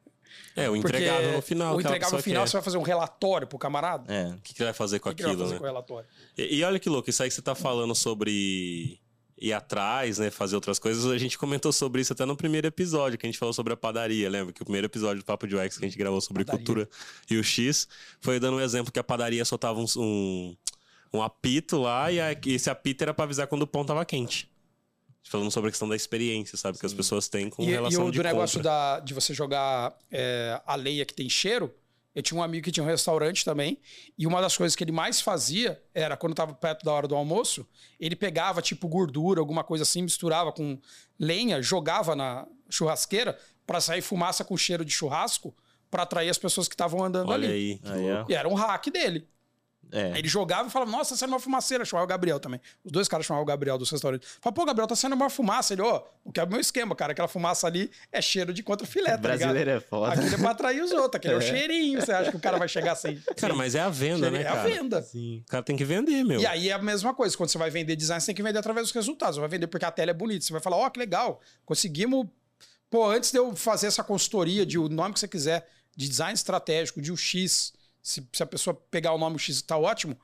[0.55, 1.77] É, o entregável no final.
[1.77, 2.51] O entregável no final, quer.
[2.51, 4.13] você vai fazer um relatório pro camarada?
[4.13, 4.35] É.
[4.35, 5.59] O que, que vai fazer com O que, que ele vai aquilo, fazer né?
[5.61, 6.09] com o relatório?
[6.37, 9.01] E, e olha que louco, isso aí que você tá falando sobre
[9.39, 10.31] ir atrás, né?
[10.31, 11.05] Fazer outras coisas.
[11.07, 13.77] A gente comentou sobre isso até no primeiro episódio, que a gente falou sobre a
[13.77, 14.53] padaria, lembra?
[14.53, 16.65] Que o primeiro episódio do Papo de UX que a gente gravou sobre Padaria.
[16.67, 16.89] cultura
[17.31, 17.89] e o X
[18.21, 20.57] foi dando um exemplo que a padaria soltava um, um,
[21.15, 24.05] um apito lá e, a- e esse apito era pra avisar quando o pão tava
[24.05, 24.49] quente.
[25.27, 26.79] Falando sobre a questão da experiência, sabe?
[26.79, 29.33] Que as pessoas têm com E, e relação o de do negócio da, de você
[29.33, 31.75] jogar é, a leia que tem cheiro,
[32.15, 33.79] eu tinha um amigo que tinha um restaurante também,
[34.17, 37.17] e uma das coisas que ele mais fazia era, quando tava perto da hora do
[37.17, 37.67] almoço,
[37.99, 40.79] ele pegava, tipo, gordura, alguma coisa assim, misturava com
[41.19, 45.55] lenha, jogava na churrasqueira pra sair fumaça com cheiro de churrasco,
[45.91, 47.81] pra atrair as pessoas que estavam andando Olha ali.
[47.85, 47.93] aí.
[47.93, 48.25] Aí, ó.
[48.29, 49.29] E era um hack dele.
[49.93, 50.13] É.
[50.13, 51.85] Aí ele jogava e falava, nossa, tá saindo uma fumaceira.
[51.85, 52.61] Chamava o Gabriel também.
[52.85, 54.29] Os dois caras chamavam o Gabriel dos restaurantes.
[54.41, 55.73] Falava, pô, Gabriel, tá saindo uma fumaça.
[55.75, 57.13] Ele, ó, o que é o meu esquema, cara.
[57.13, 59.39] Aquela fumaça ali é cheiro de contra filé, tá ligado?
[59.39, 60.13] Brasileiro é foda.
[60.13, 61.47] Aquilo é pra atrair os outros, aquele é, o É.
[61.47, 62.01] cheirinho.
[62.01, 63.17] Você acha que o cara vai chegar sem.
[63.37, 64.45] Cara, sem mas é a venda, né, cheirinho?
[64.45, 64.69] cara?
[64.69, 65.03] É a venda.
[65.03, 65.43] Sim.
[65.47, 66.41] O cara tem que vender, meu.
[66.41, 67.37] E aí é a mesma coisa.
[67.37, 69.37] Quando você vai vender design, você tem que vender através dos resultados.
[69.37, 70.45] Você vai vender porque a tela é bonita.
[70.45, 71.41] Você vai falar, ó, que legal.
[71.65, 72.27] Conseguimos.
[72.91, 75.67] Pô, antes de eu fazer essa consultoria de o nome que você quiser,
[75.97, 77.73] de design estratégico, de UX,
[78.05, 80.17] se, se a pessoa pegar o nome UX tá ótimo.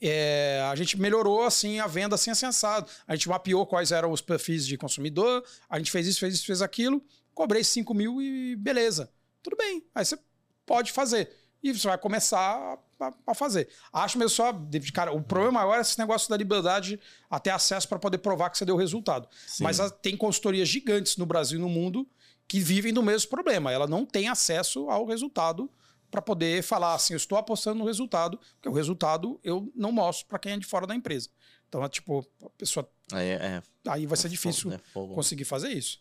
[0.00, 2.86] é, a gente melhorou assim a venda assim assensado.
[3.06, 6.46] A gente mapeou quais eram os perfis de consumidor, a gente fez isso, fez isso,
[6.46, 7.02] fez aquilo,
[7.34, 9.10] cobrei 5 mil e beleza.
[9.42, 9.84] Tudo bem.
[9.94, 10.18] Aí você
[10.64, 11.30] pode fazer.
[11.62, 13.68] E você vai começar a, a fazer.
[13.92, 14.52] Acho mesmo só,
[14.92, 17.00] cara, o problema maior é esse negócio da liberdade
[17.30, 19.26] a ter acesso para poder provar que você deu resultado.
[19.46, 19.64] Sim.
[19.64, 22.06] Mas a- tem consultorias gigantes no Brasil e no mundo
[22.46, 23.72] que vivem do mesmo problema.
[23.72, 25.70] Ela não tem acesso ao resultado
[26.14, 30.28] para poder falar assim, eu estou apostando no resultado, porque o resultado eu não mostro
[30.28, 31.28] para quem é de fora da empresa.
[31.68, 35.14] Então, é tipo, a pessoa Aí, é, aí vai ser é difícil fogo, é fogo.
[35.16, 36.00] conseguir fazer isso.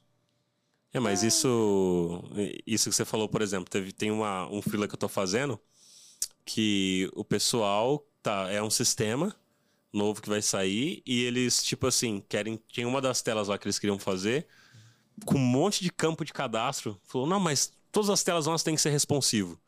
[0.93, 2.23] É, mas isso,
[2.67, 5.59] isso que você falou, por exemplo, teve, tem uma, um freela que eu tô fazendo
[6.45, 9.35] que o pessoal tá, é um sistema
[9.91, 12.61] novo que vai sair e eles, tipo assim, querem.
[12.67, 14.45] Tinha uma das telas lá que eles queriam fazer
[15.25, 17.01] com um monte de campo de cadastro.
[17.03, 19.59] Falou, não, mas todas as telas nossas têm que ser responsivo.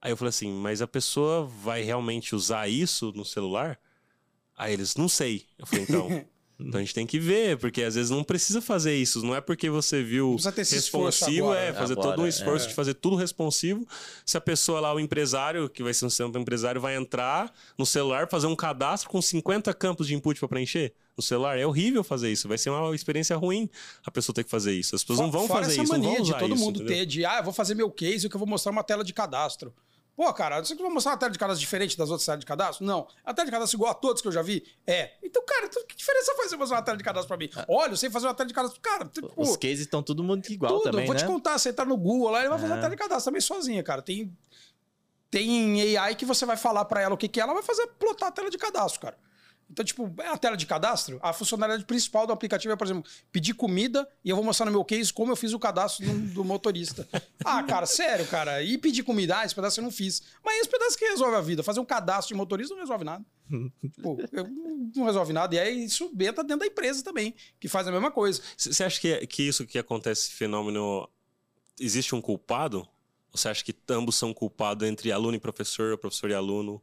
[0.00, 3.78] Aí eu falei assim, mas a pessoa vai realmente usar isso no celular?
[4.56, 5.46] Aí eles, não sei.
[5.58, 6.24] Eu falei, então.
[6.60, 9.24] Então a gente tem que ver, porque às vezes não precisa fazer isso.
[9.24, 11.78] Não é porque você viu responsivo, agora, é né?
[11.78, 12.68] fazer Agora, todo um esforço é.
[12.68, 13.86] de fazer tudo responsivo.
[14.26, 17.86] Se a pessoa lá, o empresário, que vai ser um sistema empresário, vai entrar no
[17.86, 22.04] celular, fazer um cadastro com 50 campos de input para preencher no celular, é horrível
[22.04, 22.48] fazer isso.
[22.48, 23.68] Vai ser uma experiência ruim
[24.04, 24.94] a pessoa ter que fazer isso.
[24.94, 26.64] As pessoas não vão Fora fazer essa isso, não mania vão de usar todo isso,
[26.64, 26.96] mundo entendeu?
[26.98, 29.12] ter de, ah, eu vou fazer meu case que eu vou mostrar uma tela de
[29.12, 29.72] cadastro.
[30.20, 32.44] Pô, cara, você que vai mostrar uma tela de cadastro diferente das outras telas de
[32.44, 32.84] cadastro?
[32.84, 33.08] Não.
[33.24, 34.62] A tela de cadastro igual a todos que eu já vi?
[34.86, 35.12] É.
[35.22, 37.48] Então, cara, então que diferença faz você fazer uma tela de cadastro pra mim?
[37.66, 38.78] Olha, eu sei fazer uma tela de cadastro.
[38.82, 40.90] Cara, tipo, Os cases estão todo mundo igual tudo.
[40.90, 41.20] também, vou né?
[41.22, 42.74] te contar, você tá no Google lá, ele vai fazer É.
[42.74, 44.02] uma tela de cadastro também sozinha, cara.
[44.02, 44.30] Tem,
[45.30, 47.86] tem AI que você vai falar pra ela o que que é, ela vai fazer
[47.98, 49.16] plotar a tela de cadastro, cara.
[49.70, 51.20] Então, tipo, é a tela de cadastro.
[51.22, 54.72] A funcionalidade principal do aplicativo é, por exemplo, pedir comida e eu vou mostrar no
[54.72, 57.08] meu case como eu fiz o cadastro do, do motorista.
[57.42, 58.62] Ah, cara, sério, cara.
[58.62, 59.38] E pedir comida?
[59.38, 60.22] Ah, esse pedaço eu não fiz.
[60.44, 61.62] Mas esse pedaço que resolve a vida.
[61.62, 63.24] Fazer um cadastro de motorista não resolve nada.
[64.02, 64.18] Pô,
[64.94, 65.54] não resolve nada.
[65.54, 68.42] E aí isso entra dentro da empresa também, que faz a mesma coisa.
[68.56, 71.08] Você acha que, que isso que acontece, esse fenômeno,
[71.80, 72.86] existe um culpado?
[73.32, 76.80] Ou você acha que ambos são culpados entre aluno e professor, ou professor e aluno?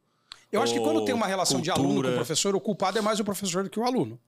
[0.52, 2.16] Eu acho que quando tem uma relação de aluno com cultura.
[2.16, 4.20] professor, o culpado é mais o professor do que o aluno.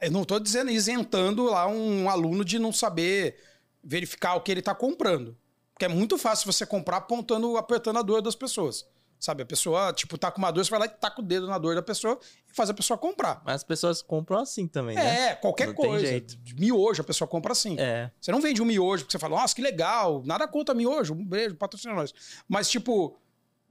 [0.00, 3.36] Eu não estou dizendo isentando lá um aluno de não saber
[3.82, 5.36] verificar o que ele está comprando.
[5.72, 8.86] Porque é muito fácil você comprar apontando, apertando a dor das pessoas.
[9.18, 11.46] Sabe, a pessoa, tipo, tá com uma dor, você vai lá e taca o dedo
[11.46, 12.18] na dor da pessoa
[12.50, 13.42] e faz a pessoa comprar.
[13.44, 15.32] Mas as pessoas compram assim também, né?
[15.32, 16.06] É, qualquer Não tem coisa.
[16.06, 16.38] jeito.
[16.38, 17.76] De Miojo, a pessoa compra assim.
[17.78, 18.10] É.
[18.18, 21.22] Você não vende um miojo porque você fala, nossa, que legal, nada contra miojo, um
[21.22, 22.14] beijo, patrocina nós.
[22.48, 23.18] Mas, tipo,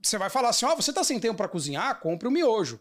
[0.02, 2.80] você vai falar assim, ó, você tá sem tempo pra cozinhar, compre o miojo.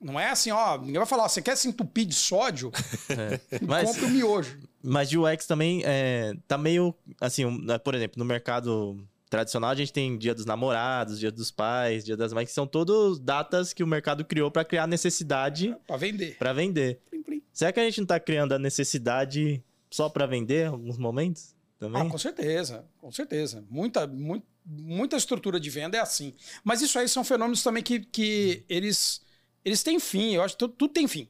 [0.00, 2.70] Não é assim, ó, ninguém vai falar, você quer se entupir de sódio?
[3.66, 4.58] Mas, Compre o miojo.
[4.82, 8.96] mas de UX também é, tá meio assim, um, né, por exemplo, no mercado
[9.28, 12.66] tradicional a gente tem Dia dos Namorados, Dia dos Pais, Dia das Mães, que são
[12.66, 16.36] todas datas que o mercado criou para criar necessidade Pra vender.
[16.38, 17.00] para vender.
[17.10, 17.42] Plim, plim.
[17.52, 21.54] Será que a gente não tá criando a necessidade só para vender em alguns momentos?
[21.78, 22.00] Também?
[22.00, 23.64] Ah, com certeza, com certeza.
[23.68, 26.34] Muita, muito, muita estrutura de venda é assim.
[26.62, 29.22] Mas isso aí são fenômenos também que, que eles,
[29.64, 30.34] eles têm fim.
[30.34, 31.28] Eu acho que tudo, tudo tem fim.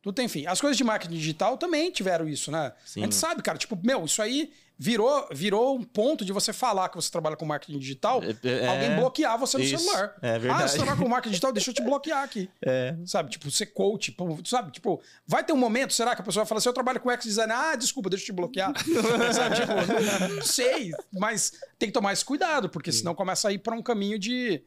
[0.00, 0.46] Tudo tem fim.
[0.46, 2.72] As coisas de marketing digital também tiveram isso, né?
[2.84, 3.00] Sim.
[3.00, 4.52] A gente sabe, cara, tipo, meu, isso aí
[4.82, 8.96] virou, virou um ponto de você falar que você trabalha com marketing digital, É, alguém
[8.96, 10.16] bloquear você no isso, celular.
[10.20, 10.70] é Ah, verdade.
[10.72, 12.50] você trabalha com marketing digital, deixa eu te bloquear aqui.
[12.66, 12.96] É.
[13.06, 16.44] Sabe, tipo, ser coach, pô, sabe, tipo, vai ter um momento, será que a pessoa
[16.44, 18.72] fala assim, eu trabalho com UX design, ah, desculpa, deixa eu te bloquear.
[19.32, 23.52] sabe, tipo, não, não sei, mas tem que tomar esse cuidado, porque senão começa a
[23.52, 24.64] ir para um caminho de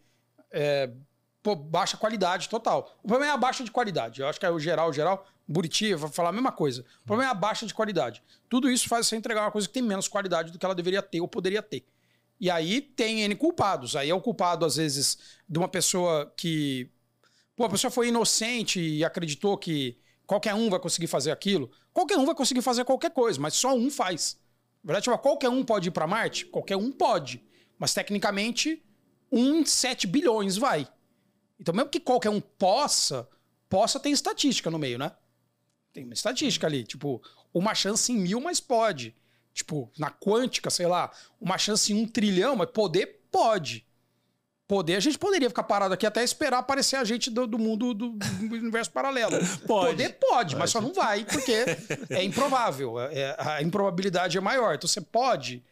[0.52, 0.90] é,
[1.44, 2.96] pô, baixa qualidade total.
[3.04, 5.26] O problema é a baixa de qualidade, eu acho que é o geral, o geral,
[5.48, 6.84] Buriti vai falar a mesma coisa.
[7.04, 8.24] O problema é a baixa de qualidade.
[8.50, 11.02] Tudo isso faz você entregar uma coisa que tem menos qualidade do que ela deveria
[11.02, 11.86] ter ou poderia ter.
[12.40, 13.96] E aí tem N culpados.
[13.96, 15.18] Aí é o culpado, às vezes,
[15.48, 16.90] de uma pessoa que.
[17.56, 21.72] Pô, a pessoa foi inocente e acreditou que qualquer um vai conseguir fazer aquilo.
[21.94, 24.38] Qualquer um vai conseguir fazer qualquer coisa, mas só um faz.
[24.84, 26.46] Na verdade, tipo, qualquer um pode ir para Marte?
[26.48, 27.42] Qualquer um pode.
[27.80, 28.84] Mas tecnicamente,
[29.32, 30.88] um em 7 bilhões vai.
[31.60, 33.28] Então, mesmo que qualquer um possa,
[33.70, 35.12] possa tem estatística no meio, né?
[35.96, 36.84] Tem uma estatística ali.
[36.84, 37.22] Tipo,
[37.54, 39.16] uma chance em mil, mas pode.
[39.54, 41.10] Tipo, na quântica, sei lá,
[41.40, 43.88] uma chance em um trilhão, mas poder pode.
[44.68, 47.94] Poder, a gente poderia ficar parado aqui até esperar aparecer a gente do, do mundo
[47.94, 49.38] do, do universo paralelo.
[49.66, 49.92] Pode.
[49.92, 51.54] Poder pode, mas só não vai, porque
[52.10, 53.00] é improvável.
[53.00, 54.74] É- a improbabilidade é maior.
[54.74, 55.64] Então você pode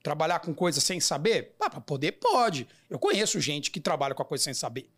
[0.00, 1.56] trabalhar com coisa sem saber?
[1.60, 2.68] Ah, poder pode.
[2.88, 4.88] Eu conheço gente que trabalha com a coisa sem saber.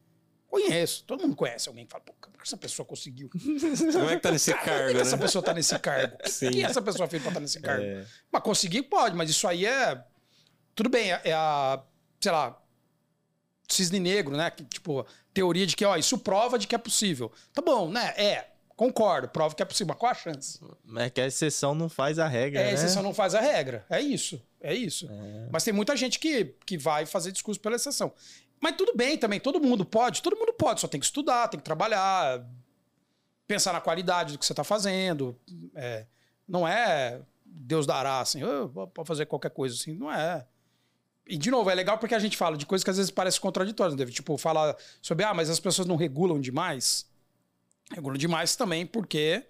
[0.48, 1.04] Conheço.
[1.04, 3.28] Todo mundo conhece alguém que fala, pô, como que essa pessoa conseguiu?
[3.92, 5.22] Como é que tá nesse Cara, como é cargo, que essa né?
[5.22, 6.16] pessoa tá nesse cargo?
[6.26, 6.48] Sim.
[6.48, 7.84] O que essa pessoa fez pra estar nesse cargo?
[7.84, 8.06] É.
[8.32, 10.02] Mas conseguir pode, mas isso aí é.
[10.74, 11.82] Tudo bem, é é a.
[12.20, 12.58] Sei lá.
[13.68, 14.50] Cisne negro, né?
[14.50, 17.30] Que, tipo, teoria de que, ó, isso prova de que é possível.
[17.52, 18.14] Tá bom, né?
[18.16, 18.48] É.
[18.74, 20.60] Concordo, prova que é possível, mas qual a chance?
[20.84, 22.70] Mas é que a exceção não faz a regra, É, né?
[22.70, 23.84] a exceção não faz a regra.
[23.90, 24.40] É isso.
[24.60, 25.08] É isso.
[25.50, 28.12] Mas tem muita gente que, que vai fazer discurso pela exceção.
[28.60, 31.58] Mas tudo bem também, todo mundo pode, todo mundo pode, só tem que estudar, tem
[31.60, 32.44] que trabalhar,
[33.46, 35.38] pensar na qualidade do que você está fazendo.
[35.74, 36.06] É,
[36.46, 40.46] não é Deus dará, assim, "Ah, pode fazer qualquer coisa, assim, não é.
[41.26, 43.40] E, de novo, é legal porque a gente fala de coisas que às vezes parecem
[43.40, 44.06] contraditórias, né?
[44.06, 47.06] Tipo, falar sobre, ah, mas as pessoas não regulam demais.
[47.92, 49.44] Regulam demais também porque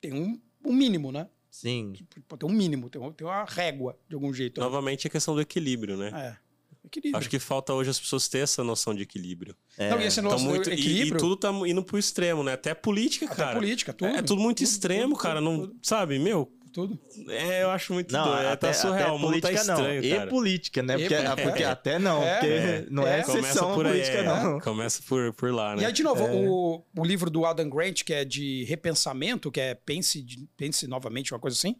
[0.00, 1.28] tem um, um mínimo, né?
[1.50, 1.92] Sim.
[2.38, 4.60] Tem um mínimo, tem, um- tem uma régua de algum jeito.
[4.60, 4.66] né?
[4.66, 6.08] Novamente a questão do equilíbrio, né?
[6.14, 6.47] É.
[6.84, 7.16] Equilíbrio.
[7.18, 9.54] Acho que falta hoje as pessoas terem essa noção de equilíbrio.
[9.76, 9.90] É.
[9.90, 11.18] Não, e esse Então, nosso muito, e, e equilíbrio.
[11.20, 12.52] tudo tá indo pro extremo, né?
[12.54, 13.54] Até política, Até cara.
[13.56, 14.08] política, tudo.
[14.16, 15.40] É tudo muito Tudo, extremo, tudo, cara.
[15.40, 15.76] tudo, não, tudo.
[15.82, 16.50] sabe, meu?
[16.72, 16.98] Tudo.
[17.28, 18.42] É, eu acho muito Não, doido.
[18.42, 19.16] É, até, tá surreal.
[19.16, 20.10] até mundo tá política estranho, não.
[20.10, 20.26] cara.
[20.26, 20.94] E política, né?
[20.94, 21.42] E Porque, política.
[21.42, 22.34] porque até não, É.
[22.38, 23.22] porque não é, É.
[23.22, 23.92] Começa exceção por aí.
[23.92, 24.22] política, é.
[24.22, 24.60] não.
[24.60, 25.82] Começa por, por lá, né?
[25.82, 29.60] E aí, de novo, o, o livro do Adam Grant, que é de repensamento, que
[29.60, 30.24] é Pense,
[30.56, 31.74] Pense Novamente, uma coisa assim,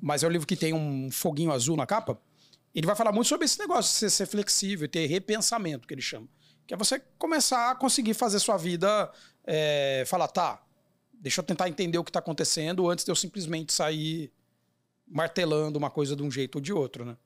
[0.00, 2.16] mas é um livro que tem um foguinho azul na capa.
[2.74, 6.28] Ele vai falar muito sobre esse negócio de ser, flexível, ter repensamento, que ele chama.
[6.66, 9.12] Que é você começar a conseguir fazer sua vida,
[9.44, 10.62] é, falar, tá,
[11.12, 14.32] deixa eu tentar entender o que tá acontecendo antes de eu simplesmente sair
[15.06, 17.16] martelando uma coisa de um jeito ou de outro, né?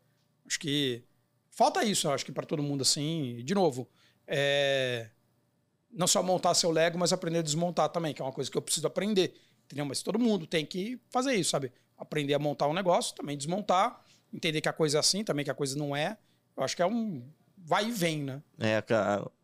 [0.46, 1.02] Acho que
[1.50, 3.42] falta isso, acho que para todo mundo assim.
[3.44, 3.88] De novo,
[4.26, 5.08] é,
[5.90, 8.56] não só montar seu Lego, mas aprender a desmontar também, que é uma coisa que
[8.56, 9.34] eu preciso aprender.
[9.64, 9.84] Entendeu?
[9.84, 11.72] Mas todo mundo tem que fazer isso, sabe?
[11.96, 15.50] Aprender a montar um negócio, também desmontar, entender que a coisa é assim, também que
[15.50, 16.16] a coisa não é.
[16.56, 17.22] Eu acho que é um
[17.56, 18.42] vai e vem, né?
[18.58, 18.82] É,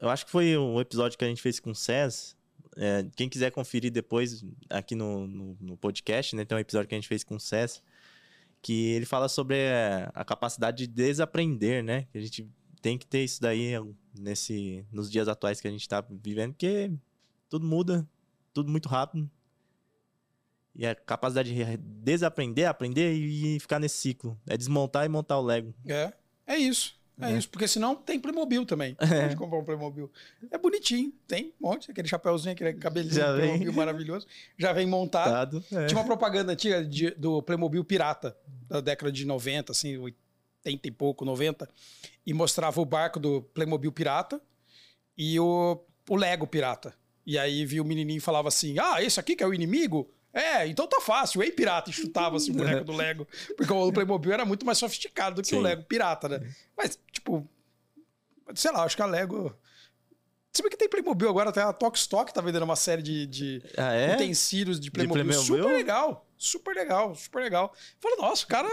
[0.00, 2.36] eu acho que foi um episódio que a gente fez com o Cés.
[2.76, 6.44] É, quem quiser conferir depois aqui no, no, no podcast, né?
[6.44, 7.82] Tem um episódio que a gente fez com o Cés.
[8.62, 12.06] Que ele fala sobre é, a capacidade de desaprender, né?
[12.10, 12.48] Que a gente
[12.80, 13.72] tem que ter isso daí
[14.18, 16.92] nesse, nos dias atuais que a gente tá vivendo, porque
[17.48, 18.06] tudo muda,
[18.52, 19.30] tudo muito rápido.
[20.76, 24.38] E a capacidade de desaprender, aprender e ficar nesse ciclo.
[24.46, 25.72] É desmontar e montar o Lego.
[25.86, 26.12] É,
[26.46, 26.96] é isso.
[27.20, 27.38] É, É.
[27.38, 28.96] isso, porque senão tem Playmobil também.
[28.98, 30.10] Pode comprar um Playmobil.
[30.50, 33.46] É bonitinho, tem um monte, aquele chapéuzinho, aquele cabelinho Já vem.
[33.50, 34.26] Playmobil maravilhoso.
[34.58, 35.62] Já vem montado.
[35.70, 35.86] É.
[35.86, 38.36] Tinha uma propaganda antiga de- do Playmobil pirata,
[38.68, 41.68] da década de 90, assim, 80 e pouco, 90,
[42.26, 44.40] e mostrava o barco do Playmobil pirata
[45.16, 45.80] e o,
[46.10, 46.92] o Lego pirata.
[47.24, 50.10] E aí viu o menininho e falava assim: Ah, esse aqui que é o inimigo?
[50.34, 51.42] É, então tá fácil.
[51.42, 53.26] Ei, pirata, chutava assim, o boneco do Lego.
[53.56, 55.62] Porque o Playmobil era muito mais sofisticado do que o Sim.
[55.62, 56.40] Lego pirata, né?
[56.76, 57.48] Mas, tipo,
[58.54, 59.56] sei lá, acho que a Lego.
[60.52, 63.26] Se bem que tem Playmobil agora, até a Tok Stock tá vendendo uma série de,
[63.26, 64.14] de Ah, é?
[64.14, 65.24] utensílios de Playmobil.
[65.24, 65.44] Playmobil?
[65.64, 67.74] Super legal, super legal, super legal.
[68.00, 68.68] Fala, nossa, o cara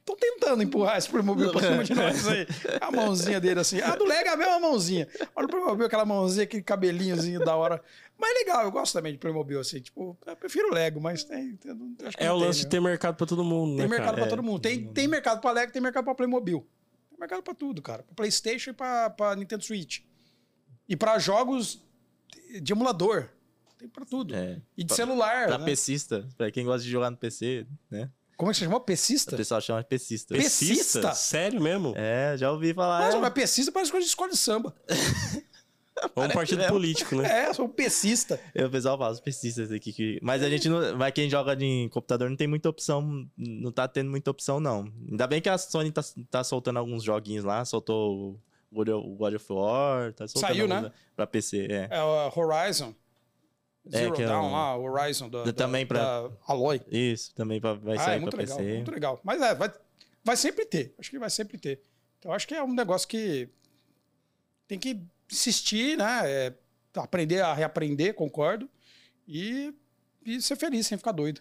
[0.00, 2.46] estão tentando empurrar esse Playmobil pra cima de nós aí.
[2.80, 3.80] A mãozinha dele assim.
[3.80, 5.08] A do Lego é a mesma mãozinha.
[5.34, 7.82] Olha o Playmobil, aquela mãozinha, aquele cabelinhozinho da hora.
[8.18, 9.80] Mas é legal, eu gosto também de Playmobil, assim.
[9.80, 11.56] Tipo, eu prefiro o Lego, mas tem.
[11.56, 11.70] tem-
[12.04, 12.64] acho que É o tem, lance né?
[12.64, 14.16] de ter mercado pra todo mundo, Tem né, mercado cara?
[14.16, 14.60] pra todo mundo.
[14.60, 16.66] Tem, tem mercado pra Lego, tem mercado pra Playmobil.
[17.10, 18.02] Tem mercado pra tudo, cara.
[18.02, 20.00] Pra PlayStation e pra, pra Nintendo Switch.
[20.88, 21.80] E pra jogos
[22.60, 23.28] de- emulador.
[23.78, 24.34] Tem pra tudo.
[24.34, 24.60] É.
[24.76, 25.46] E de Pra- celular.
[25.46, 25.64] Pra né?
[25.64, 28.10] PCista, pra quem gosta de jogar no PC, né?
[28.36, 28.78] Como é que você chamou?
[28.78, 29.36] O Pesista?
[29.36, 30.34] pessoal chama de pesista.
[30.34, 31.12] Pesista?
[31.14, 31.92] Sério mesmo?
[31.96, 33.04] É, já ouvi falar.
[33.04, 33.20] Nossa, é.
[33.20, 34.74] mas pesista parece coisa de escola de samba.
[36.14, 36.72] Ou um partido mesmo.
[36.72, 37.44] político, né?
[37.44, 38.40] É, eu sou um pesista.
[38.54, 39.92] É, O pessoal fala, os pesistas aqui.
[39.92, 40.18] Que...
[40.22, 40.96] Mas a gente não.
[40.96, 43.26] Mas quem joga em computador não tem muita opção.
[43.36, 44.92] Não tá tendo muita opção, não.
[45.10, 47.64] Ainda bem que a Sony tá, tá soltando alguns joguinhos lá.
[47.64, 50.12] Soltou o God of- War.
[50.12, 50.92] Tá soltando Saiu, né?
[51.16, 51.88] Pra PC, é.
[51.90, 52.94] É o Horizon.
[53.90, 55.98] É, Zero que é Down o- lá, o Horizon da, da, Também pra-
[56.28, 56.80] da Aloy.
[56.90, 58.74] Isso, também pra- vai Ah, sair é muito pra legal, PC.
[58.74, 59.20] muito legal.
[59.24, 59.72] Mas é, vai,
[60.22, 60.94] vai sempre ter.
[60.98, 61.80] Acho que vai sempre ter.
[62.18, 63.48] Então acho que é um negócio que
[64.66, 65.00] tem que
[65.30, 66.20] insistir, né?
[66.24, 66.54] É,
[66.96, 68.68] aprender a reaprender, concordo.
[69.26, 69.72] E,
[70.24, 71.40] e ser feliz, sem ficar doido.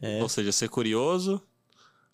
[0.00, 0.22] É.
[0.22, 1.42] Ou seja, ser curioso,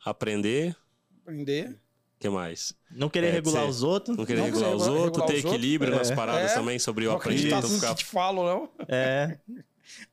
[0.04, 0.76] aprender.
[1.22, 1.70] Aprender.
[1.70, 2.72] O que mais?
[2.90, 4.16] Não querer É, regular ser- os outros.
[4.16, 6.14] Não querer Não regular os regular- outros, ter os equilíbrio nas É.
[6.16, 6.54] paradas É.
[6.54, 7.68] também sobre o Não acreditar aprendido.
[7.68, 7.94] tudo Ficar...
[7.94, 8.70] que te falam, não.
[8.88, 9.38] É.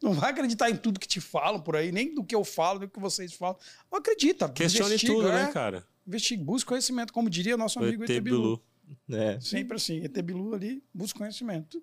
[0.02, 2.80] Não vai acreditar em tudo que te falam por aí, nem do que eu falo,
[2.80, 3.58] nem do que vocês falam.
[3.92, 4.48] Não acredita.
[4.48, 5.34] Questione tudo, é.
[5.48, 5.86] né, cara?
[6.08, 8.20] Investiga, busca conhecimento, como diria nosso amigo ET.
[8.22, 8.64] Bilu.
[9.10, 9.40] É.
[9.40, 11.82] Sempre assim, Etebilu ali, busca conhecimento.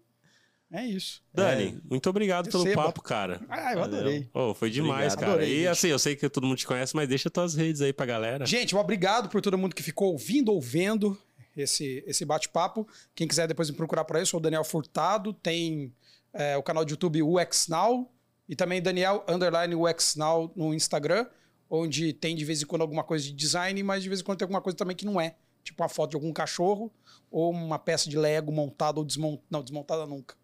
[0.70, 1.22] É isso.
[1.34, 2.84] Dani, muito obrigado pelo Receba.
[2.84, 3.42] papo, cara.
[3.46, 4.30] Ah, eu adorei.
[4.32, 5.18] Oh, foi demais, Obrigado.
[5.18, 5.32] cara.
[5.32, 5.66] Adorei, e gente.
[5.68, 8.46] assim, eu sei que todo mundo te conhece, mas deixa tuas redes aí pra galera.
[8.46, 11.18] Gente, obrigado por todo mundo que ficou ouvindo ou vendo
[11.54, 12.88] esse, esse bate-papo.
[13.14, 15.34] Quem quiser depois me procurar por aí, eu sou o Daniel Furtado.
[15.34, 15.92] Tem
[16.32, 18.10] é, o canal de YouTube UX Now
[18.48, 21.26] e também Daniel Underline UX Now no Instagram,
[21.68, 24.38] onde tem de vez em quando alguma coisa de design, mas de vez em quando
[24.38, 25.36] tem alguma coisa também que não é.
[25.62, 26.93] Tipo uma foto de algum cachorro
[27.30, 29.47] ou uma peça de Lego montada ou desmontada.
[29.51, 30.34] Não, desmontada nunca.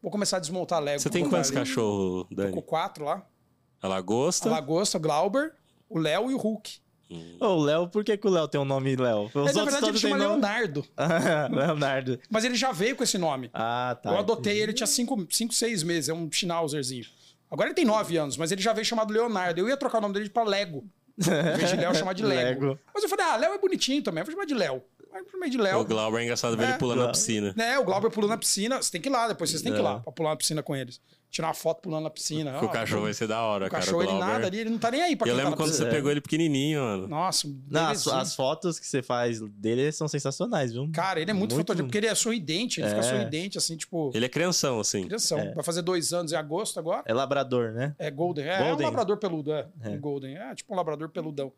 [0.00, 1.00] Vou começar a desmontar Lego.
[1.00, 2.52] Você tem quantos cachorros, Tô Dani?
[2.52, 3.26] com quatro lá.
[3.80, 4.48] A lagosta?
[4.48, 5.54] A Lagosta, Glauber,
[5.88, 6.80] o Léo e o Hulk.
[7.40, 9.24] Ô, o Léo, por que, que o Léo tem o nome Léo?
[9.26, 10.30] Os Mas, na verdade, ele chama nome.
[10.30, 10.84] Leonardo.
[11.50, 12.18] Leonardo.
[12.30, 13.50] Mas ele já veio com esse nome.
[13.52, 14.10] Ah, tá.
[14.10, 17.04] eu adotei ele, tinha 5, 6 meses, é um schnauzerzinho.
[17.50, 19.60] Agora ele tem 9 anos, mas ele já veio chamado Leonardo.
[19.60, 20.84] Eu ia trocar o nome dele pra Lego.
[21.18, 22.66] Em vez de Léo, chamar de Lego.
[22.66, 22.80] Lego.
[22.94, 24.82] Mas eu falei, ah, Léo é bonitinho também, eu vou chamar de Léo.
[25.12, 25.80] Aí eu chamei de Léo.
[25.80, 26.68] O Glauber é engraçado ver É.
[26.70, 27.18] ele pulando na Glauber.
[27.18, 27.54] piscina.
[27.56, 28.80] Né, o Glauber pulando na piscina.
[28.82, 30.00] Você tem que ir lá, depois vocês têm que ir lá É.
[30.00, 31.00] pra pular na piscina com eles.
[31.30, 32.58] Tirar uma foto pulando na piscina.
[32.58, 33.82] Com o Ah, cachorro vai ser da hora, O cara.
[33.82, 34.26] cachorro, o ele Glauber.
[34.26, 35.84] nada ali, ele não tá nem aí pra Eu tá lembro na quando você.
[35.84, 35.88] É.
[35.88, 37.08] pegou ele pequenininho, mano.
[37.08, 40.90] Nossa, um Não, as, as fotos que você faz dele são sensacionais, viu?
[40.92, 43.02] Cara, ele é muito, Muito- fotogênico, porque ele é sorridente, ele fica É.
[43.02, 44.10] sorridente, assim, tipo...
[44.14, 45.06] Ele é crianção, assim.
[45.06, 45.38] Criação.
[45.38, 45.54] É.
[45.54, 47.02] Vai fazer dois anos em agosto agora.
[47.06, 47.94] É labrador, né?
[47.98, 48.44] É Golden.
[48.44, 48.86] É, é um Golden.
[48.88, 49.66] labrador peludo, é.
[49.80, 49.88] É.
[49.88, 50.36] Um Golden.
[50.36, 51.50] É tipo um labrador peludão.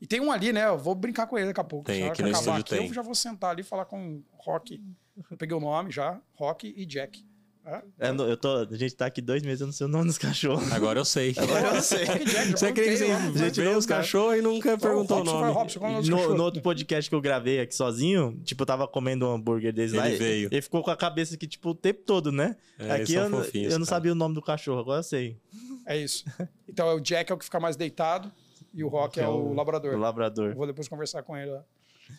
[0.00, 0.66] E tem um ali, né?
[0.66, 1.86] Eu vou brincar com ele daqui a pouco.
[1.86, 2.88] Tem, aqui que no acabar estúdio aqui, tem.
[2.88, 4.82] Eu já vou sentar ali e falar com o Rock.
[5.30, 6.18] Eu peguei o nome já.
[6.32, 7.22] Rock e Jack.
[7.62, 8.08] É?
[8.08, 10.16] É, eu tô, a gente tá aqui dois meses, eu não sei o nome dos
[10.16, 10.72] cachorros.
[10.72, 11.34] Agora eu sei.
[11.36, 12.06] Agora eu sei.
[12.06, 13.18] Você quer que lá.
[13.18, 15.52] você Gente, vê os cachorros e nunca perguntou o nome?
[15.52, 18.40] Robson, qual é o nome dos No, no outro podcast que eu gravei aqui sozinho,
[18.44, 20.08] tipo, eu tava comendo um hambúrguer deles lá.
[20.08, 20.48] Ele veio.
[20.50, 22.56] Ele ficou com a cabeça aqui, tipo, o tempo todo, né?
[22.78, 25.36] É, aqui eu, fofinhos, eu não sabia o nome do cachorro, agora eu sei.
[25.86, 26.24] É isso.
[26.66, 28.32] Então é o Jack é o que fica mais deitado
[28.72, 29.94] e o Rock é, o labrador.
[29.94, 30.50] O labrador.
[30.50, 31.64] Eu vou depois conversar com ele lá.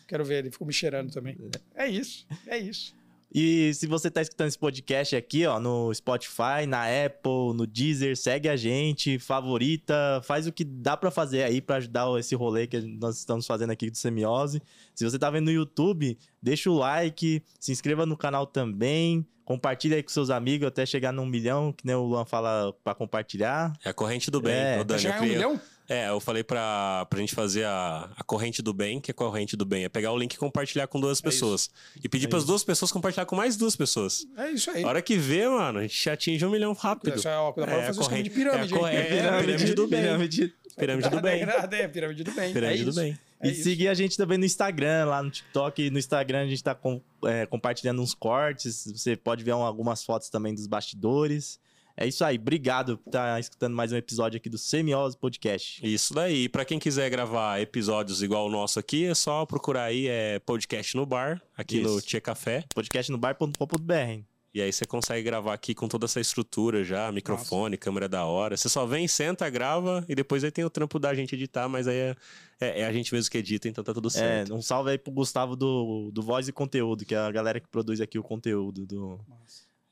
[0.06, 1.36] Quero ver, ele ficou me cheirando também.
[1.74, 2.94] É isso, é isso.
[3.34, 8.14] E se você tá escutando esse podcast aqui, ó, no Spotify, na Apple, no Deezer,
[8.14, 12.66] segue a gente, favorita, faz o que dá pra fazer aí pra ajudar esse rolê
[12.66, 14.60] que nós estamos fazendo aqui do Semiose.
[14.94, 19.96] Se você tá vendo no YouTube, deixa o like, se inscreva no canal também, compartilha
[19.96, 23.72] aí com seus amigos até chegar num milhão, que nem o Luan fala pra compartilhar.
[23.82, 24.52] É a corrente do bem.
[24.52, 24.74] É.
[24.74, 25.60] Ô, Vai Dani, eu chegar em um milhão?
[25.92, 29.14] É, eu falei pra, pra gente fazer a, a corrente do bem, que é a
[29.14, 29.84] corrente do bem.
[29.84, 31.70] É pegar o link e compartilhar com duas pessoas.
[32.02, 32.48] E pedir É pras isso.
[32.50, 34.26] duas pessoas compartilhar com mais duas pessoas.
[34.36, 34.82] É isso aí.
[34.84, 37.14] A hora que vê, mano, a gente atinge um milhão rápido.
[37.16, 39.86] Isso é, ó, dá pra É, fazer corrente- de pirâmide, é, corre- é, pirâmide do
[39.86, 40.00] bem.
[40.02, 40.54] Pirâmide.
[40.76, 41.42] Pirâmide do bem.
[41.72, 42.52] É, pirâmide do bem.
[42.52, 43.00] Pirâmide é do isso.
[43.00, 43.18] bem.
[43.40, 43.62] É e isso.
[43.64, 45.90] seguir a gente também no Instagram, lá no TikTok.
[45.90, 48.86] No Instagram a gente tá com- é, compartilhando uns cortes.
[48.96, 51.60] Você pode ver um- algumas fotos também dos bastidores.
[51.96, 52.36] É isso aí.
[52.38, 55.80] Obrigado por estar escutando mais um episódio aqui do Semiose Podcast.
[55.86, 56.48] Isso daí.
[56.48, 60.96] Pra quem quiser gravar episódios igual o nosso aqui, é só procurar aí é podcast
[60.96, 62.06] no bar, aqui no Isso.
[62.06, 62.64] Tia Café.
[62.74, 64.22] Podcast no bar.com.br.
[64.54, 68.54] E aí você consegue gravar aqui com toda essa estrutura já, microfone, câmera da hora.
[68.54, 71.88] Você só vem, senta, grava e depois aí tem o trampo da gente editar, mas
[71.88, 72.16] aí é,
[72.60, 74.54] é- é a gente mesmo que edita, então tá tudo É, certo.
[74.54, 77.68] um salve aí pro Gustavo do, do Voz e Conteúdo, que é a galera que
[77.68, 79.18] produz aqui o conteúdo do.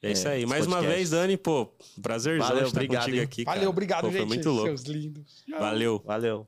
[0.02, 0.46] É, isso é, aí.
[0.46, 1.68] Mais uma vez, Dani, pô,
[2.00, 3.22] prazerzão Valeu, estar obrigado, contigo hein?
[3.22, 3.70] aqui, Valeu, cara.
[3.70, 4.18] obrigado, Pô, gente.
[4.18, 4.66] Foi muito louco.
[4.68, 5.44] Seus lindos.
[5.58, 6.02] Valeu.
[6.04, 6.46] Valeu.